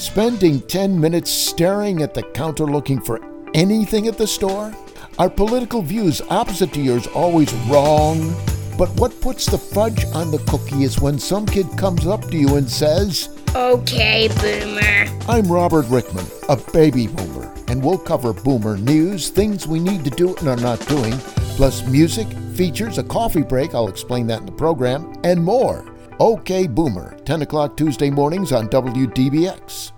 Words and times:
Spending 0.00 0.62
10 0.62 0.98
minutes 0.98 1.30
staring 1.30 2.00
at 2.00 2.14
the 2.14 2.22
counter 2.22 2.64
looking 2.64 3.02
for 3.02 3.20
anything 3.52 4.08
at 4.08 4.16
the 4.16 4.26
store? 4.26 4.74
Are 5.18 5.28
political 5.28 5.82
views 5.82 6.22
opposite 6.30 6.72
to 6.72 6.80
yours 6.80 7.06
always 7.08 7.52
wrong? 7.68 8.34
But 8.78 8.88
what 8.98 9.20
puts 9.20 9.44
the 9.44 9.58
fudge 9.58 10.06
on 10.14 10.30
the 10.30 10.42
cookie 10.48 10.84
is 10.84 11.02
when 11.02 11.18
some 11.18 11.44
kid 11.44 11.66
comes 11.76 12.06
up 12.06 12.22
to 12.30 12.36
you 12.38 12.56
and 12.56 12.68
says, 12.68 13.28
Okay, 13.54 14.28
boomer. 14.40 15.06
I'm 15.28 15.52
Robert 15.52 15.84
Rickman, 15.88 16.24
a 16.48 16.56
baby 16.56 17.06
boomer, 17.06 17.52
and 17.68 17.84
we'll 17.84 17.98
cover 17.98 18.32
boomer 18.32 18.78
news, 18.78 19.28
things 19.28 19.66
we 19.66 19.80
need 19.80 20.02
to 20.04 20.10
do 20.10 20.34
and 20.36 20.48
are 20.48 20.56
not 20.56 20.80
doing, 20.88 21.12
plus 21.58 21.86
music, 21.86 22.26
features, 22.54 22.96
a 22.96 23.04
coffee 23.04 23.42
break, 23.42 23.74
I'll 23.74 23.88
explain 23.88 24.26
that 24.28 24.40
in 24.40 24.46
the 24.46 24.52
program, 24.52 25.12
and 25.24 25.44
more. 25.44 25.89
OK 26.20 26.66
Boomer, 26.66 27.16
10 27.24 27.40
o'clock 27.40 27.78
Tuesday 27.78 28.10
mornings 28.10 28.52
on 28.52 28.68
WDBX. 28.68 29.92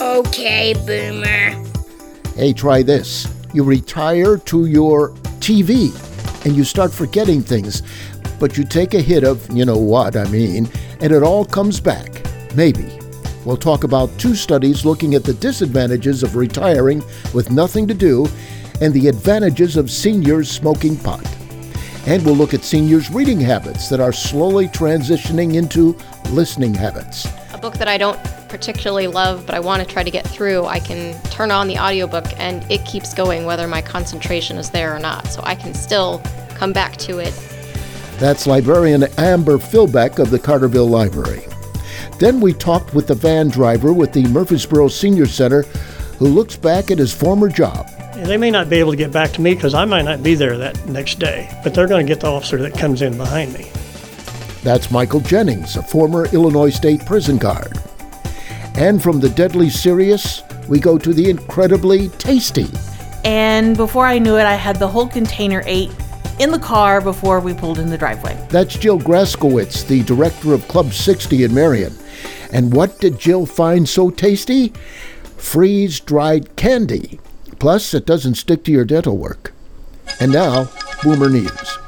Okay, 0.00 0.74
boomer. 0.84 1.64
Hey, 2.34 2.52
try 2.52 2.82
this. 2.82 3.32
You 3.54 3.62
retire 3.62 4.36
to 4.36 4.66
your 4.66 5.10
TV 5.38 5.94
and 6.44 6.56
you 6.56 6.64
start 6.64 6.92
forgetting 6.92 7.40
things, 7.40 7.84
but 8.40 8.58
you 8.58 8.64
take 8.64 8.94
a 8.94 9.00
hit 9.00 9.22
of, 9.22 9.48
you 9.52 9.64
know 9.64 9.78
what 9.78 10.16
I 10.16 10.24
mean, 10.24 10.68
and 11.00 11.12
it 11.12 11.22
all 11.22 11.44
comes 11.44 11.78
back. 11.78 12.26
Maybe. 12.56 12.98
We'll 13.48 13.56
talk 13.56 13.82
about 13.82 14.10
two 14.18 14.34
studies 14.34 14.84
looking 14.84 15.14
at 15.14 15.24
the 15.24 15.32
disadvantages 15.32 16.22
of 16.22 16.36
retiring 16.36 17.02
with 17.32 17.50
nothing 17.50 17.88
to 17.88 17.94
do 17.94 18.28
and 18.82 18.92
the 18.92 19.08
advantages 19.08 19.78
of 19.78 19.90
seniors 19.90 20.50
smoking 20.50 20.98
pot. 20.98 21.26
And 22.06 22.22
we'll 22.26 22.36
look 22.36 22.52
at 22.52 22.62
seniors' 22.62 23.10
reading 23.10 23.40
habits 23.40 23.88
that 23.88 24.00
are 24.00 24.12
slowly 24.12 24.68
transitioning 24.68 25.54
into 25.54 25.96
listening 26.28 26.74
habits. 26.74 27.26
A 27.54 27.56
book 27.56 27.72
that 27.78 27.88
I 27.88 27.96
don't 27.96 28.22
particularly 28.50 29.06
love, 29.06 29.46
but 29.46 29.54
I 29.54 29.60
want 29.60 29.82
to 29.82 29.88
try 29.88 30.02
to 30.02 30.10
get 30.10 30.28
through, 30.28 30.66
I 30.66 30.78
can 30.78 31.18
turn 31.30 31.50
on 31.50 31.68
the 31.68 31.78
audiobook 31.78 32.26
and 32.38 32.70
it 32.70 32.84
keeps 32.84 33.14
going 33.14 33.46
whether 33.46 33.66
my 33.66 33.80
concentration 33.80 34.58
is 34.58 34.68
there 34.68 34.94
or 34.94 34.98
not. 34.98 35.26
So 35.28 35.40
I 35.42 35.54
can 35.54 35.72
still 35.72 36.20
come 36.50 36.74
back 36.74 36.98
to 36.98 37.18
it. 37.20 37.32
That's 38.18 38.46
librarian 38.46 39.04
Amber 39.16 39.56
Filbeck 39.56 40.18
of 40.18 40.28
the 40.28 40.38
Carterville 40.38 40.90
Library. 40.90 41.47
Then 42.18 42.40
we 42.40 42.52
talked 42.52 42.94
with 42.94 43.06
the 43.06 43.14
van 43.14 43.48
driver 43.48 43.92
with 43.92 44.12
the 44.12 44.24
Murphysboro 44.24 44.90
Senior 44.90 45.26
Center 45.26 45.62
who 46.18 46.26
looks 46.26 46.56
back 46.56 46.90
at 46.90 46.98
his 46.98 47.14
former 47.14 47.48
job. 47.48 47.88
They 48.14 48.36
may 48.36 48.50
not 48.50 48.68
be 48.68 48.76
able 48.76 48.90
to 48.90 48.96
get 48.96 49.12
back 49.12 49.30
to 49.32 49.40
me 49.40 49.54
because 49.54 49.74
I 49.74 49.84
might 49.84 50.02
not 50.02 50.22
be 50.22 50.34
there 50.34 50.58
that 50.58 50.86
next 50.88 51.20
day, 51.20 51.48
but 51.62 51.72
they're 51.72 51.86
going 51.86 52.04
to 52.04 52.12
get 52.12 52.20
the 52.20 52.26
officer 52.26 52.58
that 52.58 52.76
comes 52.76 53.02
in 53.02 53.16
behind 53.16 53.52
me. 53.54 53.70
That's 54.64 54.90
Michael 54.90 55.20
Jennings, 55.20 55.76
a 55.76 55.82
former 55.82 56.26
Illinois 56.34 56.70
State 56.70 57.06
prison 57.06 57.38
guard. 57.38 57.78
And 58.74 59.00
from 59.00 59.20
the 59.20 59.28
deadly 59.28 59.70
serious, 59.70 60.42
we 60.68 60.80
go 60.80 60.98
to 60.98 61.14
the 61.14 61.30
incredibly 61.30 62.08
tasty. 62.10 62.66
And 63.24 63.76
before 63.76 64.06
I 64.06 64.18
knew 64.18 64.36
it, 64.36 64.44
I 64.44 64.54
had 64.54 64.76
the 64.76 64.88
whole 64.88 65.06
container 65.06 65.62
ate 65.66 65.92
in 66.40 66.50
the 66.50 66.58
car 66.58 67.00
before 67.00 67.38
we 67.38 67.54
pulled 67.54 67.78
in 67.78 67.88
the 67.88 67.98
driveway. 67.98 68.36
That's 68.50 68.76
Jill 68.76 68.98
Graskowitz, 68.98 69.86
the 69.86 70.02
director 70.02 70.52
of 70.52 70.66
Club 70.66 70.92
60 70.92 71.44
in 71.44 71.54
Marion. 71.54 71.96
And 72.52 72.72
what 72.72 72.98
did 72.98 73.18
Jill 73.18 73.46
find 73.46 73.88
so 73.88 74.10
tasty? 74.10 74.72
Freeze 75.36 76.00
dried 76.00 76.56
candy. 76.56 77.20
Plus, 77.58 77.92
it 77.94 78.06
doesn't 78.06 78.36
stick 78.36 78.64
to 78.64 78.72
your 78.72 78.84
dental 78.84 79.16
work. 79.16 79.52
And 80.20 80.32
now, 80.32 80.70
Boomer 81.02 81.28
News. 81.28 81.78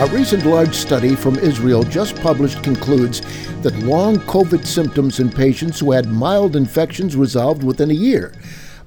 A 0.00 0.06
recent 0.12 0.46
large 0.46 0.74
study 0.74 1.14
from 1.14 1.38
Israel 1.38 1.82
just 1.82 2.16
published 2.16 2.62
concludes 2.62 3.20
that 3.62 3.78
long 3.80 4.16
COVID 4.20 4.66
symptoms 4.66 5.20
in 5.20 5.30
patients 5.30 5.78
who 5.78 5.92
had 5.92 6.06
mild 6.08 6.56
infections 6.56 7.16
resolved 7.16 7.62
within 7.62 7.90
a 7.90 7.94
year. 7.94 8.32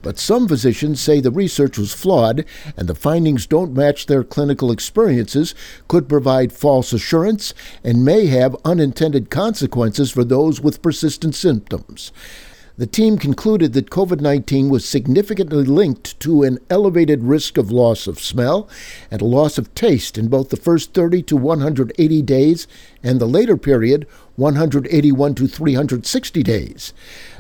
But 0.03 0.19
some 0.19 0.49
physicians 0.49 0.99
say 1.01 1.19
the 1.21 1.31
research 1.31 1.77
was 1.77 1.93
flawed 1.93 2.45
and 2.77 2.87
the 2.87 2.93
findings 2.93 3.47
don't 3.47 3.73
match 3.73 4.05
their 4.05 4.23
clinical 4.23 4.69
experiences, 4.69 5.55
could 5.87 6.09
provide 6.09 6.51
false 6.51 6.91
assurance, 6.91 7.53
and 7.83 8.05
may 8.05 8.27
have 8.27 8.55
unintended 8.65 9.29
consequences 9.29 10.11
for 10.11 10.25
those 10.25 10.59
with 10.59 10.81
persistent 10.81 11.35
symptoms. 11.35 12.11
The 12.75 12.87
team 12.87 13.19
concluded 13.19 13.73
that 13.73 13.91
COVID 13.91 14.19
19 14.19 14.67
was 14.67 14.83
significantly 14.83 15.63
linked 15.63 16.19
to 16.21 16.41
an 16.41 16.57
elevated 16.71 17.23
risk 17.23 17.59
of 17.59 17.71
loss 17.71 18.07
of 18.07 18.19
smell 18.19 18.67
and 19.11 19.21
a 19.21 19.25
loss 19.25 19.59
of 19.59 19.73
taste 19.75 20.17
in 20.17 20.27
both 20.27 20.49
the 20.49 20.57
first 20.57 20.91
30 20.95 21.21
to 21.23 21.37
180 21.37 22.21
days 22.23 22.67
and 23.03 23.21
the 23.21 23.27
later 23.27 23.57
period, 23.57 24.07
181 24.37 25.35
to 25.35 25.47
360 25.47 26.41
days. 26.41 26.93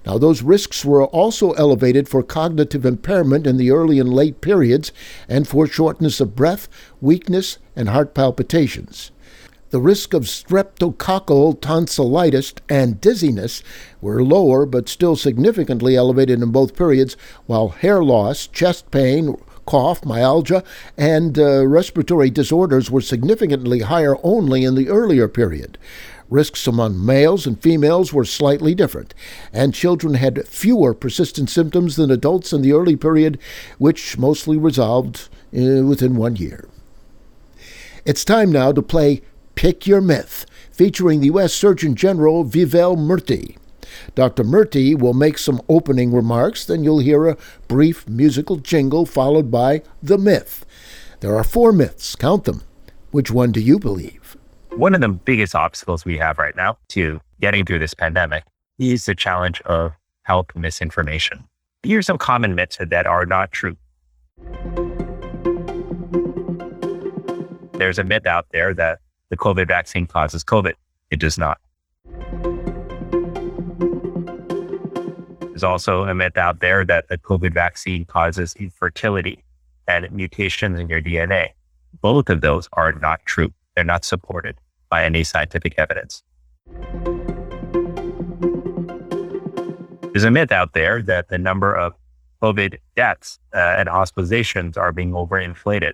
Now, 0.05 0.17
those 0.17 0.41
risks 0.41 0.83
were 0.83 1.05
also 1.05 1.51
elevated 1.51 2.09
for 2.09 2.23
cognitive 2.23 2.85
impairment 2.85 3.47
in 3.47 3.57
the 3.57 3.71
early 3.71 3.99
and 3.99 4.13
late 4.13 4.41
periods 4.41 4.91
and 5.29 5.47
for 5.47 5.65
shortness 5.65 6.19
of 6.19 6.35
breath, 6.35 6.67
weakness, 6.99 7.57
and 7.75 7.89
heart 7.89 8.13
palpitations. 8.13 9.11
The 9.69 9.79
risk 9.79 10.13
of 10.13 10.25
streptococcal 10.25 11.59
tonsillitis 11.59 12.53
and 12.69 13.01
dizziness 13.01 13.63
were 14.01 14.23
lower 14.23 14.67
but 14.67 14.87
still 14.87 15.15
significantly 15.15 15.95
elevated 15.95 16.43
in 16.43 16.51
both 16.51 16.75
periods, 16.75 17.17
while 17.47 17.69
hair 17.69 18.03
loss, 18.03 18.45
chest 18.45 18.91
pain, 18.91 19.35
cough, 19.65 20.05
myalgia, 20.05 20.63
and 20.95 21.39
uh, 21.39 21.65
respiratory 21.65 22.29
disorders 22.29 22.91
were 22.91 23.01
significantly 23.01 23.79
higher 23.79 24.17
only 24.21 24.63
in 24.63 24.75
the 24.75 24.89
earlier 24.89 25.27
period. 25.27 25.77
Risks 26.29 26.65
among 26.67 27.03
males 27.03 27.45
and 27.45 27.61
females 27.61 28.13
were 28.13 28.25
slightly 28.25 28.73
different, 28.73 29.13
and 29.51 29.73
children 29.73 30.15
had 30.15 30.47
fewer 30.47 30.93
persistent 30.93 31.49
symptoms 31.49 31.95
than 31.95 32.11
adults 32.11 32.53
in 32.53 32.61
the 32.61 32.73
early 32.73 32.95
period, 32.95 33.39
which 33.77 34.17
mostly 34.17 34.57
resolved 34.57 35.29
uh, 35.55 35.83
within 35.83 36.15
one 36.15 36.35
year. 36.35 36.67
It's 38.05 38.25
time 38.25 38.51
now 38.51 38.71
to 38.71 38.81
play 38.81 39.21
Pick 39.55 39.85
Your 39.87 40.01
Myth, 40.01 40.45
featuring 40.71 41.19
the 41.19 41.27
U.S. 41.27 41.53
Surgeon 41.53 41.95
General 41.95 42.43
Vivek 42.43 42.97
Murthy. 42.97 43.57
Dr. 44.15 44.43
Murthy 44.43 44.97
will 44.97 45.13
make 45.13 45.37
some 45.37 45.61
opening 45.69 46.11
remarks, 46.11 46.65
then 46.65 46.83
you'll 46.83 46.99
hear 46.99 47.27
a 47.27 47.37
brief 47.67 48.07
musical 48.07 48.55
jingle 48.55 49.05
followed 49.05 49.51
by 49.51 49.83
the 50.01 50.17
myth. 50.17 50.65
There 51.19 51.35
are 51.35 51.43
four 51.43 51.71
myths, 51.71 52.15
count 52.15 52.45
them. 52.45 52.63
Which 53.11 53.31
one 53.31 53.51
do 53.51 53.61
you 53.61 53.79
believe? 53.79 54.35
One 54.77 54.95
of 54.95 55.01
the 55.01 55.09
biggest 55.09 55.53
obstacles 55.53 56.03
we 56.03 56.17
have 56.17 56.39
right 56.39 56.55
now 56.55 56.79
to 56.89 57.21
getting 57.39 57.63
through 57.63 57.77
this 57.77 57.93
pandemic 57.93 58.43
is 58.79 59.05
the 59.05 59.13
challenge 59.13 59.61
of 59.61 59.91
health 60.23 60.47
misinformation. 60.55 61.47
Here 61.83 61.99
are 61.99 62.01
some 62.01 62.17
common 62.17 62.55
myths 62.55 62.79
that 62.79 63.05
are 63.05 63.27
not 63.27 63.51
true. 63.51 63.77
There's 67.73 67.99
a 67.99 68.03
myth 68.03 68.25
out 68.25 68.47
there 68.51 68.73
that 68.73 68.97
the 69.29 69.37
COVID 69.37 69.67
vaccine 69.67 70.07
causes 70.07 70.43
COVID. 70.43 70.73
It 71.11 71.19
does 71.19 71.37
not. 71.37 71.59
There's 75.39 75.63
also 75.63 76.05
a 76.05 76.15
myth 76.15 76.35
out 76.35 76.61
there 76.61 76.83
that 76.83 77.09
the 77.09 77.19
COVID 77.19 77.53
vaccine 77.53 78.05
causes 78.05 78.55
infertility 78.55 79.43
and 79.87 80.11
mutations 80.11 80.79
in 80.79 80.89
your 80.89 81.01
DNA. 81.01 81.49
Both 82.01 82.31
of 82.31 82.41
those 82.41 82.67
are 82.73 82.91
not 82.93 83.23
true. 83.27 83.53
They're 83.75 83.83
not 83.83 84.03
supported 84.03 84.55
by 84.93 85.03
any 85.03 85.23
scientific 85.23 85.73
evidence. 85.79 86.21
There's 90.11 90.23
a 90.23 90.29
myth 90.29 90.51
out 90.51 90.73
there 90.73 91.01
that 91.01 91.29
the 91.29 91.39
number 91.39 91.73
of 91.73 91.93
COVID 92.43 92.77
deaths 92.95 93.39
uh, 93.55 93.57
and 93.79 93.89
hospitalizations 93.89 94.77
are 94.77 94.91
being 94.91 95.13
overinflated. 95.13 95.93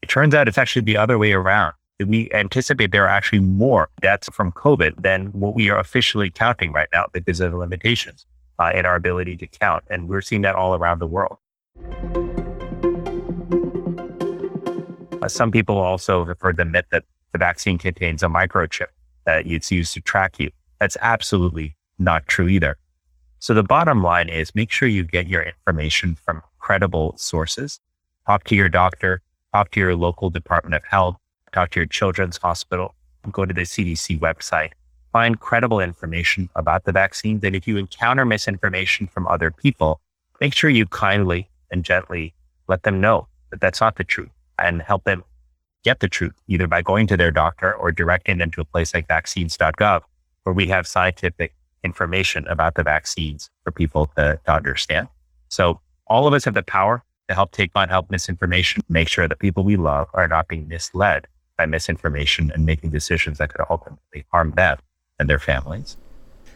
It 0.00 0.08
turns 0.08 0.34
out 0.34 0.48
it's 0.48 0.56
actually 0.56 0.86
the 0.86 0.96
other 0.96 1.18
way 1.18 1.32
around 1.32 1.74
we 2.06 2.30
anticipate 2.32 2.92
there 2.92 3.04
are 3.04 3.08
actually 3.08 3.40
more 3.40 3.90
deaths 4.00 4.30
from 4.32 4.52
COVID 4.52 5.02
than 5.02 5.26
what 5.32 5.54
we 5.54 5.68
are 5.68 5.78
officially 5.78 6.30
counting 6.30 6.72
right 6.72 6.88
now 6.94 7.04
because 7.12 7.40
of 7.40 7.52
limitations 7.52 8.24
uh, 8.58 8.72
in 8.74 8.86
our 8.86 8.96
ability 8.96 9.36
to 9.36 9.46
count. 9.46 9.84
And 9.90 10.08
we're 10.08 10.22
seeing 10.22 10.40
that 10.42 10.54
all 10.54 10.74
around 10.74 11.00
the 11.00 11.06
world. 11.06 11.36
Uh, 15.20 15.28
some 15.28 15.50
people 15.50 15.76
also 15.76 16.24
have 16.24 16.40
heard 16.40 16.56
the 16.56 16.64
myth 16.64 16.86
that 16.90 17.04
the 17.32 17.38
vaccine 17.38 17.78
contains 17.78 18.22
a 18.22 18.26
microchip 18.26 18.88
that 19.24 19.46
it's 19.46 19.70
used 19.70 19.94
to 19.94 20.00
track 20.00 20.38
you. 20.38 20.50
That's 20.80 20.96
absolutely 21.00 21.76
not 21.98 22.26
true 22.26 22.48
either. 22.48 22.76
So 23.38 23.54
the 23.54 23.62
bottom 23.62 24.02
line 24.02 24.28
is 24.28 24.54
make 24.54 24.70
sure 24.70 24.88
you 24.88 25.04
get 25.04 25.26
your 25.26 25.42
information 25.42 26.14
from 26.14 26.42
credible 26.58 27.14
sources. 27.16 27.80
Talk 28.26 28.44
to 28.44 28.54
your 28.54 28.68
doctor, 28.68 29.22
talk 29.54 29.70
to 29.72 29.80
your 29.80 29.96
local 29.96 30.30
Department 30.30 30.74
of 30.74 30.84
Health, 30.84 31.16
talk 31.52 31.70
to 31.70 31.80
your 31.80 31.86
children's 31.86 32.36
hospital, 32.36 32.94
go 33.32 33.44
to 33.44 33.54
the 33.54 33.62
CDC 33.62 34.18
website, 34.20 34.70
find 35.12 35.40
credible 35.40 35.80
information 35.80 36.48
about 36.54 36.84
the 36.84 36.92
vaccine. 36.92 37.40
And 37.42 37.56
if 37.56 37.66
you 37.66 37.76
encounter 37.76 38.24
misinformation 38.24 39.06
from 39.06 39.26
other 39.26 39.50
people, 39.50 40.00
make 40.40 40.54
sure 40.54 40.70
you 40.70 40.86
kindly 40.86 41.48
and 41.70 41.84
gently 41.84 42.34
let 42.68 42.82
them 42.82 43.00
know 43.00 43.26
that 43.50 43.60
that's 43.60 43.80
not 43.80 43.96
the 43.96 44.04
truth 44.04 44.30
and 44.58 44.82
help 44.82 45.04
them 45.04 45.24
get 45.84 46.00
the 46.00 46.08
truth 46.08 46.34
either 46.48 46.66
by 46.66 46.82
going 46.82 47.06
to 47.06 47.16
their 47.16 47.30
doctor 47.30 47.74
or 47.74 47.92
directing 47.92 48.38
them 48.38 48.50
to 48.52 48.60
a 48.60 48.64
place 48.64 48.94
like 48.94 49.08
vaccines.gov 49.08 50.02
where 50.44 50.52
we 50.52 50.66
have 50.68 50.86
scientific 50.86 51.54
information 51.84 52.46
about 52.48 52.74
the 52.74 52.82
vaccines 52.82 53.50
for 53.64 53.70
people 53.70 54.06
to, 54.16 54.38
to 54.44 54.52
understand. 54.52 55.08
So 55.48 55.80
all 56.06 56.26
of 56.26 56.34
us 56.34 56.44
have 56.44 56.54
the 56.54 56.62
power 56.62 57.02
to 57.28 57.34
help 57.34 57.52
take 57.52 57.70
on 57.74 57.88
help 57.88 58.10
misinformation, 58.10 58.82
make 58.88 59.08
sure 59.08 59.28
that 59.28 59.38
people 59.38 59.64
we 59.64 59.76
love 59.76 60.08
are 60.14 60.28
not 60.28 60.48
being 60.48 60.68
misled 60.68 61.26
by 61.56 61.66
misinformation 61.66 62.50
and 62.52 62.66
making 62.66 62.90
decisions 62.90 63.38
that 63.38 63.52
could 63.52 63.64
ultimately 63.70 64.24
harm 64.32 64.52
them 64.52 64.78
and 65.18 65.28
their 65.28 65.38
families. 65.38 65.96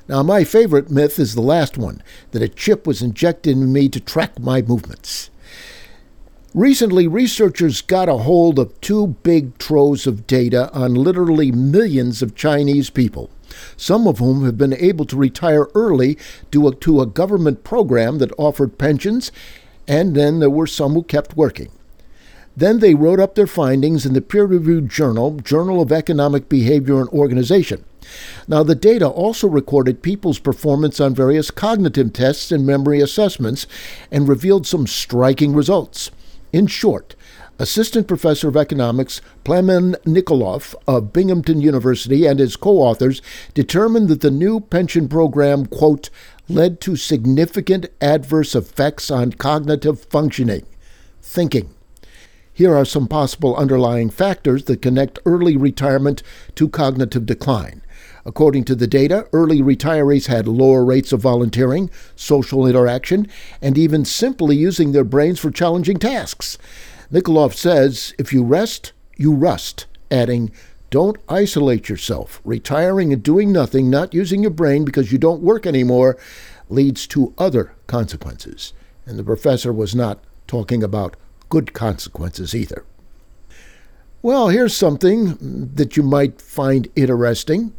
Now, 0.09 0.23
my 0.23 0.45
favorite 0.45 0.91
myth 0.91 1.19
is 1.19 1.35
the 1.35 1.41
last 1.41 1.79
one 1.79 2.03
that 2.33 2.43
a 2.43 2.49
chip 2.49 2.87
was 2.87 3.01
injected 3.01 3.57
in 3.57 3.73
me 3.73 3.89
to 3.89 4.01
track 4.01 4.39
my 4.39 4.61
movements. 4.61 5.31
Recently, 6.55 7.09
researchers 7.09 7.83
got 7.83 8.09
a 8.09 8.19
hold 8.19 8.61
of 8.61 8.81
two 8.81 9.09
big 9.25 9.59
troves 9.59 10.07
of 10.07 10.25
data 10.29 10.73
on 10.73 10.95
literally 10.95 11.51
millions 11.51 12.23
of 12.23 12.37
Chinese 12.37 12.91
people, 12.91 13.29
some 13.77 14.07
of 14.07 14.19
whom 14.19 14.45
have 14.45 14.57
been 14.57 14.73
able 14.73 15.05
to 15.07 15.17
retire 15.17 15.67
early 15.75 16.17
due 16.53 16.71
to 16.73 17.01
a 17.01 17.07
government 17.07 17.65
program 17.65 18.19
that 18.19 18.31
offered 18.39 18.79
pensions, 18.79 19.33
and 19.89 20.15
then 20.15 20.39
there 20.39 20.49
were 20.49 20.69
some 20.69 20.93
who 20.93 21.03
kept 21.03 21.37
working. 21.37 21.73
Then 22.57 22.79
they 22.79 22.95
wrote 22.95 23.19
up 23.19 23.35
their 23.35 23.49
findings 23.49 24.07
in 24.07 24.13
the 24.13 24.21
peer 24.21 24.45
reviewed 24.45 24.89
journal, 24.89 25.33
Journal 25.41 25.83
of 25.83 25.91
Economic 25.91 26.49
Behavior 26.49 27.01
and 27.01 27.09
Organization. 27.09 27.85
Now, 28.47 28.63
the 28.63 28.77
data 28.77 29.09
also 29.09 29.49
recorded 29.49 30.03
people's 30.03 30.39
performance 30.39 31.01
on 31.01 31.17
various 31.17 31.51
cognitive 31.51 32.13
tests 32.13 32.53
and 32.53 32.65
memory 32.65 33.01
assessments 33.01 33.67
and 34.13 34.29
revealed 34.29 34.69
some 34.69 34.87
striking 34.87 35.53
results. 35.53 36.13
In 36.55 36.69
short, 36.69 37.17
Assistant 37.59 38.07
Professor 38.07 38.47
of 38.47 38.57
Economics 38.57 39.21
Plamen 39.43 39.97
Nikolov 40.07 40.77
of 40.87 41.13
Binghamton 41.13 41.61
University 41.61 42.27
and 42.27 42.39
his 42.39 42.55
co 42.55 42.79
authors 42.79 43.21
determined 43.55 44.07
that 44.07 44.21
the 44.21 44.31
new 44.31 44.61
pension 44.61 45.09
program, 45.09 45.67
quote, 45.67 46.11
led 46.49 46.81
to 46.83 46.95
significant 46.95 47.87
adverse 48.01 48.55
effects 48.55 49.11
on 49.11 49.33
cognitive 49.33 50.05
functioning, 50.05 50.65
thinking. 51.21 51.75
Here 52.53 52.73
are 52.73 52.85
some 52.85 53.09
possible 53.09 53.57
underlying 53.57 54.09
factors 54.09 54.67
that 54.67 54.81
connect 54.81 55.19
early 55.27 55.57
retirement 55.57 56.23
to 56.55 56.69
cognitive 56.69 57.27
decline. 57.27 57.83
According 58.27 58.65
to 58.65 58.75
the 58.75 58.87
data, 58.87 59.29
early 59.33 59.61
retirees 59.61 60.27
had 60.27 60.49
lower 60.49 60.85
rates 60.85 61.13
of 61.13 61.21
volunteering, 61.21 61.91
social 62.17 62.67
interaction, 62.67 63.29
and 63.61 63.77
even 63.77 64.05
simply 64.05 64.57
using 64.57 64.93
their 64.93 65.05
brains 65.05 65.39
for 65.39 65.51
challenging 65.51 65.99
tasks. 65.99 66.57
Nikolov 67.13 67.55
says 67.55 68.15
if 68.19 68.33
you 68.33 68.43
rest, 68.43 68.93
you 69.17 69.33
rust, 69.35 69.87
adding, 70.11 70.51
don't 70.91 71.19
isolate 71.29 71.89
yourself. 71.89 72.41
Retiring 72.45 73.13
and 73.13 73.23
doing 73.23 73.53
nothing, 73.53 73.91
not 73.91 74.15
using 74.15 74.43
your 74.43 74.51
brain 74.51 74.85
because 74.85 75.13
you 75.13 75.19
don't 75.19 75.43
work 75.43 75.67
anymore, 75.67 76.17
leads 76.69 77.07
to 77.09 77.35
other 77.37 77.75
consequences. 77.87 78.73
And 79.05 79.19
the 79.19 79.25
professor 79.25 79.73
was 79.73 79.95
not 79.95 80.23
talking 80.47 80.83
about 80.83 81.17
good 81.49 81.73
consequences 81.73 82.55
either. 82.55 82.85
Well, 84.23 84.49
here's 84.49 84.75
something 84.75 85.37
that 85.75 85.97
you 85.97 86.03
might 86.03 86.41
find 86.41 86.89
interesting. 86.97 87.75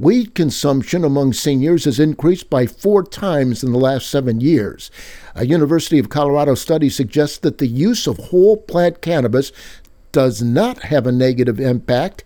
Wheat 0.00 0.36
consumption 0.36 1.02
among 1.02 1.32
seniors 1.32 1.84
has 1.84 1.98
increased 1.98 2.48
by 2.48 2.66
four 2.66 3.02
times 3.02 3.64
in 3.64 3.72
the 3.72 3.78
last 3.78 4.08
seven 4.08 4.40
years. 4.40 4.92
A 5.34 5.44
University 5.44 5.98
of 5.98 6.08
Colorado 6.08 6.54
study 6.54 6.88
suggests 6.88 7.36
that 7.38 7.58
the 7.58 7.66
use 7.66 8.06
of 8.06 8.16
whole 8.16 8.56
plant 8.56 9.02
cannabis 9.02 9.50
does 10.12 10.40
not 10.40 10.84
have 10.84 11.04
a 11.04 11.12
negative 11.12 11.58
impact. 11.58 12.22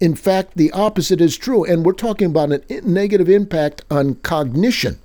In 0.00 0.16
fact, 0.16 0.56
the 0.56 0.72
opposite 0.72 1.20
is 1.20 1.36
true, 1.36 1.64
and 1.64 1.84
we're 1.86 1.92
talking 1.92 2.26
about 2.26 2.50
a 2.50 2.80
negative 2.80 3.28
impact 3.28 3.82
on 3.88 4.16
cognition. 4.16 4.98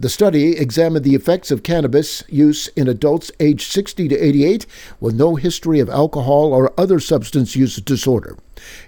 The 0.00 0.08
study 0.08 0.56
examined 0.56 1.04
the 1.04 1.16
effects 1.16 1.50
of 1.50 1.64
cannabis 1.64 2.22
use 2.28 2.68
in 2.76 2.86
adults 2.86 3.32
aged 3.40 3.68
60 3.72 4.06
to 4.06 4.16
88 4.16 4.64
with 5.00 5.16
no 5.16 5.34
history 5.34 5.80
of 5.80 5.90
alcohol 5.90 6.52
or 6.52 6.72
other 6.78 7.00
substance 7.00 7.56
use 7.56 7.74
disorder. 7.78 8.36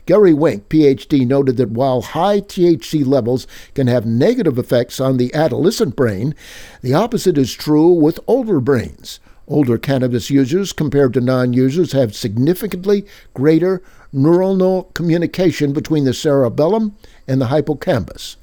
Gary 0.06 0.32
Wenk, 0.32 0.66
PhD, 0.68 1.26
noted 1.26 1.56
that 1.56 1.72
while 1.72 2.00
high 2.00 2.40
THC 2.40 3.04
levels 3.04 3.48
can 3.74 3.88
have 3.88 4.06
negative 4.06 4.56
effects 4.56 5.00
on 5.00 5.16
the 5.16 5.34
adolescent 5.34 5.96
brain, 5.96 6.32
the 6.80 6.94
opposite 6.94 7.36
is 7.36 7.54
true 7.54 7.90
with 7.90 8.20
older 8.28 8.60
brains. 8.60 9.18
Older 9.48 9.78
cannabis 9.78 10.30
users 10.30 10.72
compared 10.72 11.12
to 11.14 11.20
non 11.20 11.52
users 11.52 11.90
have 11.90 12.14
significantly 12.14 13.04
greater 13.34 13.82
neuronal 14.14 14.94
communication 14.94 15.72
between 15.72 16.04
the 16.04 16.14
cerebellum 16.14 16.94
and 17.26 17.40
the 17.40 17.48
hippocampus. 17.48 18.36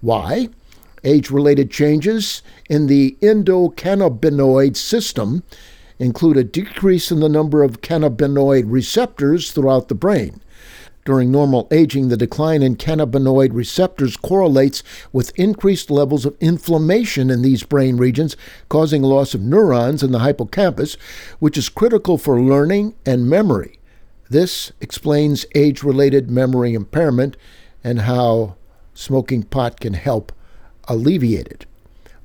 Why? 0.00 0.48
Age 1.04 1.30
related 1.30 1.70
changes 1.70 2.42
in 2.68 2.86
the 2.86 3.16
endocannabinoid 3.20 4.76
system 4.76 5.42
include 5.98 6.36
a 6.38 6.44
decrease 6.44 7.10
in 7.10 7.20
the 7.20 7.28
number 7.28 7.62
of 7.62 7.82
cannabinoid 7.82 8.64
receptors 8.66 9.52
throughout 9.52 9.88
the 9.88 9.94
brain. 9.94 10.40
During 11.04 11.30
normal 11.30 11.68
aging, 11.70 12.08
the 12.08 12.16
decline 12.16 12.62
in 12.62 12.76
cannabinoid 12.76 13.50
receptors 13.52 14.16
correlates 14.16 14.82
with 15.12 15.38
increased 15.38 15.90
levels 15.90 16.24
of 16.24 16.36
inflammation 16.40 17.30
in 17.30 17.42
these 17.42 17.62
brain 17.62 17.98
regions, 17.98 18.38
causing 18.70 19.02
loss 19.02 19.34
of 19.34 19.42
neurons 19.42 20.02
in 20.02 20.12
the 20.12 20.20
hippocampus, 20.20 20.94
which 21.38 21.58
is 21.58 21.68
critical 21.68 22.16
for 22.16 22.40
learning 22.40 22.94
and 23.04 23.28
memory. 23.28 23.78
This 24.30 24.72
explains 24.80 25.44
age 25.54 25.82
related 25.82 26.30
memory 26.30 26.72
impairment 26.72 27.36
and 27.84 28.00
how 28.00 28.56
smoking 28.94 29.42
pot 29.42 29.80
can 29.80 29.92
help 29.92 30.32
alleviate 30.88 31.66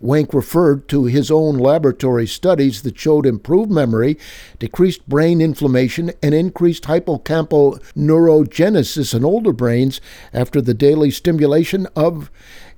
Wenk 0.02 0.34
referred 0.34 0.88
to 0.88 1.06
his 1.06 1.30
own 1.30 1.58
laboratory 1.58 2.26
studies 2.26 2.82
that 2.84 2.98
showed 2.98 3.26
improved 3.26 3.70
memory, 3.70 4.18
decreased 4.58 5.08
brain 5.10 5.42
inflammation, 5.42 6.12
and 6.24 6.34
increased 6.34 6.86
hippocampal 6.86 7.82
neurogenesis 7.96 9.14
in 9.14 9.26
older 9.26 9.52
brains 9.52 10.00
after 10.34 10.62
the 10.62 10.74
daily 10.74 11.12
stimulation 11.12 11.86
of 11.96 12.32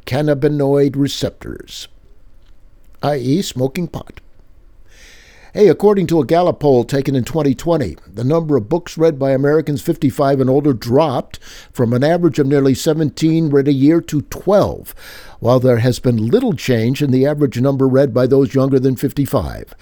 cannabinoid 0.06 0.96
receptors, 0.96 1.88
i.e., 3.04 3.42
smoking 3.42 3.88
pot. 3.88 4.20
Hey, 5.54 5.68
according 5.68 6.08
to 6.08 6.22
a 6.22 6.26
Gallup 6.26 6.62
poll 6.62 6.86
taken 6.86 7.14
in 7.14 7.26
2020, 7.26 7.98
the 8.08 8.24
number 8.24 8.56
of 8.56 8.70
books 8.70 8.98
read 8.98 9.20
by 9.20 9.32
Americans 9.32 9.82
55 9.82 10.40
and 10.40 10.50
older 10.50 10.72
dropped 10.72 11.44
from 11.74 11.92
an 11.92 12.06
average 12.06 12.40
of 12.40 12.48
nearly 12.48 12.74
17 12.74 13.50
read 13.50 13.68
a 13.68 13.74
year 13.74 14.00
to 14.00 14.22
12, 14.22 14.96
while 15.42 15.60
there 15.60 15.80
has 15.80 16.00
been 16.00 16.30
little 16.30 16.54
change 16.54 17.04
in 17.04 17.12
the 17.12 17.26
average 17.26 17.60
number 17.60 17.86
read 17.86 18.14
by 18.14 18.28
those 18.28 18.56
younger 18.56 18.80
than 18.80 18.96
55. 18.96 19.74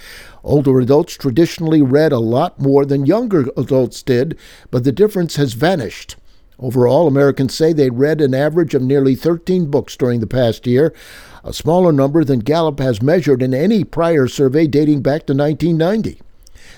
Older 0.43 0.79
adults 0.79 1.15
traditionally 1.15 1.83
read 1.83 2.11
a 2.11 2.17
lot 2.17 2.59
more 2.59 2.83
than 2.83 3.05
younger 3.05 3.45
adults 3.55 4.01
did, 4.01 4.39
but 4.71 4.83
the 4.83 4.91
difference 4.91 5.35
has 5.35 5.53
vanished. 5.53 6.15
Overall, 6.57 7.07
Americans 7.07 7.53
say 7.53 7.73
they 7.73 7.91
read 7.91 8.21
an 8.21 8.33
average 8.33 8.73
of 8.73 8.81
nearly 8.81 9.13
13 9.13 9.67
books 9.67 9.95
during 9.95 10.19
the 10.19 10.25
past 10.25 10.65
year, 10.65 10.95
a 11.43 11.53
smaller 11.53 11.91
number 11.91 12.23
than 12.23 12.39
Gallup 12.39 12.79
has 12.79 13.01
measured 13.01 13.41
in 13.41 13.53
any 13.53 13.83
prior 13.83 14.27
survey 14.27 14.67
dating 14.67 15.01
back 15.01 15.25
to 15.25 15.33
1990. 15.33 16.21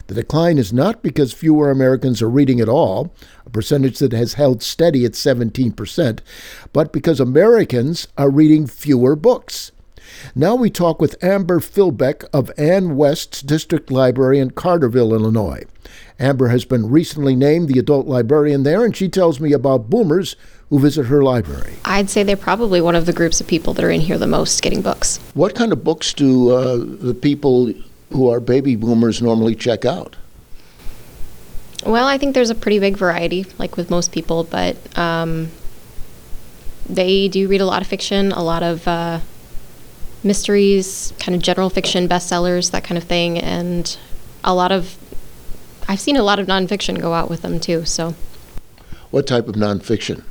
The 0.08 0.16
decline 0.16 0.58
is 0.58 0.74
not 0.74 1.02
because 1.02 1.34
fewer 1.34 1.70
Americans 1.70 2.22
are 2.22 2.30
reading 2.30 2.60
at 2.60 2.70
all, 2.70 3.14
a 3.46 3.50
percentage 3.50 4.00
that 4.00 4.14
has 4.14 4.34
held 4.34 4.64
steady 4.64 5.06
at 5.06 5.14
17%, 5.14 6.20
but 6.74 6.92
because 6.92 7.20
Americans 7.20 8.08
are 8.18 8.30
reading 8.30 8.68
fewer 8.68 9.16
books. 9.16 9.72
Now 10.36 10.56
we 10.56 10.70
talk 10.70 11.00
with 11.00 11.24
Amber 11.24 11.60
Filbeck 11.60 12.26
of 12.34 12.52
Ann 12.58 12.96
West's 12.96 13.42
District 13.42 13.92
Library 13.92 14.40
in 14.40 14.52
Carterville, 14.52 15.14
Illinois. 15.14 15.64
Amber 16.20 16.50
has 16.50 16.66
been 16.66 16.90
recently 16.90 17.36
named 17.36 17.68
the 17.68 17.80
adult 17.80 18.08
librarian 18.08 18.64
there, 18.64 18.84
and 18.84 18.96
she 18.96 19.10
tells 19.10 19.40
me 19.40 19.54
about 19.54 19.90
boomers 19.90 20.36
who 20.72 20.80
visit 20.80 21.06
her 21.06 21.22
library. 21.22 21.74
I'd 21.84 22.10
say 22.10 22.24
they're 22.24 22.38
probably 22.38 22.80
one 22.80 22.96
of 22.96 23.06
the 23.06 23.12
groups 23.12 23.42
of 23.42 23.46
people 23.46 23.74
that 23.74 23.84
are 23.84 23.92
in 23.92 24.00
here 24.00 24.18
the 24.18 24.26
most 24.26 24.64
getting 24.64 24.82
books. 24.82 25.18
What 25.34 25.54
kind 25.54 25.74
of 25.74 25.84
books 25.84 26.14
do 26.14 26.50
uh, 26.50 26.78
the 26.78 27.14
people 27.14 27.74
who 28.12 28.30
are 28.30 28.40
baby 28.40 28.78
boomers 28.78 29.22
normally 29.22 29.54
check 29.54 29.84
out? 29.84 30.16
Well, 31.86 32.08
I 32.08 32.18
think 32.18 32.36
there's 32.36 32.50
a 32.50 32.56
pretty 32.56 32.80
big 32.80 32.96
variety, 32.96 33.46
like 33.58 33.76
with 33.76 33.90
most 33.90 34.14
people, 34.14 34.46
but 34.46 34.78
um, 34.98 35.52
they 36.88 37.28
do 37.28 37.50
read 37.50 37.60
a 37.60 37.66
lot 37.66 37.82
of 37.82 37.88
fiction, 37.88 38.32
a 38.32 38.42
lot 38.42 38.64
of 38.64 38.88
uh, 38.88 39.20
mysteries, 40.24 41.12
kind 41.20 41.36
of 41.36 41.42
general 41.42 41.70
fiction, 41.70 42.08
bestsellers, 42.08 42.72
that 42.72 42.86
kind 42.86 42.98
of 42.98 43.04
thing, 43.04 43.38
and 43.38 43.98
a 44.44 44.54
lot 44.54 44.72
of. 44.72 44.98
I've 45.90 46.00
seen 46.00 46.16
a 46.16 46.24
lot 46.24 46.40
of 46.40 46.48
nonfiction 46.48 47.02
go 47.02 47.14
out 47.14 47.30
with 47.30 47.42
them 47.42 47.60
too, 47.60 47.84
so. 47.84 48.16
What 49.10 49.28
type 49.28 49.50
of 49.50 49.56
nonfiction? 49.56 50.24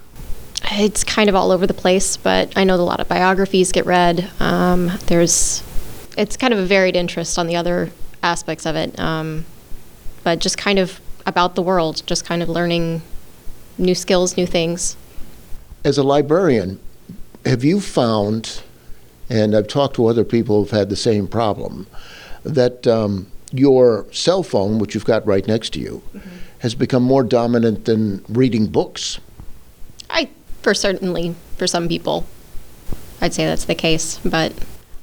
It's 0.64 1.05
kind 1.05 1.29
of 1.29 1.35
all 1.35 1.50
over 1.50 1.67
the 1.67 1.75
place, 1.75 2.17
but 2.17 2.52
I 2.57 2.64
know 2.64 2.75
a 2.75 2.76
lot 2.76 3.00
of 3.00 3.09
biographies 3.09 3.73
get 3.73 3.87
read. 3.87 4.31
Um, 4.40 4.93
there's, 5.07 5.62
it's 6.17 6.37
kind 6.37 6.52
of 6.52 6.59
a 6.59 6.67
varied 6.67 6.97
interest 6.97 7.38
on 7.38 7.47
the 7.47 7.57
other 7.57 7.90
aspects 8.23 8.67
of 8.67 8.76
it. 8.76 8.99
Um, 8.99 9.47
but 10.23 10.38
just 10.38 10.59
kind 10.59 10.79
of 10.79 11.00
about 11.26 11.55
the 11.55 11.62
world, 11.62 12.02
just 12.07 12.25
kind 12.25 12.43
of 12.43 12.49
learning 12.49 13.02
new 13.79 13.95
skills, 13.95 14.37
new 14.37 14.47
things. 14.47 14.97
As 15.85 15.99
a 15.99 16.02
librarian, 16.02 16.79
have 17.47 17.64
you 17.64 17.81
found, 17.81 18.62
and 19.31 19.57
I've 19.57 19.69
talked 19.69 19.97
to 19.97 20.07
other 20.07 20.25
people 20.25 20.61
who've 20.61 20.71
had 20.71 20.90
the 20.90 20.97
same 20.97 21.26
problem, 21.26 21.87
that 22.45 22.87
um, 22.87 23.31
your 23.52 24.07
cell 24.12 24.43
phone, 24.43 24.79
which 24.79 24.95
you've 24.95 25.05
got 25.05 25.26
right 25.26 25.47
next 25.47 25.71
to 25.75 25.81
you, 25.81 26.02
has 26.59 26.75
become 26.75 27.02
more 27.02 27.25
dominant 27.25 27.87
than 27.87 28.25
reading 28.29 28.67
books? 28.67 29.19
I, 30.11 30.29
for 30.62 30.75
certainly, 30.75 31.35
for 31.57 31.67
some 31.67 31.88
people, 31.88 32.26
I'd 33.21 33.35
say 33.35 33.47
that's 33.47 33.64
the 33.64 33.75
case. 33.75 34.19
But 34.25 34.52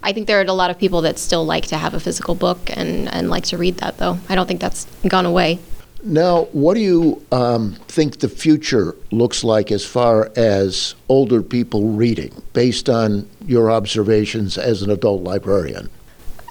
I 0.03 0.13
think 0.13 0.27
there 0.27 0.39
are 0.39 0.45
a 0.45 0.53
lot 0.53 0.69
of 0.69 0.77
people 0.77 1.01
that 1.01 1.19
still 1.19 1.45
like 1.45 1.65
to 1.67 1.77
have 1.77 1.93
a 1.93 1.99
physical 1.99 2.35
book 2.35 2.59
and, 2.75 3.11
and 3.13 3.29
like 3.29 3.43
to 3.45 3.57
read 3.57 3.77
that, 3.77 3.97
though. 3.97 4.19
I 4.29 4.35
don't 4.35 4.47
think 4.47 4.61
that's 4.61 4.85
gone 5.07 5.25
away. 5.25 5.59
Now, 6.03 6.43
what 6.51 6.75
do 6.75 6.79
you 6.79 7.25
um, 7.31 7.73
think 7.87 8.19
the 8.19 8.29
future 8.29 8.95
looks 9.11 9.43
like 9.43 9.71
as 9.71 9.83
far 9.83 10.31
as 10.35 10.95
older 11.09 11.41
people 11.41 11.89
reading, 11.89 12.41
based 12.53 12.89
on 12.89 13.27
your 13.45 13.71
observations 13.71 14.57
as 14.57 14.83
an 14.83 14.91
adult 14.91 15.23
librarian? 15.23 15.89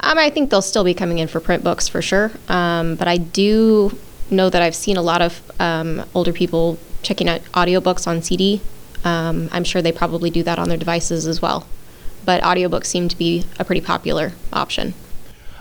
Um, 0.02 0.18
I 0.18 0.30
think 0.30 0.50
they'll 0.50 0.62
still 0.62 0.84
be 0.84 0.94
coming 0.94 1.18
in 1.18 1.28
for 1.28 1.40
print 1.40 1.64
books 1.64 1.88
for 1.88 2.02
sure. 2.02 2.32
Um, 2.48 2.96
but 2.96 3.08
I 3.08 3.16
do 3.16 3.96
know 4.30 4.50
that 4.50 4.60
I've 4.62 4.74
seen 4.74 4.96
a 4.96 5.02
lot 5.02 5.22
of 5.22 5.50
um, 5.60 6.04
older 6.14 6.32
people 6.32 6.78
checking 7.02 7.28
out 7.28 7.42
audiobooks 7.54 8.06
on 8.06 8.22
CD. 8.22 8.60
Um, 9.06 9.48
I'm 9.52 9.62
sure 9.62 9.80
they 9.80 9.92
probably 9.92 10.30
do 10.30 10.42
that 10.42 10.58
on 10.58 10.68
their 10.68 10.76
devices 10.76 11.28
as 11.28 11.40
well. 11.40 11.64
But 12.24 12.42
audiobooks 12.42 12.86
seem 12.86 13.08
to 13.08 13.16
be 13.16 13.44
a 13.60 13.64
pretty 13.64 13.80
popular 13.80 14.32
option. 14.52 14.94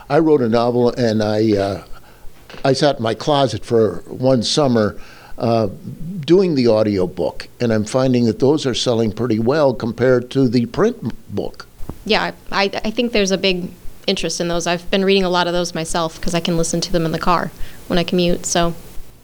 I 0.10 0.18
wrote 0.18 0.42
a 0.42 0.50
novel, 0.50 0.90
and 0.90 1.22
I 1.22 1.56
uh, 1.56 1.84
I 2.64 2.74
sat 2.74 2.98
in 2.98 3.04
my 3.04 3.14
closet 3.14 3.64
for 3.64 4.04
one 4.08 4.42
summer 4.42 5.00
uh, 5.38 5.70
doing 6.22 6.56
the 6.56 6.68
audiobook, 6.68 7.48
and 7.60 7.72
I'm 7.72 7.86
finding 7.86 8.26
that 8.26 8.40
those 8.40 8.66
are 8.66 8.74
selling 8.74 9.12
pretty 9.12 9.38
well 9.38 9.76
compared 9.76 10.32
to 10.32 10.48
the 10.48 10.66
print 10.66 11.14
book. 11.36 11.68
Yeah, 12.04 12.32
I, 12.52 12.72
I 12.84 12.92
think 12.92 13.12
there's 13.12 13.32
a 13.32 13.38
big 13.38 13.70
interest 14.08 14.42
in 14.42 14.48
those. 14.48 14.66
I've 14.66 14.90
been 14.90 15.06
reading 15.06 15.24
a 15.24 15.30
lot 15.30 15.46
of 15.46 15.54
those 15.54 15.76
myself 15.76 16.16
because 16.16 16.34
I 16.34 16.40
can 16.40 16.58
listen 16.58 16.82
to 16.82 16.92
them 16.92 17.06
in 17.06 17.12
the 17.12 17.20
car 17.20 17.52
when 17.88 18.00
I 18.00 18.04
commute. 18.04 18.46
So 18.48 18.74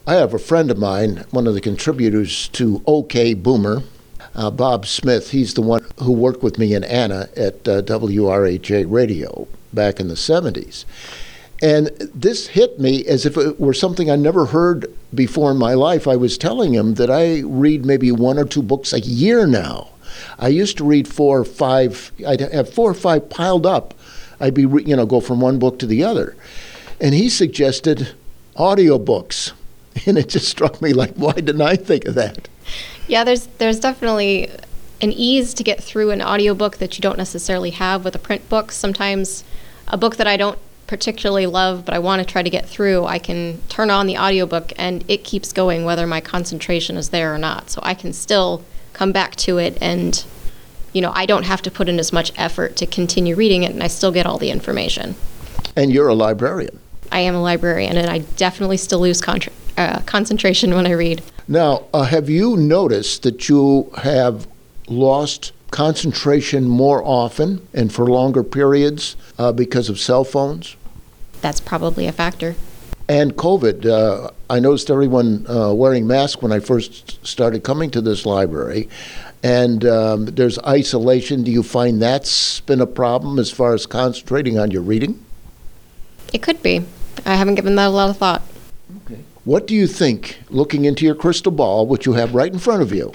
I 0.05 0.15
have 0.15 0.33
a 0.33 0.39
friend 0.39 0.69
of 0.69 0.77
mine, 0.77 1.25
one 1.31 1.47
of 1.47 1.53
the 1.53 1.61
contributors 1.61 2.49
to 2.49 2.83
OK 2.87 3.33
Boomer, 3.33 3.83
uh, 4.35 4.51
Bob 4.51 4.85
Smith. 4.85 5.31
He's 5.31 5.53
the 5.53 5.61
one 5.61 5.85
who 5.99 6.11
worked 6.11 6.43
with 6.43 6.57
me 6.57 6.73
in 6.73 6.83
Anna 6.83 7.29
at 7.35 7.67
uh, 7.67 7.81
WRHA 7.81 8.85
Radio 8.89 9.47
back 9.73 9.99
in 9.99 10.07
the 10.07 10.15
70s. 10.15 10.85
And 11.61 11.87
this 12.13 12.47
hit 12.47 12.79
me 12.79 13.05
as 13.05 13.25
if 13.25 13.37
it 13.37 13.59
were 13.59 13.73
something 13.73 14.09
I 14.09 14.15
never 14.15 14.47
heard 14.47 14.91
before 15.13 15.51
in 15.51 15.57
my 15.57 15.75
life. 15.75 16.07
I 16.07 16.15
was 16.15 16.37
telling 16.37 16.73
him 16.73 16.95
that 16.95 17.11
I 17.11 17.41
read 17.41 17.85
maybe 17.85 18.11
one 18.11 18.39
or 18.39 18.45
two 18.45 18.63
books 18.63 18.93
a 18.93 18.99
year 18.99 19.45
now. 19.45 19.89
I 20.39 20.47
used 20.47 20.77
to 20.77 20.83
read 20.83 21.07
four 21.07 21.39
or 21.39 21.45
five, 21.45 22.11
I'd 22.27 22.41
have 22.41 22.73
four 22.73 22.89
or 22.89 22.95
five 22.95 23.29
piled 23.29 23.65
up. 23.65 23.93
I'd 24.39 24.55
be, 24.55 24.65
re- 24.65 24.83
you 24.83 24.95
know, 24.95 25.05
go 25.05 25.21
from 25.21 25.39
one 25.39 25.59
book 25.59 25.77
to 25.79 25.85
the 25.85 26.03
other. 26.03 26.35
And 26.99 27.13
he 27.13 27.29
suggested 27.29 28.13
audiobooks. 28.55 29.53
And 30.05 30.17
it 30.17 30.29
just 30.29 30.47
struck 30.47 30.81
me 30.81 30.93
like, 30.93 31.15
why 31.15 31.33
didn't 31.33 31.61
I 31.61 31.75
think 31.75 32.05
of 32.05 32.15
that? 32.15 32.47
Yeah, 33.07 33.23
there's 33.23 33.47
there's 33.57 33.79
definitely 33.79 34.49
an 35.01 35.11
ease 35.11 35.53
to 35.55 35.63
get 35.63 35.83
through 35.83 36.11
an 36.11 36.21
audiobook 36.21 36.77
that 36.77 36.97
you 36.97 37.01
don't 37.01 37.17
necessarily 37.17 37.71
have 37.71 38.05
with 38.05 38.15
a 38.15 38.19
print 38.19 38.47
book. 38.49 38.71
Sometimes 38.71 39.43
a 39.87 39.97
book 39.97 40.17
that 40.17 40.27
I 40.27 40.37
don't 40.37 40.59
particularly 40.91 41.45
love 41.45 41.85
but 41.85 41.93
I 41.93 41.99
want 41.99 42.19
to 42.19 42.25
try 42.29 42.43
to 42.43 42.49
get 42.49 42.67
through, 42.67 43.05
I 43.05 43.17
can 43.17 43.61
turn 43.69 43.89
on 43.89 44.07
the 44.07 44.17
audiobook 44.17 44.73
and 44.75 45.05
it 45.07 45.23
keeps 45.23 45.53
going 45.53 45.85
whether 45.85 46.05
my 46.05 46.19
concentration 46.19 46.97
is 46.97 47.09
there 47.09 47.33
or 47.33 47.37
not. 47.37 47.69
So 47.69 47.79
I 47.81 47.93
can 47.93 48.11
still 48.11 48.61
come 48.91 49.13
back 49.13 49.37
to 49.37 49.57
it 49.57 49.77
and 49.81 50.21
you 50.91 51.01
know, 51.01 51.13
I 51.15 51.25
don't 51.25 51.43
have 51.43 51.61
to 51.61 51.71
put 51.71 51.87
in 51.87 51.97
as 51.97 52.11
much 52.11 52.33
effort 52.37 52.75
to 52.75 52.85
continue 52.85 53.35
reading 53.35 53.63
it 53.63 53.71
and 53.71 53.81
I 53.81 53.87
still 53.87 54.11
get 54.11 54.25
all 54.25 54.37
the 54.37 54.51
information. 54.51 55.15
And 55.77 55.93
you're 55.93 56.09
a 56.09 56.13
librarian. 56.13 56.80
I 57.11 57.19
am 57.19 57.35
a 57.35 57.41
librarian 57.41 57.97
and 57.97 58.09
I 58.09 58.19
definitely 58.37 58.77
still 58.77 58.99
lose 58.99 59.21
contra- 59.21 59.53
uh, 59.77 59.99
concentration 60.01 60.73
when 60.73 60.87
I 60.87 60.91
read. 60.91 61.21
Now, 61.47 61.85
uh, 61.93 62.03
have 62.03 62.29
you 62.29 62.55
noticed 62.55 63.23
that 63.23 63.49
you 63.49 63.91
have 63.97 64.47
lost 64.87 65.51
concentration 65.71 66.67
more 66.67 67.03
often 67.03 67.67
and 67.73 67.91
for 67.91 68.05
longer 68.07 68.43
periods 68.43 69.15
uh, 69.37 69.51
because 69.51 69.89
of 69.89 69.99
cell 69.99 70.23
phones? 70.23 70.75
That's 71.41 71.59
probably 71.59 72.07
a 72.07 72.11
factor. 72.11 72.55
And 73.09 73.35
COVID. 73.35 73.85
Uh, 73.85 74.31
I 74.49 74.59
noticed 74.59 74.89
everyone 74.89 75.45
uh, 75.49 75.73
wearing 75.73 76.07
masks 76.07 76.41
when 76.41 76.51
I 76.51 76.59
first 76.59 77.25
started 77.25 77.63
coming 77.63 77.89
to 77.91 78.01
this 78.01 78.25
library. 78.25 78.87
And 79.43 79.83
um, 79.85 80.25
there's 80.27 80.59
isolation. 80.59 81.43
Do 81.43 81.51
you 81.51 81.63
find 81.63 82.01
that's 82.01 82.61
been 82.61 82.79
a 82.79 82.85
problem 82.85 83.39
as 83.39 83.49
far 83.49 83.73
as 83.73 83.85
concentrating 83.85 84.59
on 84.59 84.71
your 84.71 84.83
reading? 84.83 85.25
It 86.31 86.41
could 86.41 86.61
be. 86.61 86.85
I 87.25 87.35
haven't 87.35 87.55
given 87.55 87.75
that 87.75 87.87
a 87.87 87.89
lot 87.89 88.09
of 88.09 88.17
thought. 88.17 88.41
Okay. 89.05 89.19
What 89.43 89.67
do 89.67 89.75
you 89.75 89.87
think, 89.87 90.39
looking 90.49 90.85
into 90.85 91.05
your 91.05 91.15
crystal 91.15 91.51
ball, 91.51 91.87
which 91.87 92.05
you 92.05 92.13
have 92.13 92.35
right 92.35 92.51
in 92.51 92.59
front 92.59 92.81
of 92.81 92.91
you, 92.91 93.13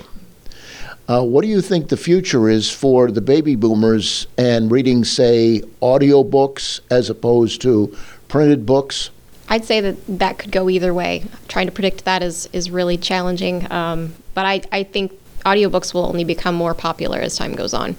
uh, 1.09 1.23
what 1.23 1.43
do 1.43 1.49
you 1.49 1.61
think 1.61 1.89
the 1.89 1.97
future 1.97 2.49
is 2.49 2.69
for 2.71 3.11
the 3.13 3.21
baby 3.21 3.55
boomers 3.55 4.27
and 4.37 4.71
reading, 4.73 5.05
say, 5.05 5.63
audiobooks 5.81 6.81
as 6.91 7.09
opposed 7.09 7.63
to 7.63 7.97
printed 8.27 8.67
books? 8.67 9.11
I'd 9.49 9.65
say 9.65 9.81
that 9.81 10.19
that 10.19 10.39
could 10.39 10.51
go 10.51 10.69
either 10.69 10.93
way. 10.93 11.25
Trying 11.47 11.67
to 11.67 11.73
predict 11.73 12.05
that 12.07 12.25
is, 12.25 12.49
is 12.53 12.71
really 12.71 12.97
challenging. 12.97 13.71
Um, 13.71 14.15
but 14.35 14.45
I, 14.45 14.63
I 14.73 14.83
think 14.83 15.13
audiobooks 15.45 15.95
will 15.95 16.07
only 16.07 16.25
become 16.25 16.57
more 16.57 16.75
popular 16.75 17.21
as 17.21 17.37
time 17.37 17.55
goes 17.55 17.73
on. 17.73 17.95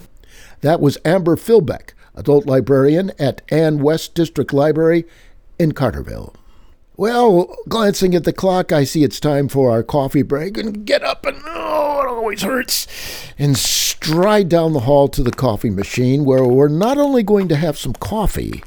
That 0.60 0.82
was 0.82 0.98
Amber 1.06 1.38
Filbeck, 1.38 1.92
adult 2.14 2.46
librarian 2.46 3.14
at 3.18 3.42
Ann 3.50 3.80
West 3.80 4.16
District 4.16 4.52
Library 4.52 5.06
in 5.60 5.74
Carterville. 5.74 6.34
Well, 6.96 7.56
glancing 7.70 8.16
at 8.16 8.24
the 8.24 8.34
clock, 8.34 8.72
I 8.72 8.84
see 8.84 9.04
it's 9.04 9.20
time 9.20 9.48
for 9.50 9.70
our 9.70 9.84
coffee 9.84 10.24
break 10.24 10.58
and 10.58 10.84
get 10.84 11.04
up 11.04 11.28
and, 11.28 11.40
oh, 11.46 12.02
it 12.02 12.08
always 12.08 12.42
hurts, 12.42 12.88
and 13.38 13.56
stride 13.56 14.50
down 14.50 14.74
the 14.74 14.82
hall 14.82 15.08
to 15.10 15.22
the 15.22 15.32
coffee 15.32 15.70
machine 15.70 16.26
where 16.26 16.44
we're 16.44 16.68
not 16.68 16.98
only 16.98 17.22
going 17.22 17.48
to 17.50 17.56
have 17.56 17.78
some 17.78 17.94
coffee, 17.94 18.64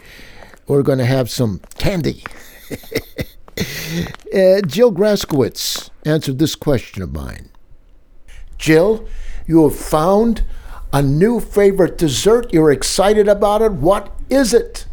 we're 0.69 0.85
going 0.85 0.99
to 0.99 1.05
have 1.05 1.29
some 1.29 1.61
candy. 1.79 2.23
uh, 2.71 4.61
Jill 4.65 4.93
Graskowitz 4.93 5.91
answered 6.05 6.39
this 6.39 6.55
question 6.55 7.03
of 7.03 7.13
mine. 7.13 7.51
Jill, 8.59 9.09
you 9.47 9.65
have 9.69 9.77
found 9.77 10.45
a 10.93 11.03
new 11.03 11.41
favorite 11.41 11.99
dessert. 11.99 12.53
You're 12.53 12.71
excited 12.71 13.27
about 13.27 13.63
it. 13.63 13.73
What 13.73 14.15
is 14.29 14.55
it? 14.55 14.87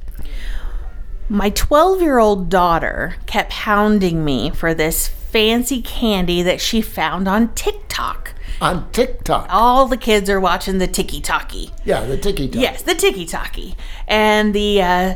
My 1.30 1.50
12 1.50 2.02
year 2.02 2.20
old 2.20 2.50
daughter 2.50 3.16
kept 3.26 3.52
hounding 3.52 4.24
me 4.24 4.50
for 4.50 4.74
this 4.74 5.08
fancy 5.08 5.82
candy 5.82 6.42
that 6.42 6.62
she 6.62 6.82
found 6.82 7.28
on 7.28 7.54
TikTok. 7.54 8.34
On 8.62 8.90
TikTok. 8.92 9.48
All 9.50 9.88
the 9.88 9.98
kids 9.98 10.30
are 10.30 10.40
watching 10.40 10.78
the 10.78 10.88
Tiki 10.88 11.20
Talkie. 11.20 11.72
Yeah, 11.84 12.06
the 12.06 12.18
Tiki 12.18 12.48
Talk. 12.48 12.62
Yes, 12.62 12.82
the 12.82 12.96
Tiki 12.96 13.26
Talkie. 13.26 13.76
And 14.08 14.54
the 14.54 14.82
uh, 14.82 15.16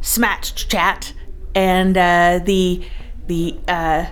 Smatch 0.00 0.68
Chat 0.68 1.12
and 1.54 1.96
uh, 1.96 2.40
the 2.42 2.82
the 3.26 3.58
uh, 3.68 4.06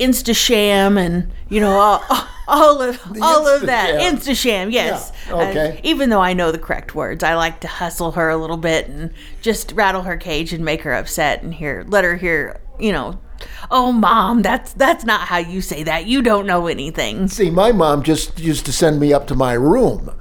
Instasham 0.00 0.98
and 0.98 1.30
you 1.48 1.60
know 1.60 1.78
all, 1.78 2.02
all 2.08 2.26
of 2.48 3.00
all 3.22 3.46
of 3.46 3.62
that 3.66 4.00
Instasham. 4.00 4.68
Instasham. 4.68 4.72
Yes. 4.72 5.12
Yeah, 5.28 5.34
okay. 5.34 5.78
Uh, 5.78 5.80
even 5.84 6.10
though 6.10 6.20
I 6.20 6.32
know 6.32 6.50
the 6.50 6.58
correct 6.58 6.94
words, 6.94 7.22
I 7.22 7.34
like 7.34 7.60
to 7.60 7.68
hustle 7.68 8.12
her 8.12 8.28
a 8.30 8.36
little 8.36 8.56
bit 8.56 8.88
and 8.88 9.12
just 9.42 9.72
rattle 9.72 10.02
her 10.02 10.16
cage 10.16 10.52
and 10.52 10.64
make 10.64 10.82
her 10.82 10.94
upset 10.94 11.42
and 11.42 11.54
hear 11.54 11.84
let 11.88 12.04
her 12.04 12.16
hear 12.16 12.60
you 12.78 12.92
know. 12.92 13.20
Oh, 13.70 13.92
mom, 13.92 14.42
that's 14.42 14.72
that's 14.72 15.04
not 15.04 15.28
how 15.28 15.38
you 15.38 15.60
say 15.60 15.84
that. 15.84 16.06
You 16.06 16.22
don't 16.22 16.46
know 16.46 16.66
anything. 16.66 17.28
See, 17.28 17.50
my 17.50 17.70
mom 17.70 18.02
just 18.02 18.38
used 18.40 18.66
to 18.66 18.72
send 18.72 18.98
me 18.98 19.12
up 19.12 19.28
to 19.28 19.34
my 19.34 19.52
room. 19.52 20.12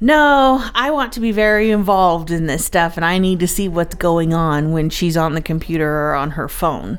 No, 0.00 0.68
I 0.74 0.90
want 0.90 1.12
to 1.14 1.20
be 1.20 1.32
very 1.32 1.70
involved 1.70 2.30
in 2.30 2.46
this 2.46 2.64
stuff 2.64 2.96
and 2.96 3.04
I 3.06 3.18
need 3.18 3.40
to 3.40 3.48
see 3.48 3.68
what's 3.68 3.94
going 3.94 4.34
on 4.34 4.72
when 4.72 4.90
she's 4.90 5.16
on 5.16 5.34
the 5.34 5.40
computer 5.40 5.88
or 5.88 6.14
on 6.14 6.32
her 6.32 6.48
phone. 6.48 6.98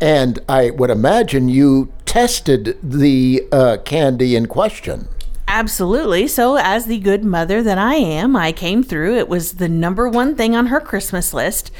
And 0.00 0.38
I 0.48 0.70
would 0.70 0.90
imagine 0.90 1.48
you 1.48 1.92
tested 2.04 2.78
the 2.82 3.46
uh, 3.50 3.78
candy 3.84 4.36
in 4.36 4.46
question. 4.46 5.08
Absolutely. 5.48 6.26
So, 6.26 6.56
as 6.56 6.86
the 6.86 6.98
good 6.98 7.24
mother 7.24 7.62
that 7.62 7.78
I 7.78 7.94
am, 7.94 8.34
I 8.34 8.52
came 8.52 8.82
through. 8.82 9.16
It 9.16 9.28
was 9.28 9.54
the 9.54 9.68
number 9.68 10.08
one 10.08 10.34
thing 10.34 10.56
on 10.56 10.66
her 10.66 10.80
Christmas 10.80 11.32
list. 11.32 11.70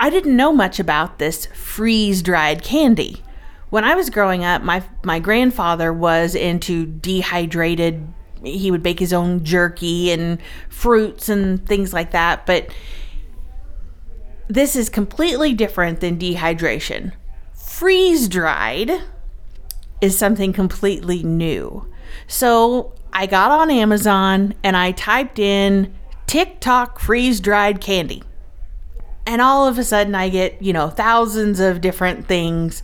I 0.00 0.10
didn't 0.10 0.36
know 0.36 0.52
much 0.52 0.80
about 0.80 1.18
this 1.18 1.46
freeze 1.46 2.22
dried 2.22 2.62
candy. 2.62 3.22
When 3.70 3.84
I 3.84 3.94
was 3.94 4.10
growing 4.10 4.44
up, 4.44 4.62
my 4.62 4.82
my 5.02 5.18
grandfather 5.18 5.92
was 5.92 6.34
into 6.34 6.86
dehydrated. 6.86 8.06
He 8.42 8.70
would 8.70 8.82
bake 8.82 9.00
his 9.00 9.12
own 9.12 9.44
jerky 9.44 10.10
and 10.10 10.38
fruits 10.68 11.28
and 11.28 11.66
things 11.66 11.92
like 11.92 12.12
that, 12.12 12.46
but 12.46 12.68
this 14.48 14.76
is 14.76 14.88
completely 14.88 15.52
different 15.52 16.00
than 16.00 16.18
dehydration. 16.18 17.12
Freeze 17.76 18.26
dried 18.26 18.90
is 20.00 20.16
something 20.16 20.50
completely 20.50 21.22
new. 21.22 21.86
So 22.26 22.94
I 23.12 23.26
got 23.26 23.50
on 23.50 23.70
Amazon 23.70 24.54
and 24.64 24.74
I 24.74 24.92
typed 24.92 25.38
in 25.38 25.94
TikTok 26.26 26.98
freeze 26.98 27.38
dried 27.38 27.82
candy. 27.82 28.22
And 29.26 29.42
all 29.42 29.68
of 29.68 29.78
a 29.78 29.84
sudden 29.84 30.14
I 30.14 30.30
get, 30.30 30.62
you 30.62 30.72
know, 30.72 30.88
thousands 30.88 31.60
of 31.60 31.82
different 31.82 32.26
things. 32.26 32.82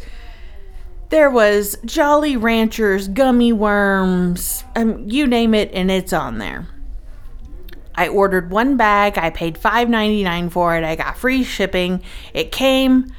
There 1.09 1.31
was 1.31 1.79
Jolly 1.87 2.37
Ranchers, 2.37 3.09
gummy 3.09 3.55
worms, 3.55 4.63
um, 4.77 5.09
you 5.09 5.27
name 5.27 5.55
it, 5.55 5.71
and 5.73 5.91
it's 5.91 6.13
on 6.13 6.37
there. 6.37 6.69
I 7.95 8.09
ordered 8.09 8.51
one 8.51 8.77
bag. 8.77 9.17
I 9.17 9.31
paid 9.31 9.55
$5.99 9.55 10.53
for 10.53 10.77
it. 10.77 10.85
I 10.85 10.97
got 10.97 11.17
free 11.17 11.45
shipping. 11.45 12.03
It 12.35 12.53
came. 12.53 13.11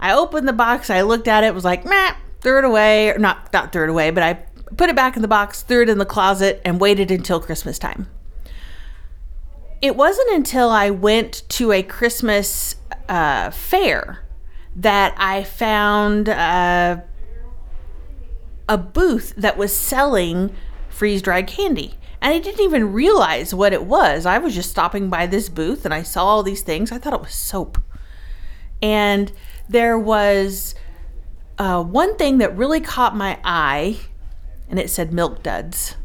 I 0.00 0.12
opened 0.12 0.46
the 0.46 0.52
box. 0.52 0.90
I 0.90 1.02
looked 1.02 1.28
at 1.28 1.44
it. 1.44 1.54
Was 1.54 1.64
like, 1.64 1.84
meh, 1.84 2.14
threw 2.40 2.58
it 2.58 2.64
away. 2.64 3.10
Or 3.10 3.18
not, 3.18 3.52
not 3.52 3.72
threw 3.72 3.84
it 3.84 3.90
away, 3.90 4.10
but 4.10 4.22
I 4.22 4.34
put 4.76 4.90
it 4.90 4.96
back 4.96 5.16
in 5.16 5.22
the 5.22 5.28
box, 5.28 5.62
threw 5.62 5.82
it 5.82 5.88
in 5.88 5.98
the 5.98 6.04
closet, 6.06 6.60
and 6.64 6.80
waited 6.80 7.10
until 7.10 7.40
Christmas 7.40 7.78
time. 7.78 8.08
It 9.82 9.96
wasn't 9.96 10.30
until 10.30 10.70
I 10.70 10.90
went 10.90 11.42
to 11.50 11.72
a 11.72 11.82
Christmas 11.82 12.76
uh, 13.08 13.50
fair 13.50 14.24
that 14.74 15.14
I 15.16 15.44
found 15.44 16.28
uh, 16.28 17.00
a 18.68 18.78
booth 18.78 19.34
that 19.36 19.56
was 19.56 19.74
selling 19.74 20.54
freeze 20.88 21.22
dried 21.22 21.46
candy. 21.46 21.94
And 22.20 22.34
I 22.34 22.38
didn't 22.38 22.64
even 22.64 22.92
realize 22.92 23.54
what 23.54 23.72
it 23.72 23.84
was. 23.84 24.26
I 24.26 24.38
was 24.38 24.54
just 24.54 24.70
stopping 24.70 25.08
by 25.08 25.26
this 25.26 25.48
booth 25.48 25.84
and 25.84 25.92
I 25.92 26.02
saw 26.02 26.24
all 26.24 26.42
these 26.42 26.62
things. 26.62 26.90
I 26.90 26.98
thought 26.98 27.12
it 27.12 27.20
was 27.20 27.34
soap. 27.34 27.78
And 28.82 29.32
there 29.68 29.98
was 29.98 30.74
uh, 31.58 31.82
one 31.82 32.16
thing 32.16 32.38
that 32.38 32.56
really 32.56 32.80
caught 32.80 33.16
my 33.16 33.38
eye, 33.44 33.98
and 34.68 34.78
it 34.78 34.90
said 34.90 35.12
Milk 35.12 35.42
Duds. 35.42 35.96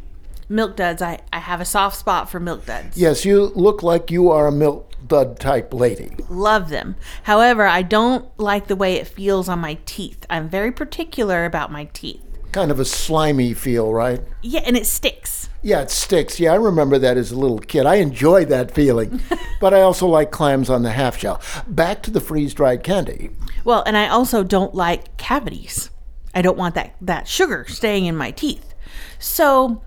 Milk 0.49 0.75
Duds, 0.75 1.01
I, 1.01 1.19
I 1.31 1.39
have 1.39 1.61
a 1.61 1.65
soft 1.65 1.97
spot 1.97 2.29
for 2.29 2.39
Milk 2.39 2.65
Duds. 2.65 2.97
Yes, 2.97 3.23
you 3.25 3.45
look 3.55 3.83
like 3.83 4.11
you 4.11 4.29
are 4.31 4.47
a 4.47 4.51
milk 4.51 4.91
dud 5.07 5.39
type 5.39 5.73
lady. 5.73 6.11
Love 6.29 6.69
them. 6.69 6.95
However, 7.23 7.65
I 7.65 7.81
don't 7.81 8.27
like 8.39 8.67
the 8.67 8.75
way 8.75 8.95
it 8.95 9.07
feels 9.07 9.49
on 9.49 9.59
my 9.59 9.77
teeth. 9.85 10.25
I'm 10.29 10.49
very 10.49 10.71
particular 10.71 11.45
about 11.45 11.71
my 11.71 11.85
teeth. 11.93 12.21
Kind 12.51 12.71
of 12.71 12.79
a 12.79 12.85
slimy 12.85 13.53
feel, 13.53 13.93
right? 13.93 14.21
Yeah, 14.41 14.61
and 14.65 14.75
it 14.75 14.85
sticks. 14.85 15.49
Yeah, 15.63 15.81
it 15.81 15.91
sticks. 15.91 16.39
Yeah, 16.39 16.53
I 16.53 16.55
remember 16.55 16.97
that 16.97 17.17
as 17.17 17.31
a 17.31 17.37
little 17.37 17.59
kid. 17.59 17.85
I 17.85 17.95
enjoyed 17.95 18.49
that 18.49 18.71
feeling. 18.71 19.21
but 19.59 19.73
I 19.73 19.81
also 19.81 20.07
like 20.07 20.31
clams 20.31 20.69
on 20.69 20.81
the 20.81 20.91
half 20.91 21.17
shell. 21.17 21.41
Back 21.67 22.01
to 22.03 22.11
the 22.11 22.19
freeze 22.19 22.53
dried 22.53 22.83
candy. 22.83 23.29
Well, 23.63 23.83
and 23.85 23.95
I 23.95 24.07
also 24.07 24.43
don't 24.43 24.73
like 24.73 25.17
cavities. 25.17 25.91
I 26.33 26.41
don't 26.41 26.57
want 26.57 26.75
that, 26.75 26.95
that 27.01 27.27
sugar 27.27 27.65
staying 27.67 28.05
in 28.05 28.15
my 28.15 28.31
teeth. 28.31 28.73
So 29.19 29.83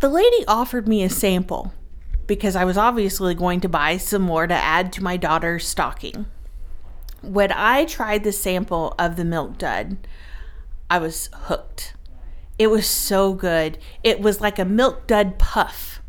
the 0.00 0.08
lady 0.08 0.44
offered 0.46 0.86
me 0.86 1.02
a 1.02 1.08
sample 1.08 1.72
because 2.26 2.54
I 2.54 2.64
was 2.64 2.76
obviously 2.76 3.34
going 3.34 3.60
to 3.60 3.68
buy 3.68 3.96
some 3.96 4.22
more 4.22 4.46
to 4.46 4.54
add 4.54 4.92
to 4.94 5.02
my 5.02 5.16
daughter's 5.16 5.66
stocking. 5.66 6.26
When 7.22 7.50
I 7.50 7.86
tried 7.86 8.22
the 8.22 8.32
sample 8.32 8.94
of 8.98 9.16
the 9.16 9.24
milk 9.24 9.58
dud, 9.58 9.96
I 10.90 10.98
was 10.98 11.30
hooked. 11.32 11.94
It 12.58 12.70
was 12.70 12.86
so 12.86 13.32
good. 13.34 13.78
It 14.02 14.20
was 14.20 14.40
like 14.40 14.58
a 14.58 14.64
milk 14.64 15.06
dud 15.06 15.38
puff. 15.38 16.02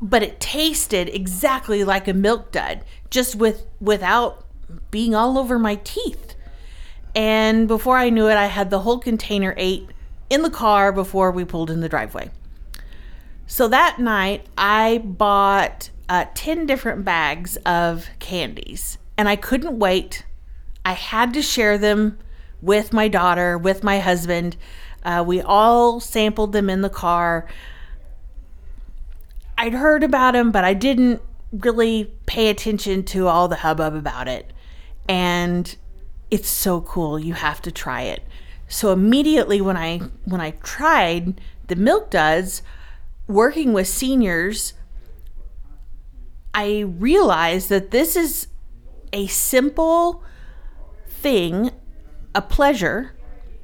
But 0.00 0.22
it 0.22 0.40
tasted 0.40 1.08
exactly 1.08 1.84
like 1.84 2.08
a 2.08 2.14
milk 2.14 2.50
dud, 2.50 2.84
just 3.10 3.36
with 3.36 3.66
without 3.80 4.44
being 4.90 5.14
all 5.14 5.38
over 5.38 5.58
my 5.58 5.76
teeth. 5.76 6.34
And 7.14 7.68
before 7.68 7.98
I 7.98 8.10
knew 8.10 8.28
it, 8.28 8.36
I 8.36 8.46
had 8.46 8.70
the 8.70 8.80
whole 8.80 8.98
container 8.98 9.54
ate 9.56 9.88
in 10.30 10.42
the 10.42 10.50
car 10.50 10.92
before 10.92 11.30
we 11.30 11.44
pulled 11.44 11.70
in 11.70 11.80
the 11.80 11.88
driveway. 11.88 12.30
So 13.46 13.68
that 13.68 13.98
night, 13.98 14.46
I 14.56 14.98
bought 15.04 15.90
uh, 16.08 16.24
10 16.34 16.66
different 16.66 17.04
bags 17.04 17.56
of 17.66 18.08
candies, 18.18 18.96
and 19.18 19.28
I 19.28 19.36
couldn't 19.36 19.78
wait. 19.78 20.24
I 20.84 20.92
had 20.92 21.34
to 21.34 21.42
share 21.42 21.76
them 21.76 22.18
with 22.62 22.92
my 22.94 23.08
daughter, 23.08 23.58
with 23.58 23.84
my 23.84 23.98
husband. 23.98 24.56
Uh, 25.04 25.24
we 25.26 25.40
all 25.40 26.00
sampled 26.00 26.52
them 26.52 26.70
in 26.70 26.82
the 26.82 26.90
car. 26.90 27.48
I'd 29.58 29.74
heard 29.74 30.02
about 30.02 30.32
them, 30.32 30.50
but 30.50 30.64
I 30.64 30.74
didn't 30.74 31.20
really 31.52 32.12
pay 32.26 32.48
attention 32.48 33.04
to 33.04 33.28
all 33.28 33.48
the 33.48 33.56
hubbub 33.56 33.94
about 33.94 34.28
it. 34.28 34.52
And 35.08 35.74
it's 36.30 36.48
so 36.48 36.80
cool. 36.80 37.18
You 37.18 37.34
have 37.34 37.60
to 37.62 37.70
try 37.70 38.02
it. 38.02 38.22
So 38.68 38.92
immediately 38.92 39.60
when 39.60 39.76
I 39.76 39.98
when 40.24 40.40
I 40.40 40.52
tried 40.62 41.40
the 41.66 41.76
milk 41.76 42.10
duds, 42.10 42.62
working 43.26 43.72
with 43.72 43.86
seniors, 43.86 44.72
I 46.54 46.80
realized 46.80 47.68
that 47.68 47.90
this 47.90 48.16
is 48.16 48.48
a 49.12 49.26
simple 49.26 50.22
thing, 51.06 51.70
a 52.34 52.40
pleasure 52.40 53.12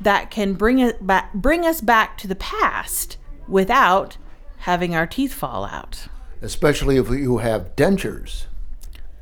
that 0.00 0.30
can 0.30 0.54
bring 0.54 0.78
it 0.78 1.06
back 1.06 1.32
bring 1.34 1.64
us 1.66 1.80
back 1.80 2.16
to 2.18 2.26
the 2.28 2.34
past 2.36 3.16
without 3.48 4.16
having 4.58 4.94
our 4.94 5.06
teeth 5.06 5.32
fall 5.32 5.64
out 5.64 6.06
Especially 6.40 6.96
if 6.96 7.08
you 7.10 7.38
have 7.38 7.74
dentures. 7.74 8.46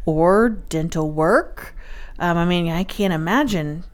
or 0.04 0.50
dental 0.50 1.10
work. 1.10 1.74
Um, 2.18 2.36
I 2.36 2.44
mean, 2.44 2.68
I 2.68 2.84
can't 2.84 3.12
imagine 3.14 3.84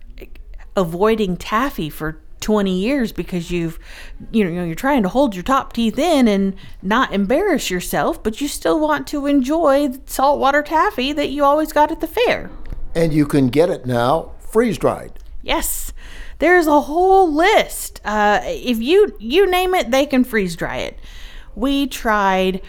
avoiding 0.76 1.36
taffy 1.36 1.88
for 1.90 2.18
20 2.40 2.76
years 2.76 3.12
because 3.12 3.52
you've 3.52 3.78
you 4.32 4.44
know 4.44 4.64
you're 4.64 4.74
trying 4.74 5.04
to 5.04 5.08
hold 5.08 5.34
your 5.36 5.44
top 5.44 5.72
teeth 5.72 5.96
in 5.98 6.26
and 6.26 6.54
not 6.82 7.12
embarrass 7.12 7.70
yourself, 7.70 8.20
but 8.22 8.40
you 8.40 8.48
still 8.48 8.80
want 8.80 9.06
to 9.08 9.26
enjoy 9.26 9.86
the 9.88 10.00
saltwater 10.06 10.62
taffy 10.62 11.12
that 11.12 11.30
you 11.30 11.44
always 11.44 11.72
got 11.72 11.92
at 11.92 12.00
the 12.00 12.06
fair. 12.08 12.50
And 12.96 13.12
you 13.12 13.26
can 13.26 13.48
get 13.48 13.70
it 13.70 13.86
now 13.86 14.32
freeze 14.40 14.76
dried. 14.78 15.12
Yes, 15.42 15.92
there's 16.42 16.66
a 16.66 16.80
whole 16.80 17.32
list. 17.32 18.00
Uh, 18.04 18.40
if 18.42 18.80
you 18.80 19.14
you 19.20 19.48
name 19.48 19.76
it, 19.76 19.92
they 19.92 20.04
can 20.04 20.24
freeze 20.24 20.56
dry 20.56 20.78
it. 20.78 20.98
We 21.54 21.86
tried 21.86 22.60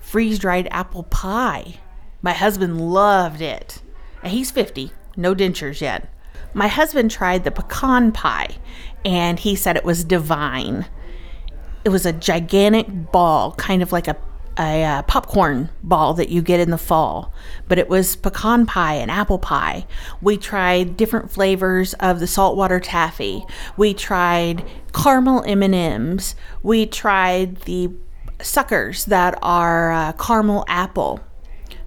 freeze 0.00 0.40
dried 0.40 0.66
apple 0.72 1.04
pie. 1.04 1.78
My 2.22 2.32
husband 2.32 2.80
loved 2.92 3.40
it, 3.40 3.82
and 4.24 4.32
he's 4.32 4.50
50, 4.50 4.90
no 5.16 5.32
dentures 5.32 5.80
yet. 5.80 6.12
My 6.54 6.66
husband 6.66 7.12
tried 7.12 7.44
the 7.44 7.52
pecan 7.52 8.10
pie, 8.10 8.56
and 9.04 9.38
he 9.38 9.54
said 9.54 9.76
it 9.76 9.84
was 9.84 10.02
divine. 10.02 10.86
It 11.84 11.90
was 11.90 12.04
a 12.04 12.12
gigantic 12.12 13.12
ball, 13.12 13.52
kind 13.52 13.80
of 13.80 13.92
like 13.92 14.08
a 14.08 14.16
a 14.60 14.84
uh, 14.84 15.02
popcorn 15.02 15.70
ball 15.82 16.12
that 16.14 16.28
you 16.28 16.42
get 16.42 16.60
in 16.60 16.70
the 16.70 16.78
fall, 16.78 17.32
but 17.66 17.78
it 17.78 17.88
was 17.88 18.14
pecan 18.14 18.66
pie 18.66 18.94
and 18.94 19.10
apple 19.10 19.38
pie. 19.38 19.86
We 20.20 20.36
tried 20.36 20.98
different 20.98 21.30
flavors 21.30 21.94
of 21.94 22.20
the 22.20 22.26
saltwater 22.26 22.78
taffy. 22.78 23.46
We 23.78 23.94
tried 23.94 24.62
caramel 24.92 25.42
M&Ms. 25.46 26.34
We 26.62 26.84
tried 26.84 27.62
the 27.62 27.90
suckers 28.42 29.06
that 29.06 29.38
are 29.40 29.92
uh, 29.92 30.12
caramel 30.12 30.66
apple. 30.68 31.20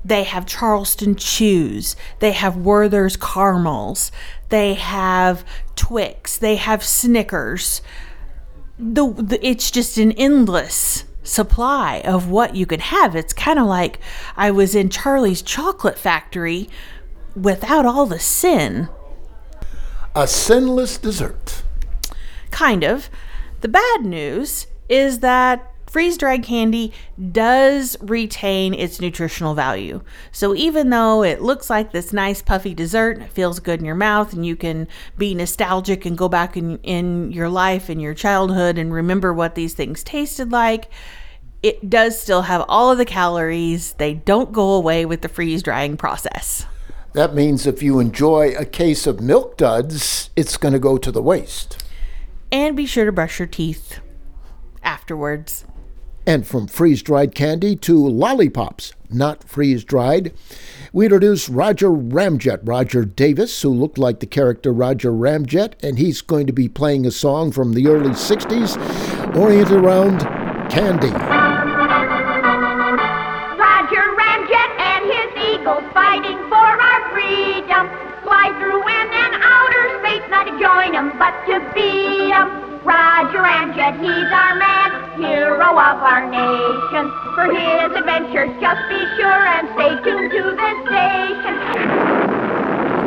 They 0.04 0.24
have 0.24 0.48
Charleston 0.48 1.16
Chews. 1.16 1.96
They 2.20 2.32
have 2.32 2.58
Werther's 2.58 3.16
caramels. 3.16 4.12
They 4.50 4.74
have 4.74 5.46
Twix. 5.76 6.38
They 6.38 6.56
have 6.56 6.84
Snickers. 6.84 7.82
The, 8.80 9.14
the 9.14 9.48
it's 9.48 9.70
just 9.70 9.98
an 10.00 10.12
endless 10.14 11.06
supply 11.24 12.02
of 12.06 12.30
what 12.30 12.56
you 12.56 12.66
could 12.66 12.82
have. 12.82 13.16
It's 13.16 13.34
kind 13.34 13.58
of 13.58 13.66
like 13.66 14.00
I 14.38 14.52
was 14.52 14.76
in 14.76 14.90
Charlie's 14.90 15.42
Chocolate 15.42 15.98
Factory 15.98 16.70
without 17.36 17.86
all 17.86 18.06
the 18.06 18.20
sin. 18.20 18.90
A 20.16 20.28
sinless 20.28 20.98
dessert. 20.98 21.64
Kind 22.52 22.84
of. 22.84 23.10
The 23.62 23.68
bad 23.68 24.06
news 24.06 24.68
is 24.90 25.20
that 25.20 25.73
freeze 25.94 26.18
dried 26.18 26.42
candy 26.42 26.92
does 27.32 27.96
retain 28.02 28.74
its 28.74 29.00
nutritional 29.00 29.54
value. 29.54 30.02
So 30.32 30.56
even 30.56 30.90
though 30.90 31.24
it 31.24 31.44
looks 31.44 31.70
like 31.70 31.92
this 31.92 32.12
nice 32.12 32.42
puffy 32.42 32.74
dessert, 32.74 33.22
it 33.22 33.30
feels 33.30 33.60
good 33.60 33.80
in 33.80 33.86
your 33.86 33.94
mouth, 33.94 34.34
and 34.34 34.44
you 34.44 34.56
can 34.56 34.88
be 35.20 35.36
nostalgic 35.36 36.04
and 36.08 36.18
go 36.18 36.28
back 36.28 36.58
in, 36.58 36.80
in 36.80 37.32
your 37.32 37.48
life 37.48 37.90
and 37.90 38.02
your 38.02 38.16
childhood 38.16 38.80
and 38.80 38.92
remember 38.92 39.32
what 39.32 39.54
these 39.54 39.76
things 39.76 40.04
tasted 40.04 40.52
like, 40.52 40.90
it 41.62 41.92
does 41.92 42.20
still 42.20 42.42
have 42.42 42.66
all 42.68 42.92
of 42.92 42.98
the 42.98 43.06
calories. 43.06 43.94
They 43.94 44.16
don't 44.16 44.52
go 44.52 44.74
away 44.74 45.06
with 45.06 45.22
the 45.22 45.30
freeze 45.30 45.62
drying 45.62 45.96
process. 45.96 46.66
That 47.14 47.36
means 47.36 47.68
if 47.68 47.84
you 47.84 48.00
enjoy 48.00 48.56
a 48.58 48.66
case 48.66 49.06
of 49.06 49.22
milk 49.22 49.58
duds, 49.58 50.32
it's 50.36 50.58
going 50.58 50.74
to 50.74 50.80
go 50.80 50.98
to 50.98 51.12
the 51.12 51.22
waist. 51.22 51.86
And 52.52 52.76
be 52.76 52.88
sure 52.88 53.06
to 53.06 53.12
brush 53.12 53.38
your 53.38 53.48
teeth 53.48 54.00
afterwards. 54.82 55.66
And 56.26 56.48
from 56.48 56.68
freeze 56.68 57.02
dried 57.02 57.36
candy 57.36 57.76
to 57.78 58.08
lollipops, 58.08 58.94
not 59.10 59.44
freeze 59.44 59.84
dried. 59.84 60.34
We 60.94 61.06
introduce 61.06 61.50
Roger 61.50 61.90
Ramjet, 61.90 62.62
Roger 62.64 63.04
Davis, 63.04 63.62
who 63.62 63.70
looked 63.70 63.98
like 63.98 64.20
the 64.20 64.26
character 64.26 64.72
Roger 64.72 65.12
Ramjet, 65.12 65.74
and 65.84 65.98
he's 66.00 66.22
going 66.22 66.48
to 66.48 66.54
be 66.54 66.70
playing 66.70 67.06
a 67.06 67.12
song 67.12 67.52
from 67.52 67.74
the 67.74 67.88
early 67.88 68.12
60s 68.12 69.36
oriented 69.36 69.74
around 69.74 70.20
candy. 70.70 71.43
Our 86.04 86.30
nation. 86.30 87.14
For 87.34 87.46
his 87.46 87.96
adventures, 87.96 88.50
just 88.60 88.90
be 88.90 89.00
sure 89.16 89.46
and 89.48 89.70
stay 89.74 89.96
tuned 90.04 90.32
to 90.32 90.44
this 90.52 90.78
station. 90.86 91.56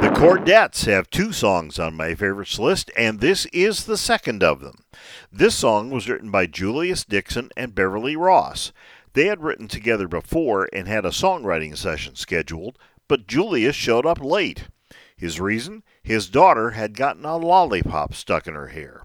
The 0.01 0.09
Chordettes 0.15 0.87
have 0.87 1.11
two 1.11 1.31
songs 1.31 1.79
on 1.79 1.95
my 1.95 2.15
favorites 2.15 2.59
list, 2.59 2.91
and 2.97 3.21
this 3.21 3.45
is 3.53 3.85
the 3.85 3.99
second 3.99 4.43
of 4.43 4.61
them. 4.61 4.77
This 5.31 5.55
song 5.55 5.91
was 5.91 6.09
written 6.09 6.31
by 6.31 6.47
Julius 6.47 7.05
Dixon 7.05 7.51
and 7.55 7.75
Beverly 7.75 8.17
Ross. 8.17 8.73
They 9.13 9.27
had 9.27 9.43
written 9.43 9.69
together 9.69 10.09
before 10.09 10.67
and 10.73 10.89
had 10.89 11.05
a 11.05 11.11
songwriting 11.11 11.77
session 11.77 12.15
scheduled, 12.15 12.79
but 13.09 13.27
Julius 13.27 13.77
showed 13.77 14.07
up 14.07 14.23
late. 14.23 14.69
His 15.15 15.39
reason? 15.39 15.83
His 16.03 16.31
daughter 16.31 16.71
had 16.71 16.97
gotten 16.97 17.27
a 17.27 17.37
lollipop 17.37 18.15
stuck 18.15 18.47
in 18.47 18.55
her 18.55 18.69
hair. 18.69 19.03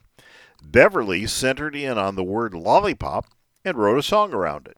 Beverly 0.64 1.28
centered 1.28 1.76
in 1.76 1.98
on 1.98 2.16
the 2.16 2.24
word 2.24 2.54
lollipop 2.54 3.26
and 3.64 3.78
wrote 3.78 4.00
a 4.00 4.04
song 4.04 4.34
around 4.34 4.68
it. 4.68 4.78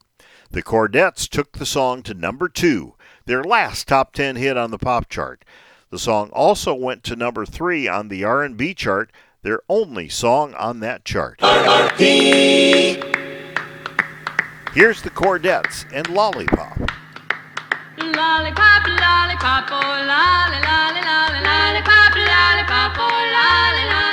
The 0.50 0.62
Chordettes 0.62 1.28
took 1.28 1.58
the 1.58 1.66
song 1.66 2.02
to 2.04 2.14
number 2.14 2.48
two, 2.48 2.94
their 3.26 3.42
last 3.42 3.88
top 3.88 4.12
10 4.12 4.36
hit 4.36 4.56
on 4.56 4.70
the 4.70 4.78
pop 4.78 5.08
chart. 5.08 5.44
The 5.90 5.98
song 5.98 6.30
also 6.30 6.74
went 6.74 7.02
to 7.04 7.16
number 7.16 7.46
3 7.46 7.88
on 7.88 8.08
the 8.08 8.24
R&B 8.24 8.74
chart, 8.74 9.10
their 9.42 9.60
only 9.68 10.08
song 10.08 10.54
on 10.54 10.80
that 10.80 11.04
chart. 11.04 11.38
Here's 14.74 15.02
the 15.02 15.10
Chordettes 15.10 15.86
and 15.92 16.08
Lollipop. 16.08 16.78
Lollipop, 17.96 18.86
lollipop, 18.86 19.70
oh 19.70 19.76
lolly, 19.76 20.58
lolly, 20.62 21.00
lolly, 21.02 21.40
lollipop, 21.40 22.14
lollipop, 22.16 22.96
oh 22.98 23.06
lolly, 23.06 23.30
oh, 23.30 23.34
lolly, 23.34 23.84
lolly, 23.90 24.03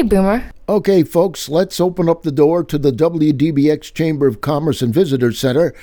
Boomer. 0.08 0.50
Okay, 0.68 1.02
folks, 1.02 1.48
let's 1.48 1.80
open 1.80 2.08
up 2.08 2.22
the 2.22 2.32
door 2.32 2.64
to 2.64 2.78
the 2.78 2.92
WDBX 2.92 3.92
Chamber 3.94 4.26
of 4.26 4.40
Commerce 4.40 4.82
and 4.82 4.92
Visitor 4.92 5.32
Center, 5.32 5.74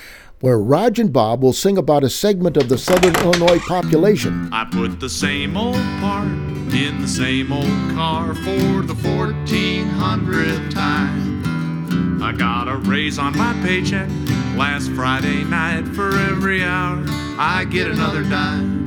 where 0.42 0.60
Raj 0.60 1.00
and 1.00 1.12
Bob 1.12 1.42
will 1.42 1.54
sing 1.54 1.78
about 1.78 2.04
a 2.04 2.10
segment 2.10 2.58
of 2.58 2.70
the 2.70 2.78
Southern 2.78 3.16
Illinois 3.16 3.60
population. 3.60 4.50
I 4.52 4.66
put 4.66 5.00
the 5.00 5.10
same 5.10 5.58
old 5.58 5.76
part 6.00 6.28
in 6.28 7.02
the 7.02 7.08
same 7.08 7.52
old 7.52 7.66
car 7.96 8.36
for 8.36 8.82
the 8.82 8.94
1400th 8.94 10.74
time. 10.74 12.22
I 12.22 12.32
got 12.32 12.68
a 12.68 12.78
raise 12.78 13.18
on 13.18 13.38
my 13.38 13.54
paycheck 13.64 14.10
last 14.58 14.92
Friday 14.92 15.44
night. 15.44 15.88
For 15.96 16.18
every 16.18 16.64
hour, 16.64 17.04
I 17.38 17.66
get 17.70 17.88
another 17.88 18.24
dime. 18.24 18.86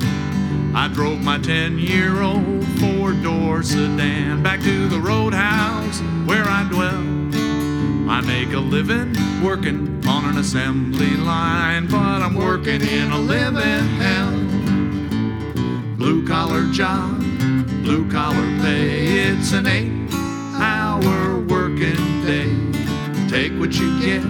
I 0.74 0.88
drove 0.92 1.22
my 1.22 1.38
10 1.38 1.78
year 1.78 2.20
old 2.22 2.64
four 2.78 3.12
door 3.12 3.62
sedan 3.62 4.42
back 4.42 4.60
to 4.60 4.88
the 4.88 5.00
roadhouse 5.00 6.00
where 6.26 6.44
I 6.44 6.68
dwell. 6.68 7.18
I 8.10 8.20
make 8.22 8.52
a 8.52 8.58
living 8.60 9.14
working 9.42 10.02
on 10.06 10.24
an 10.24 10.38
assembly 10.38 11.16
line, 11.16 11.86
but 11.86 12.22
I'm 12.22 12.34
working 12.34 12.80
in 12.80 13.10
a 13.10 13.18
living 13.18 13.86
hell. 14.00 14.30
Blue 15.96 16.26
collar 16.26 16.64
job, 16.72 17.18
blue 17.82 18.10
collar 18.10 18.46
pay. 18.60 19.30
It's 19.30 19.52
an 19.52 19.66
eight 19.66 20.12
hour 20.54 21.40
working 21.40 22.24
day. 22.24 22.48
Take 23.28 23.58
what 23.58 23.74
you 23.74 24.00
get, 24.00 24.24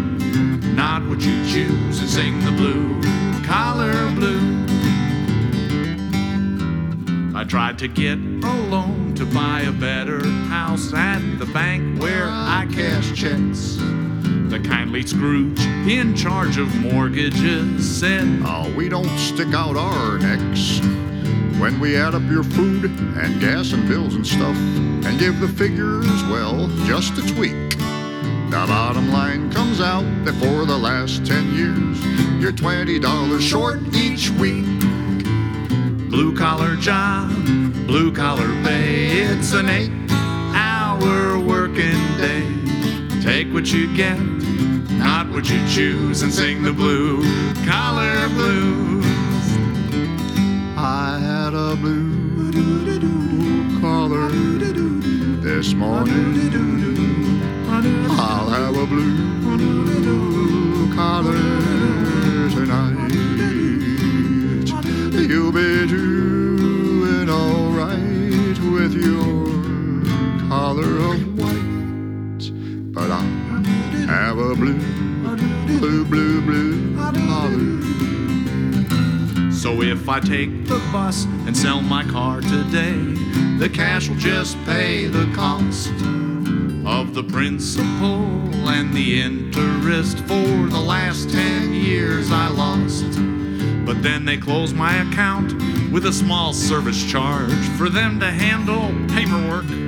not 0.75 1.07
what 1.09 1.21
you 1.21 1.37
choose, 1.47 2.01
and 2.01 2.09
sing 2.09 2.41
the 2.45 2.53
blue 2.53 3.01
collar 3.45 4.11
blues. 4.15 4.78
Tried 7.49 7.79
to 7.79 7.89
get 7.89 8.19
a 8.19 8.53
loan 8.69 9.15
to 9.15 9.25
buy 9.25 9.63
a 9.63 9.73
better 9.73 10.23
house 10.49 10.93
at 10.93 11.39
the 11.39 11.47
bank 11.47 11.99
where 11.99 12.27
I 12.29 12.69
cash 12.71 13.19
checks. 13.19 13.77
The 14.51 14.61
kindly 14.63 15.07
Scrooge 15.07 15.59
in 15.89 16.15
charge 16.15 16.59
of 16.59 16.75
mortgages 16.77 17.99
said, 17.99 18.43
Oh, 18.45 18.71
we 18.77 18.91
don't 18.91 19.09
stick 19.19 19.55
out 19.55 19.79
our 19.79 20.19
necks 20.19 20.81
when 21.59 21.81
we 21.81 21.97
add 21.97 22.15
up 22.15 22.23
your 22.31 22.45
food 22.45 22.85
and 22.85 23.41
gas 23.41 23.73
and 23.73 23.89
bills 23.89 24.15
and 24.15 24.27
stuff 24.27 24.57
and 24.57 25.19
give 25.19 25.41
the 25.41 25.49
figures, 25.49 26.07
well, 26.25 26.69
just 26.85 27.17
a 27.17 27.35
tweak. 27.35 27.71
The 28.51 28.65
bottom 28.69 29.11
line 29.11 29.51
comes 29.51 29.81
out 29.81 30.05
that 30.27 30.35
for 30.35 30.67
the 30.67 30.77
last 30.77 31.25
10 31.25 31.55
years, 31.55 32.43
you're 32.43 32.53
$20 32.53 33.41
short 33.41 33.81
each 33.95 34.29
week. 34.33 34.67
Blue 36.11 36.35
collar 36.35 36.75
job, 36.77 37.29
blue 37.87 38.11
collar 38.11 38.49
pay. 38.65 39.09
It's 39.21 39.53
an 39.53 39.69
eight 39.69 39.93
hour 40.55 41.39
working 41.39 42.01
day. 42.17 42.47
Take 43.21 43.53
what 43.53 43.71
you 43.71 43.95
get, 43.95 44.19
not 44.19 45.29
what 45.29 45.51
you 45.51 45.61
choose, 45.69 46.23
and 46.23 46.33
sing 46.33 46.63
the 46.63 46.73
blue 46.73 47.23
collar 47.67 48.29
blues. 48.31 49.05
I 50.79 51.19
had 51.21 51.53
a 51.53 51.77
blue 51.77 52.51
collar 53.81 54.31
this 54.31 55.75
morning. 55.75 56.39
I'll 58.19 58.49
have 58.49 58.77
a 58.77 58.87
blue 58.87 59.35
collar 60.95 61.78
collar 70.49 70.97
of 71.13 71.39
white, 71.39 72.51
but 72.95 73.11
I'll 73.11 73.65
have 74.07 74.39
a 74.39 74.55
blue, 74.55 74.79
blue, 75.79 76.05
blue, 76.07 76.41
blue 76.41 76.97
collar. 76.97 77.79
So 79.53 79.69
So 79.69 79.83
if 79.83 80.09
I 80.09 80.19
take 80.19 80.65
the 80.65 80.79
bus 80.91 81.27
and 81.47 81.55
sell 81.55 81.83
my 81.83 82.03
car 82.03 82.41
today, 82.41 82.97
the 83.59 83.69
cash 83.69 84.09
will 84.09 84.17
just 84.17 84.57
pay 84.65 85.05
the 85.05 85.31
cost 85.35 85.91
of 86.87 87.15
the 87.15 87.23
principal 87.23 88.25
and 88.67 88.95
the 88.95 89.21
interest 89.21 90.21
for 90.21 90.69
the 90.69 90.81
last 90.81 91.29
10 91.29 91.75
years 91.75 92.33
I 92.33 92.49
lost. 92.49 93.05
But 93.85 94.03
then 94.03 94.25
they 94.25 94.39
close 94.39 94.73
my 94.73 94.97
account 95.03 95.53
with 95.93 96.07
a 96.07 96.13
small 96.15 96.55
service 96.55 97.05
charge 97.05 97.53
for 97.77 97.91
them 97.91 98.19
to 98.21 98.31
handle 98.31 98.89
paperwork. 99.15 99.88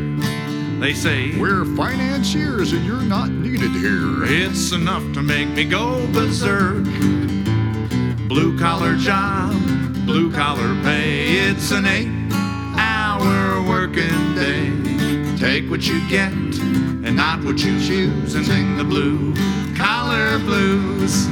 They 0.81 0.95
say, 0.95 1.38
We're 1.38 1.66
financiers 1.77 2.73
and 2.73 2.87
you're 2.87 3.03
not 3.03 3.29
needed 3.29 3.71
here. 3.73 4.25
It's 4.25 4.73
enough 4.73 5.03
to 5.12 5.23
make 5.23 5.49
me 5.51 5.66
go 5.66 6.11
berserk. 6.11 6.85
Blue 8.27 8.59
collar 8.59 8.97
job, 8.97 9.53
blue 10.07 10.33
collar 10.33 10.75
pay. 10.83 11.37
It's 11.37 11.71
an 11.71 11.85
eight 11.85 12.33
hour 12.79 13.62
working 13.69 14.35
day. 14.35 15.37
Take 15.37 15.69
what 15.69 15.87
you 15.87 16.01
get 16.09 16.33
and 16.33 17.14
not 17.14 17.45
what 17.45 17.59
you 17.62 17.79
choose 17.79 18.35
and 18.35 18.47
sing 18.47 18.79
the 18.79 18.85
blue 18.85 19.35
collar 19.77 20.38
blues. 20.38 21.29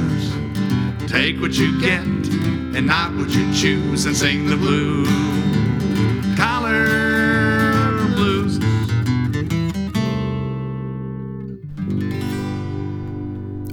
Take 1.09 1.41
what 1.41 1.53
you 1.57 1.81
get 1.81 2.03
and 2.03 2.85
not 2.85 3.15
what 3.15 3.31
you 3.31 3.51
choose 3.51 4.05
and 4.05 4.15
sing 4.15 4.45
the 4.45 4.57
blue 4.57 5.58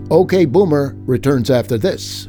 OK 0.08 0.44
Boomer 0.44 0.94
returns 1.04 1.50
after 1.50 1.76
this. 1.76 2.28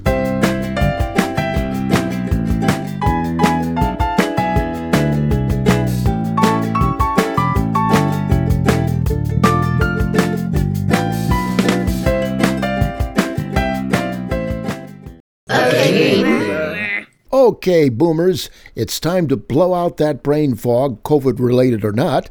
Okay, 15.49 16.23
Boomer. 16.23 17.07
Okay, 17.31 17.89
boomers, 17.89 18.49
it's 18.75 18.99
time 18.99 19.27
to 19.27 19.37
blow 19.37 19.75
out 19.75 19.97
that 19.97 20.23
brain 20.23 20.55
fog, 20.55 21.03
COVID 21.03 21.39
related 21.39 21.85
or 21.85 21.91
not, 21.91 22.29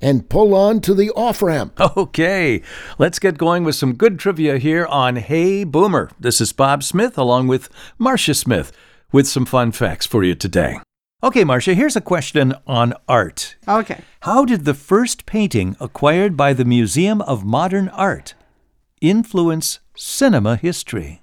and 0.00 0.28
pull 0.28 0.54
on 0.54 0.80
to 0.80 0.94
the 0.94 1.10
off 1.10 1.42
ramp. 1.42 1.78
Okay, 2.00 2.62
let's 2.98 3.18
get 3.18 3.36
going 3.36 3.64
with 3.64 3.74
some 3.74 3.94
good 3.94 4.18
trivia 4.18 4.58
here 4.58 4.86
on 4.86 5.16
Hey 5.16 5.64
Boomer. 5.64 6.10
This 6.18 6.40
is 6.40 6.52
Bob 6.52 6.82
Smith 6.82 7.18
along 7.18 7.48
with 7.48 7.68
Marcia 7.98 8.34
Smith 8.34 8.72
with 9.12 9.26
some 9.26 9.44
fun 9.44 9.72
facts 9.72 10.06
for 10.06 10.22
you 10.24 10.34
today. 10.34 10.78
Okay, 11.22 11.44
Marcia, 11.44 11.74
here's 11.74 11.96
a 11.96 12.00
question 12.00 12.54
on 12.66 12.94
art. 13.06 13.56
Okay. 13.68 14.00
How 14.20 14.44
did 14.44 14.64
the 14.64 14.72
first 14.72 15.26
painting 15.26 15.76
acquired 15.78 16.36
by 16.36 16.54
the 16.54 16.64
Museum 16.64 17.20
of 17.22 17.44
Modern 17.44 17.88
Art 17.88 18.34
influence 19.02 19.80
cinema 19.94 20.56
history? 20.56 21.20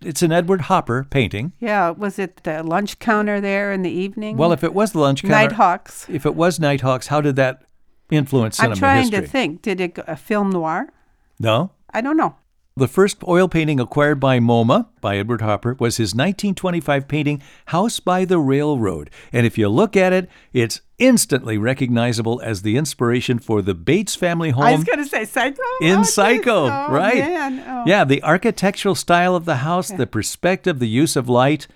It's 0.00 0.22
an 0.22 0.32
Edward 0.32 0.62
Hopper 0.62 1.04
painting. 1.04 1.52
Yeah, 1.58 1.90
was 1.90 2.18
it 2.18 2.42
the 2.44 2.62
lunch 2.62 2.98
counter 2.98 3.40
there 3.40 3.72
in 3.72 3.82
the 3.82 3.90
evening? 3.90 4.36
Well, 4.36 4.52
if 4.52 4.62
it 4.62 4.72
was 4.72 4.92
the 4.92 5.00
lunch 5.00 5.22
counter, 5.22 5.34
Nighthawks. 5.34 6.08
If 6.08 6.24
it 6.24 6.34
was 6.34 6.60
Nighthawks, 6.60 7.08
how 7.08 7.20
did 7.20 7.36
that 7.36 7.65
influence 8.10 8.56
cinema 8.56 8.72
I'm 8.74 8.78
trying 8.78 9.02
history? 9.02 9.20
to 9.20 9.26
think. 9.26 9.62
Did 9.62 9.80
it 9.80 9.98
a 10.06 10.16
film 10.16 10.50
noir? 10.50 10.92
No. 11.38 11.70
I 11.92 12.00
don't 12.00 12.16
know. 12.16 12.36
The 12.78 12.88
first 12.88 13.24
oil 13.26 13.48
painting 13.48 13.80
acquired 13.80 14.20
by 14.20 14.38
MoMA 14.38 14.88
by 15.00 15.16
Edward 15.16 15.40
Hopper 15.40 15.76
was 15.80 15.96
his 15.96 16.14
1925 16.14 17.08
painting 17.08 17.42
House 17.66 18.00
by 18.00 18.26
the 18.26 18.38
Railroad. 18.38 19.08
And 19.32 19.46
if 19.46 19.56
you 19.56 19.70
look 19.70 19.96
at 19.96 20.12
it, 20.12 20.28
it's 20.52 20.82
instantly 20.98 21.56
recognizable 21.56 22.38
as 22.44 22.60
the 22.60 22.76
inspiration 22.76 23.38
for 23.38 23.62
the 23.62 23.72
Bates 23.72 24.14
family 24.14 24.50
home 24.50 24.64
I 24.64 24.74
was 24.74 24.84
going 24.84 24.98
to 24.98 25.06
say 25.06 25.24
Psycho. 25.24 25.56
Oh, 25.58 25.78
in 25.80 26.00
Oh, 26.00 26.02
Psycho, 26.02 26.64
oh, 26.66 26.92
right? 26.92 27.62
Oh. 27.66 27.84
Yeah, 27.86 28.04
the 28.04 28.22
architectural 28.22 28.94
style 28.94 29.34
of 29.34 29.46
the 29.46 29.56
house, 29.56 29.88
the 29.88 30.06
perspective, 30.06 30.78
the 30.78 30.86
use 30.86 31.16
of 31.16 31.30
light, 31.30 31.66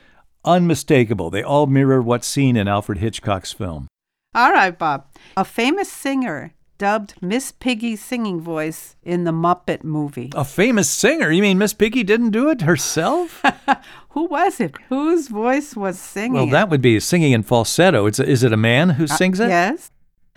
unmistakable. 0.44 1.30
They 1.30 1.42
all 1.42 1.66
mirror 1.66 2.02
what's 2.02 2.26
seen 2.26 2.56
in 2.58 2.68
Alfred 2.68 2.98
Hitchcock's 2.98 3.54
film. 3.54 3.88
All 4.34 4.52
right, 4.52 4.76
Bob. 4.78 5.06
A 5.36 5.44
famous 5.44 5.90
singer 5.90 6.52
dubbed 6.78 7.14
Miss 7.20 7.50
Piggy's 7.52 8.00
singing 8.02 8.40
voice 8.40 8.94
in 9.02 9.24
the 9.24 9.32
Muppet 9.32 9.82
movie. 9.82 10.30
A 10.36 10.44
famous 10.44 10.88
singer? 10.88 11.30
You 11.30 11.42
mean 11.42 11.58
Miss 11.58 11.74
Piggy 11.74 12.04
didn't 12.04 12.30
do 12.30 12.48
it 12.48 12.62
herself? 12.62 13.42
Who 14.10 14.26
was 14.26 14.60
it? 14.60 14.74
Whose 14.88 15.26
voice 15.28 15.74
was 15.74 15.98
singing? 15.98 16.34
well, 16.34 16.46
that 16.46 16.70
would 16.70 16.80
be 16.80 17.00
singing 17.00 17.32
in 17.32 17.42
falsetto. 17.42 18.06
It's 18.06 18.20
a, 18.20 18.24
is 18.28 18.42
it 18.44 18.52
a 18.52 18.56
man 18.56 18.90
who 18.90 19.04
Uh, 19.04 19.08
sings 19.08 19.40
it? 19.40 19.48
Yes. 19.48 19.90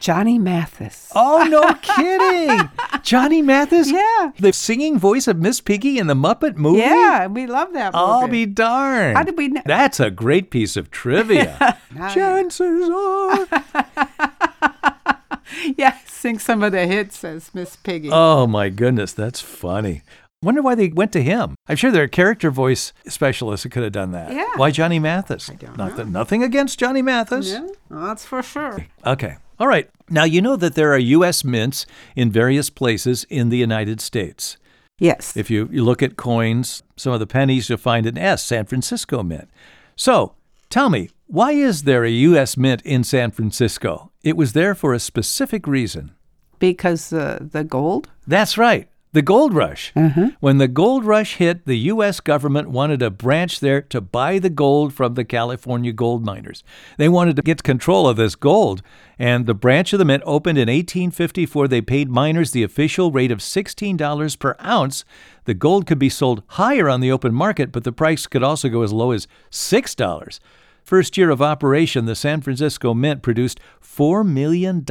Johnny 0.03 0.37
Mathis. 0.37 1.09
Oh, 1.15 1.47
no 1.49 1.73
kidding. 1.81 2.69
Johnny 3.03 3.41
Mathis? 3.41 3.89
Yeah. 3.89 4.33
The 4.37 4.51
singing 4.51 4.99
voice 4.99 5.29
of 5.29 5.37
Miss 5.37 5.61
Piggy 5.61 5.97
in 5.97 6.07
the 6.07 6.13
Muppet 6.13 6.57
movie? 6.57 6.81
Yeah, 6.81 7.27
we 7.27 7.47
love 7.47 7.71
that 7.71 7.93
movie. 7.93 8.03
I'll 8.03 8.27
be 8.27 8.45
darned. 8.45 9.15
How 9.15 9.23
did 9.23 9.37
we 9.37 9.47
know? 9.47 9.61
That's 9.65 10.01
a 10.01 10.11
great 10.11 10.51
piece 10.51 10.75
of 10.75 10.91
trivia. 10.91 11.79
Chances 12.13 12.89
are. 12.89 13.47
yeah, 15.77 15.97
sing 16.05 16.37
some 16.37 16.63
of 16.63 16.73
the 16.73 16.85
hits 16.85 17.23
as 17.23 17.55
Miss 17.55 17.77
Piggy. 17.77 18.09
Oh, 18.11 18.45
my 18.45 18.67
goodness. 18.67 19.13
That's 19.13 19.39
funny. 19.39 20.01
Wonder 20.41 20.61
why 20.61 20.75
they 20.75 20.89
went 20.89 21.13
to 21.13 21.23
him. 21.23 21.55
I'm 21.69 21.77
sure 21.77 21.91
there 21.91 22.03
are 22.03 22.09
character 22.09 22.51
voice 22.51 22.91
specialists 23.07 23.63
who 23.63 23.69
could 23.69 23.83
have 23.83 23.93
done 23.93 24.11
that. 24.11 24.33
Yeah. 24.33 24.51
Why 24.57 24.71
Johnny 24.71 24.99
Mathis? 24.99 25.49
I 25.49 25.53
don't 25.53 25.77
that, 25.77 26.09
nothing 26.09 26.43
against 26.43 26.77
Johnny 26.77 27.01
Mathis. 27.01 27.51
Yeah, 27.51 27.67
that's 27.89 28.25
for 28.25 28.43
sure. 28.43 28.85
Okay. 29.05 29.37
All 29.59 29.67
right. 29.67 29.89
Now, 30.09 30.23
you 30.23 30.41
know 30.41 30.55
that 30.55 30.75
there 30.75 30.93
are 30.93 30.97
U.S. 30.97 31.43
mints 31.43 31.85
in 32.15 32.31
various 32.31 32.69
places 32.69 33.25
in 33.29 33.49
the 33.49 33.57
United 33.57 34.01
States. 34.01 34.57
Yes. 34.99 35.35
If 35.35 35.49
you, 35.49 35.69
you 35.71 35.83
look 35.83 36.03
at 36.03 36.17
coins, 36.17 36.83
some 36.95 37.13
of 37.13 37.19
the 37.19 37.27
pennies, 37.27 37.69
you'll 37.69 37.77
find 37.77 38.05
an 38.05 38.17
S, 38.17 38.43
San 38.43 38.65
Francisco 38.65 39.23
Mint. 39.23 39.49
So 39.95 40.35
tell 40.69 40.89
me, 40.89 41.09
why 41.27 41.53
is 41.53 41.83
there 41.83 42.03
a 42.03 42.09
U.S. 42.09 42.57
Mint 42.57 42.81
in 42.83 43.03
San 43.03 43.31
Francisco? 43.31 44.11
It 44.23 44.37
was 44.37 44.53
there 44.53 44.75
for 44.75 44.93
a 44.93 44.99
specific 44.99 45.67
reason. 45.67 46.11
Because 46.59 47.11
uh, 47.11 47.39
the 47.41 47.63
gold? 47.63 48.09
That's 48.27 48.57
right. 48.57 48.87
The 49.13 49.21
gold 49.21 49.53
rush. 49.53 49.93
Uh-huh. 49.95 50.31
When 50.39 50.57
the 50.57 50.67
gold 50.67 51.05
rush 51.05 51.35
hit, 51.35 51.67
the 51.67 51.77
U.S. 51.77 52.19
government 52.19 52.71
wanted 52.71 53.03
a 53.03 53.11
branch 53.11 53.59
there 53.59 53.79
to 53.83 54.01
buy 54.01 54.39
the 54.39 54.49
gold 54.49 54.91
from 54.91 55.13
the 55.13 55.23
California 55.23 55.91
gold 55.91 56.25
miners. 56.25 56.63
They 56.97 57.07
wanted 57.07 57.35
to 57.35 57.43
get 57.43 57.61
control 57.61 58.09
of 58.09 58.17
this 58.17 58.35
gold, 58.35 58.81
and 59.19 59.45
the 59.45 59.53
branch 59.53 59.93
of 59.93 59.99
the 59.99 60.05
mint 60.05 60.23
opened 60.25 60.57
in 60.57 60.67
1854. 60.67 61.67
They 61.67 61.81
paid 61.81 62.09
miners 62.09 62.51
the 62.51 62.63
official 62.63 63.11
rate 63.11 63.31
of 63.31 63.37
$16 63.37 64.39
per 64.39 64.55
ounce. 64.63 65.05
The 65.45 65.53
gold 65.53 65.85
could 65.85 65.99
be 65.99 66.09
sold 66.09 66.41
higher 66.47 66.89
on 66.89 66.99
the 66.99 67.11
open 67.11 67.35
market, 67.35 67.71
but 67.71 67.83
the 67.83 67.91
price 67.91 68.25
could 68.25 68.41
also 68.41 68.67
go 68.67 68.81
as 68.81 68.91
low 68.91 69.11
as 69.11 69.27
$6. 69.51 70.39
First 70.83 71.17
year 71.17 71.29
of 71.29 71.41
operation, 71.41 72.05
the 72.05 72.15
San 72.15 72.41
Francisco 72.41 72.93
Mint 72.93 73.21
produced 73.21 73.59
$4 73.81 74.25
million 74.27 74.83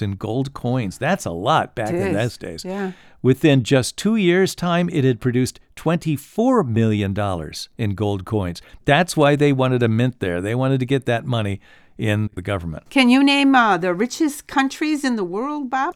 in 0.00 0.16
gold 0.16 0.52
coins. 0.54 0.98
That's 0.98 1.24
a 1.24 1.30
lot 1.32 1.74
back 1.74 1.90
in 1.90 2.12
those 2.12 2.38
days. 2.38 2.64
yeah. 2.64 2.92
Within 3.22 3.62
just 3.62 3.96
two 3.96 4.16
years' 4.16 4.54
time, 4.54 4.88
it 4.90 5.04
had 5.04 5.20
produced 5.20 5.60
$24 5.76 6.66
million 6.66 7.16
in 7.78 7.94
gold 7.94 8.24
coins. 8.24 8.60
That's 8.84 9.16
why 9.16 9.36
they 9.36 9.52
wanted 9.52 9.82
a 9.82 9.88
mint 9.88 10.18
there. 10.20 10.40
They 10.40 10.54
wanted 10.56 10.80
to 10.80 10.86
get 10.86 11.06
that 11.06 11.24
money 11.24 11.60
in 11.98 12.30
the 12.34 12.42
government. 12.42 12.90
Can 12.90 13.10
you 13.10 13.22
name 13.22 13.54
uh, 13.54 13.76
the 13.78 13.94
richest 13.94 14.46
countries 14.48 15.04
in 15.04 15.14
the 15.16 15.22
world, 15.24 15.70
Bob? 15.70 15.94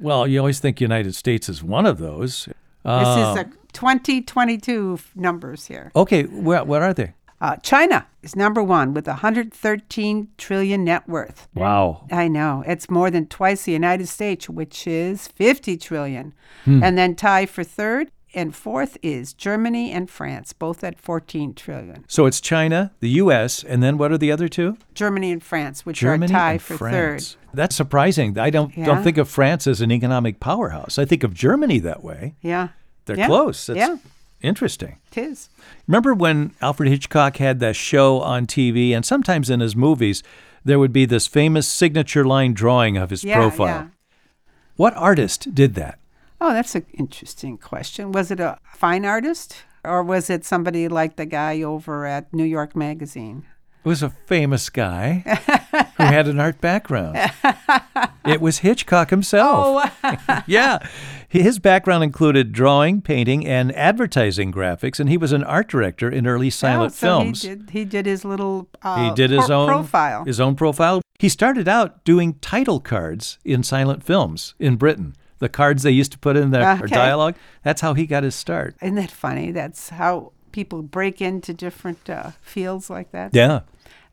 Well, 0.00 0.26
you 0.26 0.38
always 0.38 0.60
think 0.60 0.76
the 0.76 0.84
United 0.84 1.14
States 1.14 1.48
is 1.48 1.62
one 1.62 1.86
of 1.86 1.98
those. 1.98 2.44
This 2.46 2.54
Uh, 2.84 3.34
is 3.36 3.42
a 3.46 3.50
2022 3.72 4.98
numbers 5.14 5.66
here. 5.66 5.90
okay, 5.96 6.24
where, 6.24 6.64
what 6.64 6.82
are 6.82 6.92
they? 6.94 7.14
Uh, 7.40 7.56
China 7.56 8.06
is 8.22 8.34
number 8.34 8.62
one 8.62 8.92
with 8.94 9.06
113 9.06 10.28
trillion 10.38 10.84
net 10.84 11.08
worth. 11.08 11.48
Wow. 11.54 12.06
I 12.10 12.28
know. 12.28 12.64
It's 12.66 12.90
more 12.90 13.10
than 13.10 13.26
twice 13.26 13.64
the 13.64 13.72
United 13.72 14.08
States, 14.08 14.48
which 14.48 14.86
is 14.86 15.28
50 15.28 15.76
trillion. 15.76 16.34
Hmm. 16.64 16.82
And 16.82 16.98
then 16.98 17.14
tie 17.14 17.46
for 17.46 17.62
third 17.62 18.10
and 18.34 18.54
fourth 18.54 18.98
is 19.02 19.32
Germany 19.32 19.90
and 19.92 20.10
France, 20.10 20.52
both 20.52 20.84
at 20.84 20.98
14 20.98 21.54
trillion. 21.54 22.04
So 22.08 22.26
it's 22.26 22.40
China, 22.40 22.92
the 23.00 23.08
U.S., 23.10 23.64
and 23.64 23.82
then 23.82 23.96
what 23.98 24.12
are 24.12 24.18
the 24.18 24.30
other 24.32 24.48
two? 24.48 24.76
Germany 24.94 25.32
and 25.32 25.42
France, 25.42 25.86
which 25.86 25.98
Germany 26.00 26.32
are 26.32 26.36
tied 26.36 26.62
for 26.62 26.76
France. 26.76 27.36
That's 27.54 27.74
surprising. 27.74 28.38
I 28.38 28.50
don't 28.50 28.76
Yeah. 28.76 28.84
don't 28.84 29.02
think 29.02 29.16
of 29.16 29.28
France 29.28 29.66
as 29.66 29.80
an 29.80 29.90
economic 29.90 30.40
powerhouse. 30.40 30.98
I 30.98 31.04
think 31.06 31.24
of 31.24 31.32
Germany 31.32 31.78
that 31.80 32.04
way. 32.04 32.34
Yeah. 32.42 32.68
They're 33.06 33.16
Yeah. 33.16 33.26
close. 33.26 33.66
That's 33.66 33.78
yeah, 33.78 33.96
interesting. 34.42 34.98
it 35.10 35.18
is. 35.18 35.48
Remember 35.86 36.14
when 36.14 36.52
Alfred 36.60 36.88
Hitchcock 36.88 37.36
had 37.38 37.60
that 37.60 37.76
show 37.76 38.20
on 38.20 38.46
TV, 38.46 38.92
and 38.92 39.04
sometimes 39.04 39.50
in 39.50 39.60
his 39.60 39.74
movies, 39.76 40.22
there 40.64 40.78
would 40.78 40.92
be 40.92 41.06
this 41.06 41.26
famous 41.26 41.66
signature 41.68 42.24
line 42.24 42.52
drawing 42.54 42.96
of 42.96 43.10
his 43.10 43.24
Yeah, 43.24 43.36
profile. 43.36 43.66
yeah. 43.66 43.86
What 44.76 44.94
artist 44.96 45.54
did 45.54 45.74
that? 45.74 45.98
Oh, 46.40 46.52
that's 46.52 46.74
an 46.74 46.86
interesting 46.94 47.58
question. 47.58 48.12
Was 48.12 48.30
it 48.30 48.38
a 48.40 48.58
fine 48.74 49.04
artist 49.04 49.64
Or 49.84 50.02
was 50.02 50.28
it 50.28 50.44
somebody 50.44 50.88
like 50.88 51.16
the 51.16 51.24
guy 51.26 51.62
over 51.62 52.04
at 52.04 52.32
New 52.34 52.44
York 52.44 52.74
Magazine? 52.76 53.44
Was 53.88 54.02
a 54.02 54.10
famous 54.10 54.68
guy 54.68 55.22
who 55.96 56.02
had 56.04 56.28
an 56.28 56.38
art 56.38 56.60
background. 56.60 57.16
It 58.26 58.38
was 58.42 58.58
Hitchcock 58.58 59.08
himself. 59.08 59.90
Oh, 60.04 60.42
yeah. 60.46 60.78
His 61.26 61.58
background 61.58 62.04
included 62.04 62.52
drawing, 62.52 63.00
painting, 63.00 63.46
and 63.46 63.74
advertising 63.74 64.52
graphics, 64.52 65.00
and 65.00 65.08
he 65.08 65.16
was 65.16 65.32
an 65.32 65.42
art 65.42 65.68
director 65.68 66.10
in 66.10 66.26
early 66.26 66.50
silent 66.50 66.92
Oh, 66.92 66.96
so 66.96 67.06
films. 67.06 67.42
He 67.42 67.48
did, 67.48 67.70
he 67.70 67.84
did 67.86 68.04
his 68.04 68.26
little 68.26 68.68
uh, 68.82 69.08
he 69.08 69.14
did 69.14 69.30
his 69.30 69.48
own 69.48 69.68
profile. 69.68 70.24
His 70.24 70.38
own 70.38 70.54
profile. 70.54 71.00
He 71.18 71.30
started 71.30 71.66
out 71.66 72.04
doing 72.04 72.34
title 72.40 72.80
cards 72.80 73.38
in 73.42 73.62
silent 73.62 74.02
films 74.04 74.54
in 74.58 74.76
Britain. 74.76 75.14
The 75.38 75.48
cards 75.48 75.82
they 75.82 75.92
used 75.92 76.12
to 76.12 76.18
put 76.18 76.36
in 76.36 76.50
their 76.50 76.72
Okay. 76.76 76.86
dialogue. 76.94 77.36
That's 77.62 77.80
how 77.80 77.94
he 77.94 78.06
got 78.06 78.22
his 78.22 78.34
start. 78.34 78.76
Isn't 78.82 78.96
that 78.96 79.10
funny? 79.10 79.50
That's 79.52 79.88
how 79.88 80.32
people 80.52 80.82
break 80.82 81.20
into 81.20 81.52
different 81.54 82.08
uh, 82.08 82.32
fields 82.40 82.90
like 82.90 83.12
that. 83.12 83.34
Yeah. 83.34 83.60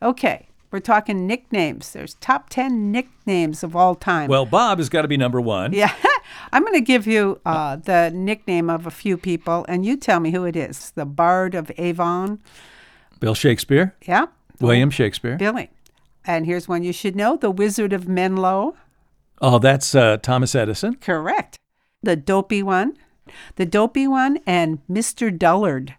Okay, 0.02 0.48
we're 0.70 0.80
talking 0.80 1.26
nicknames. 1.26 1.92
There's 1.92 2.14
top 2.14 2.48
10 2.50 2.90
nicknames 2.92 3.62
of 3.62 3.74
all 3.74 3.94
time. 3.94 4.28
Well, 4.28 4.46
Bob 4.46 4.78
has 4.78 4.88
got 4.88 5.02
to 5.02 5.08
be 5.08 5.16
number 5.16 5.40
one. 5.40 5.72
yeah. 5.72 5.94
I'm 6.52 6.62
going 6.62 6.74
to 6.74 6.80
give 6.80 7.06
you 7.06 7.40
uh, 7.46 7.76
the 7.76 8.10
nickname 8.14 8.68
of 8.68 8.86
a 8.86 8.90
few 8.90 9.16
people, 9.16 9.64
and 9.68 9.86
you 9.86 9.96
tell 9.96 10.20
me 10.20 10.32
who 10.32 10.44
it 10.44 10.56
is. 10.56 10.90
The 10.90 11.06
Bard 11.06 11.54
of 11.54 11.70
Avon. 11.78 12.40
Bill 13.20 13.34
Shakespeare. 13.34 13.94
Yeah. 14.06 14.26
William 14.60 14.90
Shakespeare. 14.90 15.36
Billy. 15.36 15.70
And 16.24 16.44
here's 16.46 16.66
one 16.68 16.82
you 16.82 16.92
should 16.92 17.14
know 17.16 17.36
The 17.36 17.50
Wizard 17.50 17.92
of 17.92 18.08
Menlo. 18.08 18.76
Oh, 19.40 19.58
that's 19.58 19.94
uh, 19.94 20.16
Thomas 20.18 20.54
Edison. 20.54 20.96
Correct. 20.96 21.58
The 22.02 22.16
Dopey 22.16 22.62
one. 22.62 22.96
The 23.56 23.66
Dopey 23.66 24.06
one 24.06 24.38
and 24.46 24.80
Mr. 24.90 25.36
Dullard. 25.36 25.94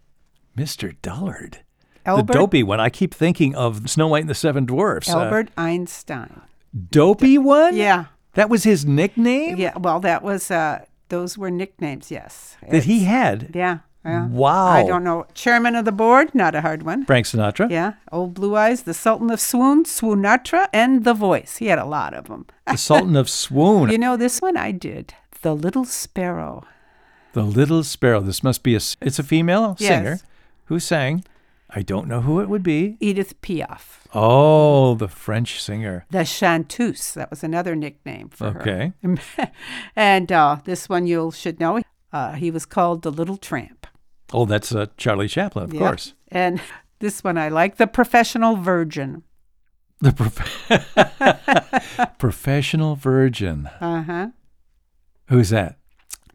Mr. 0.57 0.95
Dullard. 1.01 1.59
Albert, 2.05 2.27
The 2.27 2.33
dopey 2.39 2.63
one. 2.63 2.79
I 2.79 2.89
keep 2.89 3.13
thinking 3.13 3.53
of 3.55 3.89
Snow 3.89 4.07
White 4.07 4.21
and 4.21 4.29
the 4.29 4.35
Seven 4.35 4.65
Dwarfs. 4.65 5.09
Uh, 5.09 5.19
Albert 5.19 5.49
Einstein. 5.57 6.41
dopey 6.89 7.37
one? 7.37 7.75
Yeah. 7.75 8.05
That 8.33 8.49
was 8.49 8.63
his 8.63 8.85
nickname? 8.85 9.57
Yeah, 9.57 9.77
well, 9.77 9.99
that 10.01 10.21
was, 10.23 10.49
uh, 10.51 10.85
those 11.09 11.37
were 11.37 11.49
nicknames, 11.51 12.11
yes. 12.11 12.55
That 12.69 12.83
he 12.85 13.03
had? 13.05 13.51
Yeah. 13.55 13.79
yeah. 14.05 14.27
Wow. 14.27 14.67
I 14.67 14.83
don't 14.85 15.03
know. 15.03 15.25
Chairman 15.33 15.75
of 15.75 15.85
the 15.85 15.91
board, 15.91 16.33
not 16.35 16.53
a 16.55 16.61
hard 16.61 16.83
one. 16.83 17.05
Frank 17.05 17.25
Sinatra? 17.25 17.69
Yeah. 17.69 17.93
Old 18.11 18.33
Blue 18.35 18.55
Eyes, 18.55 18.83
the 18.83 18.93
Sultan 18.93 19.29
of 19.31 19.39
Swoon, 19.41 19.83
Swoonatra, 19.85 20.67
and 20.71 21.03
The 21.03 21.13
Voice. 21.15 21.57
He 21.57 21.67
had 21.67 21.79
a 21.79 21.85
lot 21.85 22.13
of 22.13 22.27
them. 22.27 22.45
The 22.67 22.77
Sultan 22.77 23.15
of 23.15 23.27
Swoon. 23.41 23.89
You 23.89 23.97
know, 23.97 24.15
this 24.17 24.39
one 24.41 24.55
I 24.55 24.71
did. 24.71 25.13
The 25.41 25.55
Little 25.55 25.85
Sparrow. 25.85 26.63
The 27.33 27.43
Little 27.43 27.83
Sparrow. 27.83 28.21
This 28.21 28.43
must 28.43 28.63
be 28.63 28.73
a, 28.75 28.81
It's 29.01 29.19
a 29.19 29.23
female 29.23 29.75
Yes. 29.79 29.89
singer 29.89 30.19
who 30.67 30.79
sang. 30.79 31.23
I 31.69 31.81
don't 31.81 32.07
know 32.07 32.21
who 32.21 32.39
it 32.39 32.47
would 32.47 32.63
be. 32.63 32.95
Edith 33.01 33.41
Piaf. 33.41 33.99
Oh, 34.13 34.95
the 34.95 35.09
French 35.09 35.61
singer. 35.61 36.05
The 36.11 36.23
Chanteuse. 36.23 37.13
That 37.13 37.29
was 37.29 37.43
another 37.43 37.75
nickname 37.75 38.29
for 38.29 38.47
Okay. 38.47 38.93
her. 39.03 39.11
Okay. 39.13 39.51
and 39.95 40.31
uh, 40.31 40.59
this 40.63 40.87
one 40.87 41.07
you 41.07 41.31
should 41.31 41.59
know. 41.59 41.81
Uh, 42.13 42.33
he 42.33 42.51
was 42.51 42.65
called 42.65 43.01
the 43.01 43.11
Little 43.11 43.35
Tramp. 43.35 43.85
Oh, 44.31 44.45
that's 44.45 44.73
uh, 44.73 44.85
Charlie 44.95 45.27
Chaplin, 45.27 45.65
of 45.65 45.73
Yep. 45.73 45.79
course. 45.81 46.13
And 46.29 46.61
this 46.99 47.21
one 47.23 47.37
I 47.37 47.49
like. 47.49 47.75
The 47.75 47.87
Professional 47.87 48.55
Virgin. 48.55 49.23
The 49.99 50.13
prof- 50.13 52.07
professional 52.19 52.95
virgin. 52.95 53.67
Uh 53.81 54.03
huh. 54.03 54.27
Who's 55.29 55.49
that? 55.49 55.79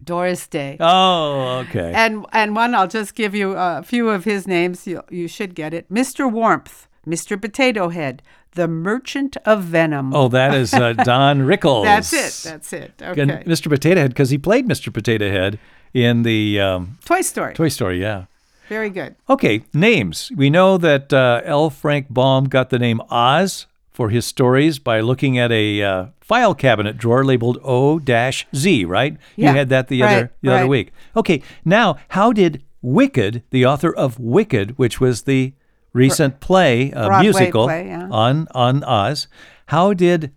Doris 0.05 0.47
Day. 0.47 0.77
Oh, 0.81 1.65
okay. 1.69 1.93
And 1.95 2.27
and 2.33 2.55
one 2.57 2.75
I'll 2.75 2.89
just 2.89 3.15
give 3.15 3.35
you 3.35 3.53
a 3.53 3.83
few 3.83 4.09
of 4.11 4.25
his 4.25 4.47
names. 4.47 4.87
You 4.87 5.03
you 5.11 5.29
should 5.29 5.55
get 5.55 5.73
it. 5.75 5.89
Mr. 5.93 6.31
Warmth, 6.31 6.87
Mr. 7.07 7.41
Potato 7.41 7.89
Head, 7.91 8.23
the 8.53 8.69
Merchant 8.69 9.37
of 9.45 9.63
Venom. 9.65 10.15
Oh, 10.15 10.29
that 10.29 10.55
is 10.55 10.75
uh, 10.75 10.93
Don 11.05 11.41
Rickles. 11.43 11.85
That's 11.85 12.13
it. 12.13 12.51
That's 12.51 12.73
it. 12.73 12.93
And 13.01 13.31
Okay. 13.31 13.45
Mr. 13.45 13.69
Potato 13.69 14.01
Head, 14.01 14.11
because 14.11 14.31
he 14.31 14.39
played 14.39 14.67
Mr. 14.69 14.93
Potato 14.93 15.31
Head 15.31 15.59
in 15.95 16.23
the 16.23 16.61
um, 16.61 16.99
Toy 17.05 17.21
Story. 17.23 17.55
Toy 17.55 17.69
Story, 17.69 18.01
yeah. 18.01 18.25
Very 18.69 18.91
good. 18.91 19.17
Okay, 19.29 19.65
names. 19.75 20.31
We 20.35 20.49
know 20.49 20.79
that 20.79 21.13
uh, 21.13 21.43
L. 21.45 21.69
Frank 21.69 22.07
Baum 22.09 22.45
got 22.45 22.71
the 22.71 22.79
name 22.79 23.01
Oz 23.11 23.67
for 23.93 24.09
his 24.09 24.25
stories 24.25 24.79
by 24.79 25.01
looking 25.01 25.39
at 25.39 25.53
a 25.53 25.83
uh, 25.83 26.07
file 26.21 26.55
cabinet 26.55 26.97
drawer 26.97 27.25
labeled 27.25 27.59
O-Z, 27.63 28.85
right? 28.85 29.17
Yeah, 29.37 29.51
you 29.51 29.57
had 29.57 29.69
that 29.69 29.89
the 29.89 30.03
right, 30.03 30.17
other 30.17 30.33
the 30.41 30.55
other 30.55 30.67
week. 30.67 30.93
Okay, 31.17 31.43
now 31.65 31.97
how 32.09 32.33
did 32.33 32.63
Wicked, 32.81 33.45
the 33.51 33.65
author 33.65 33.95
of 33.95 34.19
Wicked, 34.19 34.77
which 34.77 35.01
was 35.01 35.23
the 35.23 35.53
recent 35.93 36.41
play, 36.41 36.93
uh, 36.93 37.07
Broadway 37.07 37.23
musical 37.23 37.67
play, 37.67 37.87
yeah. 37.87 38.09
on 38.11 38.49
on 38.55 38.83
Oz, 38.85 39.29
how 39.67 39.93
did 39.93 40.33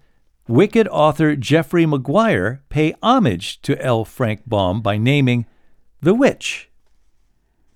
Wicked 0.47 0.87
author 0.89 1.35
Jeffrey 1.35 1.85
Maguire 1.85 2.61
pay 2.69 2.93
homage 3.01 3.61
to 3.61 3.81
L. 3.81 4.05
Frank 4.05 4.41
Baum 4.45 4.81
by 4.81 4.97
naming 4.97 5.45
the 6.01 6.13
witch? 6.13 6.69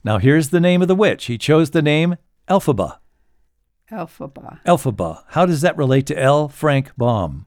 Now 0.03 0.19
here's 0.19 0.49
the 0.49 0.59
name 0.59 0.81
of 0.81 0.87
the 0.87 0.95
witch. 0.95 1.25
He 1.25 1.37
chose 1.37 1.71
the 1.71 1.81
name 1.81 2.17
Elphaba. 2.47 2.99
Elphaba. 3.91 4.59
Elphaba. 4.65 5.23
How 5.29 5.45
does 5.45 5.61
that 5.61 5.77
relate 5.77 6.05
to 6.07 6.19
L. 6.19 6.47
Frank 6.47 6.91
Baum? 6.97 7.45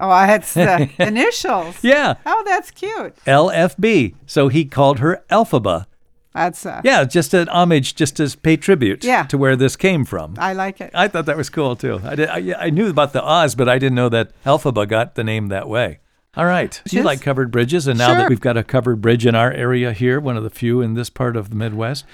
Oh, 0.00 0.08
that's 0.08 0.54
the 0.54 0.90
initials. 0.98 1.82
Yeah. 1.84 2.14
Oh, 2.26 2.42
that's 2.46 2.70
cute. 2.70 3.16
LFB. 3.26 4.14
So 4.26 4.48
he 4.48 4.64
called 4.64 4.98
her 4.98 5.24
Elphaba. 5.30 5.86
That's 6.34 6.66
uh, 6.66 6.80
Yeah, 6.82 7.04
just 7.04 7.32
an 7.32 7.48
homage, 7.48 7.94
just 7.94 8.16
to 8.16 8.36
pay 8.36 8.56
tribute 8.56 9.04
Yeah. 9.04 9.22
to 9.24 9.38
where 9.38 9.54
this 9.54 9.76
came 9.76 10.04
from. 10.04 10.34
I 10.38 10.52
like 10.52 10.80
it. 10.80 10.90
I 10.92 11.06
thought 11.06 11.26
that 11.26 11.36
was 11.36 11.48
cool 11.48 11.76
too. 11.76 12.00
I, 12.04 12.14
did, 12.16 12.28
I, 12.28 12.54
I 12.66 12.70
knew 12.70 12.88
about 12.90 13.12
the 13.12 13.22
Oz, 13.24 13.54
but 13.54 13.68
I 13.68 13.78
didn't 13.78 13.94
know 13.94 14.08
that 14.08 14.32
Elphaba 14.44 14.88
got 14.88 15.14
the 15.14 15.22
name 15.22 15.46
that 15.48 15.68
way. 15.68 16.00
All 16.36 16.46
right. 16.46 16.82
You 16.90 16.96
Yes. 16.98 17.04
like 17.04 17.20
covered 17.22 17.52
bridges, 17.52 17.86
and 17.86 17.96
now 17.96 18.14
that 18.14 18.28
we've 18.28 18.40
got 18.40 18.56
a 18.56 18.64
covered 18.64 19.00
bridge 19.00 19.24
in 19.24 19.36
our 19.36 19.52
area 19.52 19.92
here, 19.92 20.18
one 20.18 20.36
of 20.36 20.42
the 20.42 20.50
few 20.50 20.80
in 20.80 20.94
this 20.94 21.08
part 21.08 21.36
of 21.36 21.50
the 21.50 21.54
Midwest. 21.56 22.04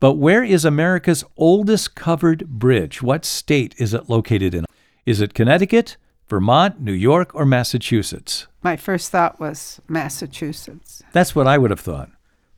But 0.00 0.14
where 0.14 0.44
is 0.44 0.64
America's 0.64 1.24
oldest 1.36 1.94
covered 1.94 2.48
bridge? 2.48 3.02
What 3.02 3.24
state 3.24 3.74
is 3.78 3.94
it 3.94 4.08
located 4.08 4.54
in? 4.54 4.64
Is 5.06 5.20
it 5.20 5.34
Connecticut, 5.34 5.96
Vermont, 6.28 6.80
New 6.80 6.92
York, 6.92 7.34
or 7.34 7.46
Massachusetts? 7.46 8.46
My 8.62 8.76
first 8.76 9.10
thought 9.10 9.38
was 9.40 9.80
Massachusetts. 9.88 11.02
That's 11.12 11.34
what 11.34 11.46
I 11.46 11.56
would 11.58 11.70
have 11.70 11.80
thought. 11.80 12.10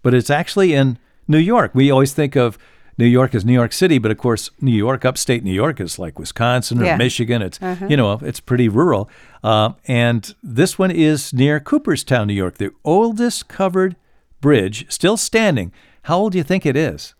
But 0.03 0.15
it's 0.15 0.31
actually 0.31 0.73
in 0.75 0.99
New 1.27 1.39
York. 1.39 1.73
We 1.75 1.91
always 1.91 2.13
think 2.15 2.35
of 2.37 2.59
New 2.97 3.07
York 3.07 3.35
as 3.35 3.45
New 3.45 3.53
York 3.53 3.73
City, 3.73 3.99
but 3.99 4.11
of 4.11 4.19
course, 4.19 4.51
New 4.61 4.73
York, 4.75 5.05
upstate 5.05 5.45
New 5.45 5.53
York, 5.53 5.79
is 5.81 5.99
like 6.01 6.19
Wisconsin 6.19 6.81
or 6.81 6.87
Yeah. 6.87 6.97
Michigan. 6.97 7.43
It's 7.43 7.61
Uh-huh. 7.63 7.87
you 7.89 7.97
know 7.97 8.19
it's 8.23 8.41
pretty 8.41 8.69
rural. 8.69 9.09
Uh, 9.45 9.73
and 9.87 10.35
this 10.43 10.79
one 10.79 10.91
is 10.91 11.33
near 11.33 11.61
Cooperstown, 11.61 12.27
New 12.27 12.35
York, 12.35 12.57
the 12.59 12.71
oldest 12.85 13.47
covered 13.47 13.95
bridge 14.41 14.87
still 14.89 15.17
standing. 15.17 15.71
How 16.03 16.19
old 16.19 16.33
do 16.33 16.39
you 16.39 16.45
think 16.45 16.67
it 16.67 16.77
is? 16.77 17.15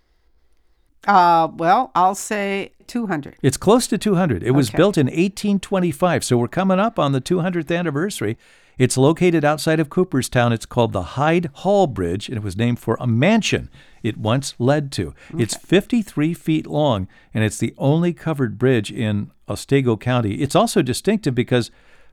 Uh, 1.09 1.49
well, 1.57 1.91
I'll 1.95 2.15
say 2.15 2.73
200. 2.87 3.37
It's 3.43 3.57
close 3.57 3.87
to 3.87 3.97
200. 3.97 4.43
It 4.43 4.51
was 4.51 4.69
built 4.71 4.99
in 4.99 5.07
1825, 5.07 6.23
so 6.23 6.37
we're 6.37 6.49
coming 6.49 6.79
up 6.79 6.99
on 6.99 7.13
the 7.13 7.21
200th 7.21 7.75
anniversary. 7.75 8.37
It's 8.77 8.99
located 8.99 9.43
outside 9.43 9.81
of 9.81 9.89
Cooperstown. 9.89 10.53
It's 10.53 10.67
called 10.67 10.93
the 10.93 11.03
Hyde 11.03 11.47
Hall 11.55 11.87
Bridge, 11.87 12.29
and 12.29 12.37
it 12.37 12.45
was 12.45 12.59
named 12.59 12.79
for 12.79 12.99
a 13.01 13.07
mansion 13.07 13.71
it 14.03 14.19
once 14.19 14.55
led 14.59 14.93
to. 14.93 15.15
It's 15.37 15.57
53 15.57 16.35
feet 16.35 16.67
long, 16.67 17.09
and 17.33 17.43
it's 17.43 17.59
the 17.59 17.75
only 17.79 18.13
covered 18.13 18.59
bridge 18.59 18.93
in 18.93 19.31
Otsego 19.49 19.97
County. 19.97 20.35
It's 20.35 20.55
also 20.55 20.83
distinctive 20.83 21.35
because 21.35 21.71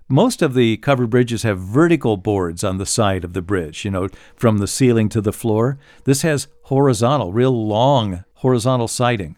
most 0.08 0.42
of 0.42 0.54
the 0.54 0.78
covered 0.78 1.10
bridges 1.10 1.44
have 1.44 1.60
vertical 1.60 2.18
boards 2.18 2.64
on 2.64 2.78
the 2.78 2.86
side 2.86 3.24
of 3.24 3.34
the 3.34 3.42
bridge, 3.42 3.84
you 3.84 3.92
know, 3.92 4.08
from 4.36 4.60
the 4.60 4.68
ceiling 4.68 5.10
to 5.10 5.22
the 5.22 5.34
floor. 5.34 5.78
This 6.04 6.22
has 6.22 6.48
horizontal, 6.64 7.34
real 7.34 7.68
long 7.68 8.24
horizontal 8.36 8.88
siding. 8.88 9.36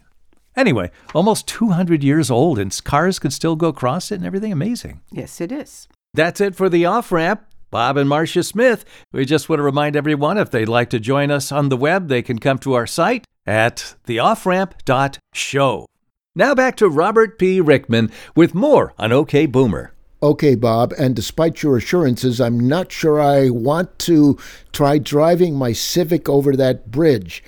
Anyway, 0.56 0.90
almost 1.14 1.46
200 1.46 2.02
years 2.02 2.30
old, 2.30 2.58
and 2.58 2.84
cars 2.84 3.18
can 3.18 3.30
still 3.30 3.56
go 3.56 3.68
across 3.68 4.10
it 4.10 4.16
and 4.16 4.26
everything. 4.26 4.52
Amazing. 4.52 5.00
Yes, 5.12 5.40
it 5.40 5.52
is. 5.52 5.88
That's 6.14 6.40
it 6.40 6.56
for 6.56 6.68
the 6.68 6.84
off 6.84 7.12
ramp. 7.12 7.44
Bob 7.70 7.96
and 7.96 8.08
Marcia 8.08 8.42
Smith. 8.42 8.84
We 9.12 9.24
just 9.24 9.48
want 9.48 9.58
to 9.58 9.62
remind 9.62 9.94
everyone 9.94 10.38
if 10.38 10.50
they'd 10.50 10.68
like 10.68 10.90
to 10.90 11.00
join 11.00 11.30
us 11.30 11.52
on 11.52 11.68
the 11.68 11.76
web, 11.76 12.08
they 12.08 12.22
can 12.22 12.38
come 12.38 12.58
to 12.60 12.74
our 12.74 12.86
site 12.86 13.24
at 13.46 13.94
theofframp.show. 14.06 15.86
Now 16.34 16.54
back 16.54 16.76
to 16.76 16.88
Robert 16.88 17.38
P. 17.38 17.60
Rickman 17.60 18.10
with 18.34 18.54
more 18.54 18.94
on 18.98 19.12
OK 19.12 19.46
Boomer. 19.46 19.92
Okay, 20.20 20.56
Bob, 20.56 20.92
and 20.98 21.14
despite 21.14 21.62
your 21.62 21.76
assurances, 21.76 22.40
I'm 22.40 22.58
not 22.58 22.90
sure 22.90 23.20
I 23.20 23.50
want 23.50 23.98
to 24.00 24.36
try 24.72 24.98
driving 24.98 25.54
my 25.54 25.72
Civic 25.72 26.28
over 26.28 26.56
that 26.56 26.90
bridge. 26.90 27.42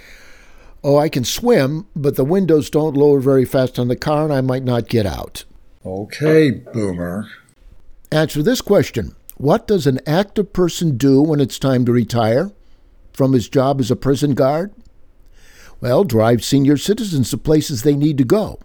Oh, 0.84 0.96
I 0.96 1.08
can 1.08 1.24
swim, 1.24 1.86
but 1.96 2.14
the 2.14 2.24
windows 2.24 2.70
don't 2.70 2.96
lower 2.96 3.18
very 3.18 3.44
fast 3.44 3.78
on 3.78 3.88
the 3.88 3.96
car, 3.96 4.24
and 4.24 4.32
I 4.32 4.40
might 4.40 4.62
not 4.62 4.88
get 4.88 5.04
out. 5.04 5.44
Okay, 5.84 6.50
Boomer. 6.50 7.26
Answer 8.12 8.42
this 8.42 8.60
question 8.60 9.16
What 9.36 9.66
does 9.66 9.86
an 9.88 9.98
active 10.06 10.52
person 10.52 10.96
do 10.96 11.20
when 11.20 11.40
it's 11.40 11.58
time 11.58 11.84
to 11.86 11.92
retire 11.92 12.52
from 13.12 13.32
his 13.32 13.48
job 13.48 13.80
as 13.80 13.90
a 13.90 13.96
prison 13.96 14.34
guard? 14.34 14.72
Well, 15.80 16.04
drive 16.04 16.44
senior 16.44 16.76
citizens 16.76 17.30
to 17.30 17.38
places 17.38 17.82
they 17.82 17.96
need 17.96 18.16
to 18.18 18.24
go. 18.24 18.60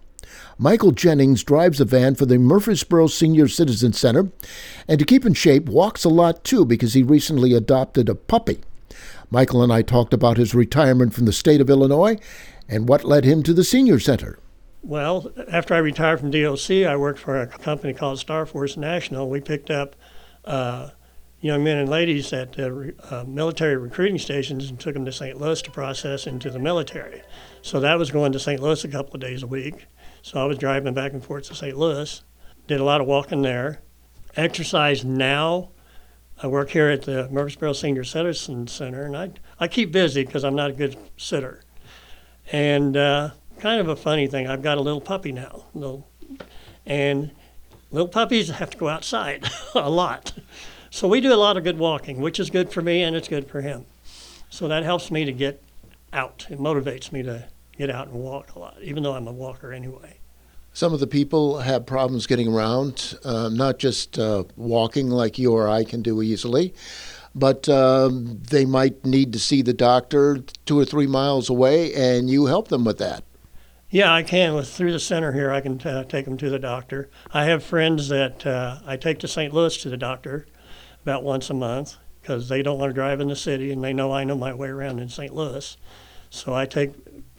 Michael 0.58 0.92
Jennings 0.92 1.44
drives 1.44 1.80
a 1.80 1.84
van 1.84 2.14
for 2.14 2.24
the 2.24 2.36
Murphysboro 2.36 3.10
Senior 3.10 3.46
Citizen 3.46 3.92
Center, 3.92 4.30
and 4.88 4.98
to 4.98 5.04
keep 5.04 5.26
in 5.26 5.34
shape, 5.34 5.68
walks 5.68 6.02
a 6.02 6.08
lot 6.08 6.44
too 6.44 6.64
because 6.64 6.94
he 6.94 7.02
recently 7.02 7.52
adopted 7.52 8.08
a 8.08 8.14
puppy. 8.14 8.60
Michael 9.30 9.62
and 9.62 9.70
I 9.70 9.82
talked 9.82 10.14
about 10.14 10.38
his 10.38 10.54
retirement 10.54 11.12
from 11.12 11.26
the 11.26 11.32
state 11.32 11.60
of 11.60 11.68
Illinois 11.68 12.18
and 12.68 12.88
what 12.88 13.04
led 13.04 13.24
him 13.24 13.42
to 13.42 13.52
the 13.52 13.64
Senior 13.64 13.98
Center. 13.98 14.38
Well, 14.82 15.30
after 15.50 15.74
I 15.74 15.78
retired 15.78 16.20
from 16.20 16.30
DOC, 16.30 16.86
I 16.86 16.96
worked 16.96 17.18
for 17.18 17.38
a 17.38 17.46
company 17.46 17.92
called 17.92 18.18
Star 18.18 18.46
Force 18.46 18.78
National. 18.78 19.28
We 19.28 19.40
picked 19.42 19.68
up 19.68 19.94
uh, 20.44 20.90
young 21.40 21.64
men 21.64 21.76
and 21.76 21.88
ladies 21.88 22.32
at 22.32 22.56
re- 22.56 22.92
uh, 23.10 23.24
military 23.26 23.76
recruiting 23.76 24.18
stations 24.18 24.70
and 24.70 24.80
took 24.80 24.94
them 24.94 25.04
to 25.04 25.12
St. 25.12 25.38
Louis 25.38 25.60
to 25.62 25.70
process 25.70 26.26
into 26.26 26.50
the 26.50 26.58
military. 26.58 27.22
So 27.62 27.80
that 27.80 27.98
was 27.98 28.10
going 28.10 28.32
to 28.32 28.38
St. 28.38 28.60
Louis 28.60 28.84
a 28.84 28.88
couple 28.88 29.14
of 29.14 29.20
days 29.20 29.42
a 29.42 29.46
week. 29.46 29.86
So 30.26 30.40
I 30.40 30.44
was 30.44 30.58
driving 30.58 30.92
back 30.92 31.12
and 31.12 31.22
forth 31.22 31.44
to 31.44 31.54
St. 31.54 31.78
Louis. 31.78 32.20
Did 32.66 32.80
a 32.80 32.84
lot 32.84 33.00
of 33.00 33.06
walking 33.06 33.42
there. 33.42 33.82
Exercise 34.34 35.04
now. 35.04 35.68
I 36.42 36.48
work 36.48 36.70
here 36.70 36.88
at 36.88 37.02
the 37.02 37.28
Murphysboro 37.30 37.76
Senior 37.76 38.02
Citizen 38.02 38.66
Center, 38.66 39.04
and 39.04 39.16
I, 39.16 39.30
I 39.60 39.68
keep 39.68 39.92
busy 39.92 40.24
because 40.24 40.42
I'm 40.42 40.56
not 40.56 40.70
a 40.70 40.72
good 40.72 40.96
sitter. 41.16 41.62
And 42.50 42.96
uh, 42.96 43.30
kind 43.60 43.80
of 43.80 43.86
a 43.86 43.94
funny 43.94 44.26
thing, 44.26 44.48
I've 44.48 44.62
got 44.62 44.78
a 44.78 44.80
little 44.80 45.00
puppy 45.00 45.30
now. 45.30 45.66
Little, 45.74 46.10
and 46.84 47.30
little 47.92 48.08
puppies 48.08 48.48
have 48.48 48.70
to 48.70 48.76
go 48.76 48.88
outside 48.88 49.48
a 49.76 49.88
lot. 49.88 50.32
So 50.90 51.06
we 51.06 51.20
do 51.20 51.32
a 51.32 51.36
lot 51.36 51.56
of 51.56 51.62
good 51.62 51.78
walking, 51.78 52.20
which 52.20 52.40
is 52.40 52.50
good 52.50 52.72
for 52.72 52.82
me 52.82 53.04
and 53.04 53.14
it's 53.14 53.28
good 53.28 53.48
for 53.48 53.60
him. 53.60 53.86
So 54.50 54.66
that 54.66 54.82
helps 54.82 55.08
me 55.08 55.24
to 55.24 55.32
get 55.32 55.62
out. 56.12 56.48
It 56.50 56.58
motivates 56.58 57.12
me 57.12 57.22
to 57.22 57.44
get 57.78 57.90
out 57.90 58.08
and 58.08 58.16
walk 58.16 58.54
a 58.54 58.58
lot, 58.58 58.76
even 58.82 59.02
though 59.02 59.14
I'm 59.14 59.26
a 59.26 59.32
walker 59.32 59.72
anyway. 59.72 60.18
Some 60.72 60.92
of 60.92 61.00
the 61.00 61.06
people 61.06 61.58
have 61.60 61.86
problems 61.86 62.26
getting 62.26 62.52
around, 62.52 63.18
uh, 63.24 63.48
not 63.48 63.78
just 63.78 64.18
uh, 64.18 64.44
walking 64.56 65.08
like 65.08 65.38
you 65.38 65.52
or 65.52 65.68
I 65.68 65.84
can 65.84 66.02
do 66.02 66.20
easily, 66.20 66.74
but 67.34 67.68
um, 67.68 68.40
they 68.50 68.66
might 68.66 69.04
need 69.04 69.32
to 69.32 69.38
see 69.38 69.62
the 69.62 69.72
doctor 69.72 70.38
two 70.66 70.78
or 70.78 70.84
three 70.84 71.06
miles 71.06 71.48
away, 71.48 71.94
and 71.94 72.28
you 72.28 72.46
help 72.46 72.68
them 72.68 72.84
with 72.84 72.98
that. 72.98 73.24
Yeah, 73.88 74.12
I 74.12 74.22
can. 74.22 74.54
With 74.54 74.68
through 74.68 74.92
the 74.92 75.00
center 75.00 75.32
here, 75.32 75.50
I 75.50 75.60
can 75.60 75.80
uh, 75.80 76.04
take 76.04 76.24
them 76.24 76.36
to 76.38 76.50
the 76.50 76.58
doctor. 76.58 77.08
I 77.32 77.44
have 77.44 77.62
friends 77.62 78.08
that 78.08 78.44
uh, 78.44 78.80
I 78.84 78.96
take 78.96 79.18
to 79.20 79.28
St. 79.28 79.54
Louis 79.54 79.76
to 79.78 79.88
the 79.88 79.96
doctor 79.96 80.46
about 81.02 81.22
once 81.22 81.48
a 81.50 81.54
month 81.54 81.96
because 82.20 82.48
they 82.48 82.62
don't 82.62 82.78
want 82.78 82.90
to 82.90 82.94
drive 82.94 83.20
in 83.20 83.28
the 83.28 83.36
city 83.36 83.70
and 83.70 83.82
they 83.84 83.92
know 83.92 84.12
I 84.12 84.24
know 84.24 84.36
my 84.36 84.52
way 84.52 84.68
around 84.68 84.98
in 84.98 85.08
St. 85.08 85.32
Louis. 85.32 85.76
So 86.30 86.52
I 86.52 86.66
take 86.66 86.92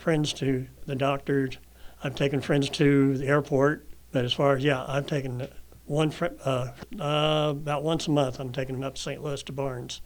friends 0.07 0.31
to 0.31 0.65
the 0.85 0.95
doctors. 0.95 1.57
I've 2.01 2.15
taken 2.15 2.39
friends 2.39 2.69
to 2.69 3.17
the 3.17 3.27
airport, 3.27 3.89
but 4.13 4.23
as 4.23 4.31
far 4.31 4.55
as 4.55 4.63
yeah, 4.63 4.85
I've 4.87 5.05
taken 5.05 5.49
one 5.83 6.11
fr- 6.11 6.27
uh, 6.45 6.69
uh, 6.97 7.49
about 7.51 7.83
once 7.83 8.07
a 8.07 8.11
month. 8.11 8.39
I'm 8.39 8.53
taking 8.53 8.75
them 8.75 8.85
up 8.85 8.95
to 8.95 9.01
St. 9.01 9.21
Louis 9.21 9.43
to 9.43 9.51
Barnes. 9.51 9.99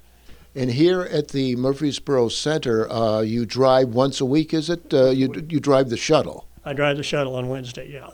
And 0.55 0.71
here 0.71 1.01
at 1.03 1.27
the 1.27 1.55
Murphysboro 1.55 2.31
Center, 2.31 2.91
uh, 2.91 3.21
you 3.21 3.45
drive 3.45 3.89
once 3.89 4.19
a 4.19 4.25
week, 4.25 4.55
is 4.55 4.71
it? 4.71 4.91
Uh, 4.91 5.11
you, 5.11 5.31
you 5.47 5.59
drive 5.59 5.89
the 5.89 5.97
shuttle. 5.97 6.47
I 6.65 6.73
drive 6.73 6.97
the 6.97 7.03
shuttle 7.03 7.35
on 7.35 7.47
Wednesday. 7.47 7.87
Yeah. 7.87 8.09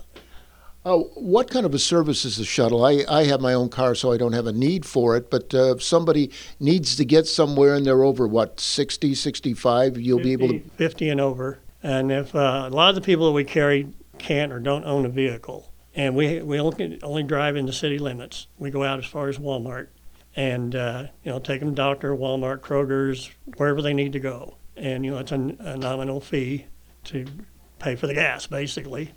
Uh, 0.84 0.98
what 1.16 1.50
kind 1.50 1.66
of 1.66 1.74
a 1.74 1.80
service 1.80 2.26
is 2.26 2.36
the 2.36 2.44
shuttle? 2.44 2.84
I, 2.84 3.06
I 3.08 3.24
have 3.28 3.40
my 3.40 3.54
own 3.54 3.70
car, 3.70 3.96
so 3.96 4.12
I 4.12 4.18
don't 4.18 4.34
have 4.34 4.46
a 4.46 4.52
need 4.52 4.86
for 4.86 5.16
it. 5.16 5.32
But 5.32 5.54
uh, 5.54 5.76
if 5.76 5.84
somebody 5.84 6.32
needs 6.60 6.98
to 6.98 7.06
get 7.06 7.28
somewhere 7.28 7.76
and 7.76 7.86
they're 7.86 8.04
over, 8.04 8.28
what, 8.28 8.60
60, 8.60 9.16
65, 9.16 9.98
you'll 9.98 10.20
be 10.20 10.34
able 10.34 10.50
to. 10.50 10.60
50 10.60 11.10
and 11.12 11.22
over. 11.22 11.60
And 11.84 12.12
if 12.12 12.36
uh, 12.36 12.68
a 12.68 12.74
lot 12.74 12.90
of 12.90 12.96
the 12.96 13.02
people 13.02 13.28
that 13.28 13.34
we 13.34 13.44
carry 13.44 13.90
can't 14.18 14.52
or 14.52 14.60
don't 14.60 14.86
own 14.86 15.06
a 15.06 15.10
vehicle, 15.10 15.72
and 15.96 16.16
we 16.16 16.42
we 16.42 16.60
only, 16.60 17.00
only 17.04 17.24
drive 17.24 17.56
in 17.56 17.66
the 17.66 17.74
city 17.74 18.00
limits. 18.00 18.48
We 18.58 18.72
go 18.72 18.84
out 18.84 19.00
as 19.00 19.06
far 19.06 19.30
as 19.30 19.38
Walmart, 19.38 19.88
and 20.36 20.76
uh, 20.76 21.08
you 21.24 21.32
know 21.32 21.40
take 21.40 21.60
them 21.60 21.70
to 21.70 21.76
doctor, 21.76 22.16
Walmart, 22.16 22.60
Kroger's, 22.60 23.30
wherever 23.58 23.82
they 23.82 23.94
need 23.94 24.14
to 24.14 24.20
go. 24.20 24.58
And 24.76 25.06
you 25.06 25.12
know 25.12 25.18
it's 25.20 25.32
a, 25.32 25.56
a 25.60 25.78
nominal 25.78 26.20
fee 26.20 26.66
to 27.06 27.26
pay 27.80 27.96
for 27.96 28.08
the 28.08 28.14
gas, 28.14 28.48
basically. 28.48 29.14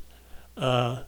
Uh, 0.56 1.02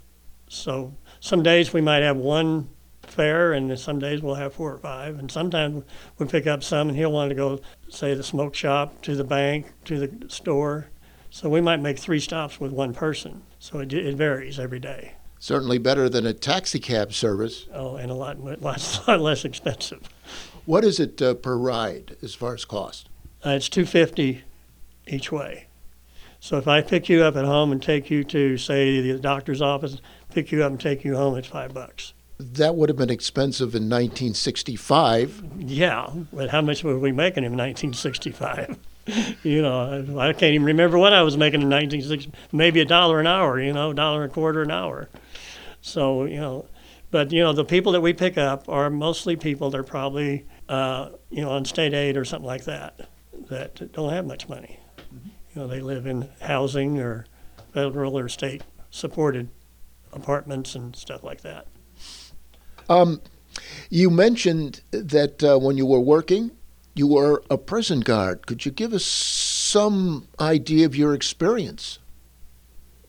so 0.49 0.95
some 1.21 1.43
days 1.43 1.73
we 1.73 1.81
might 1.81 2.03
have 2.03 2.17
one 2.17 2.69
fare, 3.03 3.53
and 3.53 3.79
some 3.79 3.99
days 3.99 4.23
we'll 4.23 4.35
have 4.35 4.55
four 4.55 4.73
or 4.73 4.79
five. 4.79 5.19
And 5.19 5.31
sometimes 5.31 5.85
we 6.19 6.27
pick 6.27 6.47
up 6.47 6.63
some, 6.63 6.89
and 6.89 6.97
he'll 6.97 7.13
want 7.13 7.31
to 7.31 7.35
go, 7.35 7.61
say, 7.89 8.15
the 8.15 8.23
smoke 8.23 8.55
shop, 8.55 9.03
to 9.03 9.15
the 9.15 9.25
bank, 9.25 9.73
to 9.85 10.07
the 10.07 10.29
store. 10.29 10.89
So 11.35 11.49
we 11.49 11.63
might 11.63 11.81
make 11.81 11.99
three 11.99 12.21
stops 12.21 12.61
with 12.61 12.73
one 12.73 12.93
person. 12.93 13.43
So 13.59 13.79
it, 13.79 13.91
it 13.95 14.17
varies 14.17 14.59
every 14.59 14.79
day. 14.79 15.15
Certainly 15.39 15.79
better 15.79 16.11
than 16.11 16.27
a 16.27 16.35
taxi 16.35 16.79
cab 16.79 17.15
service. 17.15 17.69
Oh, 17.73 17.97
and 17.97 18.11
a 18.11 18.15
lot, 18.15 18.39
lots, 18.61 19.09
lot 19.09 19.19
less 19.19 19.47
expensive. 19.47 20.11
What 20.67 20.85
is 20.85 21.01
it 21.01 21.23
uh, 21.23 21.33
per 21.33 21.57
ride 21.57 22.17
as 22.23 22.35
far 22.35 22.53
as 22.53 22.67
cost? 22.67 23.09
Uh, 23.45 23.51
it's 23.51 23.71
two 23.71 23.87
fifty 23.87 24.45
each 25.07 25.33
way. 25.33 25.69
So 26.39 26.59
if 26.59 26.69
I 26.69 26.83
pick 26.83 27.09
you 27.09 27.23
up 27.23 27.35
at 27.35 27.47
home 27.47 27.73
and 27.73 27.83
take 27.83 28.11
you 28.11 28.25
to, 28.25 28.59
say, 28.59 29.01
the 29.01 29.19
doctor's 29.19 29.63
office, 29.63 30.03
pick 30.35 30.53
you 30.53 30.63
up 30.63 30.73
and 30.73 30.81
take 30.81 31.03
you 31.03 31.17
home, 31.17 31.39
it's 31.39 31.49
five 31.49 31.73
bucks. 31.73 32.13
That 32.39 32.75
would 32.75 32.91
have 32.91 32.99
been 32.99 33.11
expensive 33.11 33.75
in 33.75 33.85
1965. 33.85 35.45
Yeah, 35.57 36.11
but 36.31 36.51
how 36.51 36.61
much 36.61 36.85
were 36.85 36.99
we 36.99 37.11
making 37.11 37.45
in 37.45 37.53
1965? 37.53 38.77
you 39.43 39.63
know, 39.63 40.19
I 40.19 40.33
can't 40.33 40.55
even 40.55 40.65
remember 40.65 40.99
what 40.99 41.13
I 41.13 41.23
was 41.23 41.37
making 41.37 41.63
in 41.63 41.69
1960. 41.69 42.33
Maybe 42.53 42.81
a 42.81 42.85
dollar 42.85 43.21
an 43.21 43.27
hour, 43.27 43.61
you 43.61 43.73
know, 43.73 43.93
dollar 43.93 44.23
and 44.23 44.31
a 44.31 44.35
quarter 44.35 44.63
an 44.63 44.71
hour. 44.71 45.09
So, 45.81 46.25
you 46.25 46.41
know, 46.41 46.67
but, 47.11 47.33
you 47.33 47.43
know, 47.43 47.53
the 47.53 47.65
people 47.65 47.93
that 47.93 48.01
we 48.01 48.13
pick 48.13 48.39
up 48.39 48.69
are 48.69 48.89
mostly 48.89 49.37
people 49.37 49.71
that 49.71 49.79
are 49.79 49.85
probably, 49.85 50.47
uh, 50.69 51.11
you 51.31 51.43
know, 51.43 51.51
on 51.51 51.65
state 51.65 51.93
aid 51.93 52.17
or 52.17 52.25
something 52.25 52.47
like 52.47 52.65
that, 52.65 53.09
that 53.49 53.93
don't 53.93 54.11
have 54.13 54.25
much 54.27 54.49
money. 54.49 54.79
You 55.55 55.63
know, 55.63 55.67
they 55.67 55.81
live 55.81 56.07
in 56.07 56.29
housing 56.41 56.99
or 56.99 57.27
federal 57.75 58.19
or 58.19 58.29
state 58.29 58.63
supported 58.91 59.51
apartments 60.13 60.75
and 60.75 60.95
stuff 60.95 61.23
like 61.23 61.43
that. 61.43 61.67
Um, 62.89 63.21
you 63.91 64.09
mentioned 64.09 64.83
that 64.91 65.43
uh, 65.43 65.59
when 65.59 65.77
you 65.77 65.87
were 65.87 66.01
working, 66.01 66.53
you 66.95 67.07
were 67.07 67.43
a 67.51 67.59
prison 67.59 68.01
guard. 68.01 68.47
Could 68.47 68.65
you 68.65 68.73
give 68.73 68.93
us 68.93 69.05
some 69.05 70.29
idea 70.39 70.87
of 70.87 70.95
your 70.95 71.15
experience? 71.15 71.99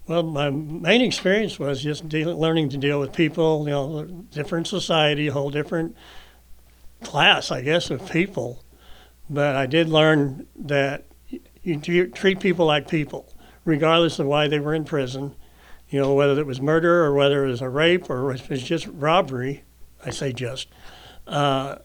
Well, 0.07 0.23
my 0.23 0.49
main 0.49 1.01
experience 1.01 1.57
was 1.57 1.81
just 1.81 2.03
learning 2.11 2.69
to 2.69 2.77
deal 2.77 2.99
with 2.99 3.13
people, 3.13 3.63
you 3.65 3.71
know, 3.71 4.03
different 4.31 4.67
society, 4.67 5.27
a 5.27 5.33
whole 5.33 5.49
different 5.49 5.95
class, 7.03 7.51
I 7.51 7.61
guess, 7.61 7.89
of 7.89 8.09
people. 8.11 8.63
But 9.29 9.55
I 9.55 9.65
did 9.65 9.87
learn 9.87 10.47
that 10.57 11.05
you 11.63 12.07
treat 12.07 12.41
people 12.41 12.65
like 12.65 12.89
people, 12.89 13.33
regardless 13.63 14.19
of 14.19 14.27
why 14.27 14.47
they 14.47 14.59
were 14.59 14.73
in 14.73 14.83
prison. 14.83 15.35
You 15.89 16.01
know, 16.01 16.13
whether 16.13 16.39
it 16.39 16.47
was 16.47 16.59
murder 16.59 17.05
or 17.05 17.13
whether 17.13 17.45
it 17.45 17.49
was 17.49 17.61
a 17.61 17.69
rape 17.69 18.09
or 18.09 18.33
if 18.33 18.49
was 18.49 18.63
just 18.63 18.87
robbery. 18.87 19.63
I 20.05 20.09
say 20.09 20.33
just. 20.33 20.67
Uh, 21.27 21.77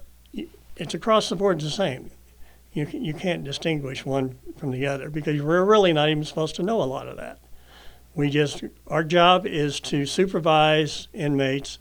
it's 0.78 0.94
across 0.94 1.28
the 1.28 1.36
board 1.36 1.60
the 1.60 1.70
same. 1.70 2.10
You, 2.72 2.86
you 2.92 3.12
can't 3.14 3.44
distinguish 3.44 4.06
one 4.06 4.38
from 4.56 4.70
the 4.70 4.86
other 4.86 5.10
because 5.10 5.42
we're 5.42 5.64
really 5.64 5.92
not 5.92 6.08
even 6.08 6.24
supposed 6.24 6.54
to 6.56 6.62
know 6.62 6.82
a 6.82 6.84
lot 6.84 7.08
of 7.08 7.16
that. 7.16 7.40
We 8.14 8.30
just, 8.30 8.64
our 8.86 9.04
job 9.04 9.46
is 9.46 9.80
to 9.80 10.06
supervise 10.06 11.08
inmates 11.12 11.78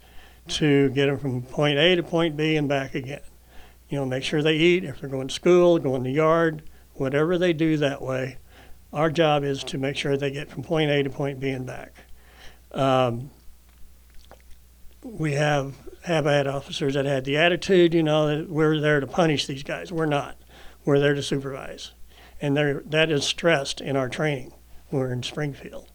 to 0.48 0.88
get 0.90 1.06
them 1.06 1.18
from 1.18 1.42
point 1.42 1.78
A 1.78 1.96
to 1.96 2.02
point 2.02 2.36
B 2.36 2.56
and 2.56 2.68
back 2.68 2.94
again. 2.94 3.20
You 3.88 3.98
know, 3.98 4.06
make 4.06 4.24
sure 4.24 4.42
they 4.42 4.56
eat, 4.56 4.84
if 4.84 5.00
they're 5.00 5.08
going 5.08 5.28
to 5.28 5.34
school, 5.34 5.78
going 5.78 5.96
in 5.96 6.02
the 6.02 6.12
yard, 6.12 6.62
whatever 6.94 7.38
they 7.38 7.52
do 7.52 7.76
that 7.78 8.02
way. 8.02 8.38
Our 8.92 9.10
job 9.10 9.44
is 9.44 9.62
to 9.64 9.78
make 9.78 9.96
sure 9.96 10.16
they 10.16 10.30
get 10.30 10.50
from 10.50 10.62
point 10.62 10.90
A 10.90 11.02
to 11.02 11.10
point 11.10 11.40
B 11.40 11.50
and 11.50 11.66
back. 11.66 11.94
Um, 12.72 13.30
we 15.02 15.32
have 15.32 15.74
have 16.08 16.24
had 16.24 16.46
officers 16.46 16.94
that 16.94 17.04
had 17.04 17.24
the 17.24 17.36
attitude, 17.36 17.94
you 17.94 18.02
know, 18.02 18.26
that 18.26 18.50
we're 18.50 18.80
there 18.80 18.98
to 19.00 19.06
punish 19.06 19.46
these 19.46 19.62
guys. 19.62 19.92
We're 19.92 20.06
not. 20.06 20.36
We're 20.84 20.98
there 20.98 21.14
to 21.14 21.22
supervise, 21.22 21.92
and 22.40 22.56
there 22.56 22.82
that 22.86 23.10
is 23.10 23.24
stressed 23.24 23.80
in 23.80 23.96
our 23.96 24.08
training. 24.08 24.52
We're 24.90 25.12
in 25.12 25.22
Springfield. 25.22 25.90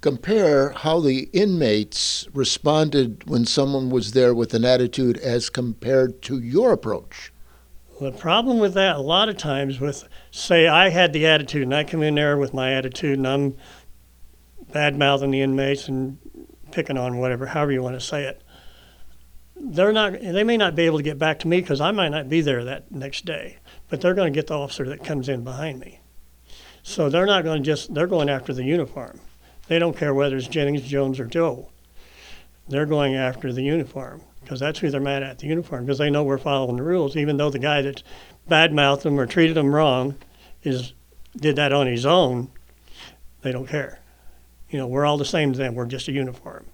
Compare 0.00 0.70
how 0.70 1.00
the 1.00 1.28
inmates 1.32 2.26
responded 2.32 3.28
when 3.28 3.44
someone 3.44 3.90
was 3.90 4.12
there 4.12 4.34
with 4.34 4.54
an 4.54 4.64
attitude 4.64 5.18
as 5.18 5.50
compared 5.50 6.22
to 6.22 6.40
your 6.40 6.72
approach. 6.72 7.32
The 8.00 8.10
problem 8.10 8.58
with 8.58 8.72
that, 8.74 8.96
a 8.96 9.00
lot 9.00 9.28
of 9.28 9.36
times, 9.36 9.78
with 9.78 10.08
say 10.30 10.66
I 10.66 10.88
had 10.88 11.12
the 11.12 11.26
attitude 11.26 11.64
and 11.64 11.74
I 11.74 11.84
come 11.84 12.02
in 12.02 12.14
there 12.14 12.38
with 12.38 12.54
my 12.54 12.72
attitude 12.72 13.18
and 13.18 13.28
I'm 13.28 13.56
bad 14.72 14.96
mouthing 14.96 15.30
the 15.30 15.42
inmates 15.42 15.86
and 15.86 16.18
picking 16.72 16.98
on 16.98 17.18
whatever, 17.18 17.46
however 17.46 17.72
you 17.72 17.82
want 17.82 17.96
to 17.96 18.00
say 18.00 18.24
it. 18.24 18.42
They're 19.56 19.92
not. 19.92 20.12
They 20.12 20.44
may 20.44 20.56
not 20.56 20.74
be 20.74 20.84
able 20.86 20.98
to 20.98 21.04
get 21.04 21.18
back 21.18 21.38
to 21.40 21.48
me 21.48 21.60
because 21.60 21.80
I 21.80 21.90
might 21.90 22.08
not 22.08 22.28
be 22.28 22.40
there 22.40 22.64
that 22.64 22.90
next 22.90 23.26
day, 23.26 23.58
but 23.88 24.00
they're 24.00 24.14
going 24.14 24.32
to 24.32 24.36
get 24.36 24.46
the 24.46 24.58
officer 24.58 24.88
that 24.88 25.04
comes 25.04 25.28
in 25.28 25.44
behind 25.44 25.80
me. 25.80 26.00
So 26.82 27.10
they're 27.10 27.26
not 27.26 27.44
going 27.44 27.62
to 27.62 27.66
just, 27.66 27.92
they're 27.92 28.06
going 28.06 28.30
after 28.30 28.54
the 28.54 28.64
uniform. 28.64 29.20
They 29.68 29.78
don't 29.78 29.96
care 29.96 30.14
whether 30.14 30.36
it's 30.36 30.48
Jennings, 30.48 30.82
Jones, 30.82 31.20
or 31.20 31.26
Joe. 31.26 31.68
They're 32.68 32.86
going 32.86 33.14
after 33.14 33.52
the 33.52 33.62
uniform 33.62 34.22
because 34.40 34.60
that's 34.60 34.78
who 34.78 34.90
they're 34.90 35.00
mad 35.00 35.22
at, 35.22 35.38
the 35.38 35.46
uniform, 35.46 35.84
because 35.84 35.98
they 35.98 36.10
know 36.10 36.24
we're 36.24 36.38
following 36.38 36.76
the 36.76 36.82
rules, 36.82 37.16
even 37.16 37.36
though 37.36 37.50
the 37.50 37.58
guy 37.58 37.82
that 37.82 38.02
badmouthed 38.48 39.02
them 39.02 39.20
or 39.20 39.26
treated 39.26 39.56
them 39.56 39.74
wrong 39.74 40.16
is 40.62 40.94
did 41.36 41.56
that 41.56 41.72
on 41.72 41.86
his 41.86 42.04
own. 42.04 42.50
They 43.42 43.52
don't 43.52 43.68
care. 43.68 43.99
You 44.70 44.78
know, 44.78 44.86
we're 44.86 45.04
all 45.04 45.18
the 45.18 45.24
same 45.24 45.52
to 45.52 45.58
them. 45.58 45.74
We're 45.74 45.86
just 45.86 46.08
a 46.08 46.12
uniform. 46.12 46.66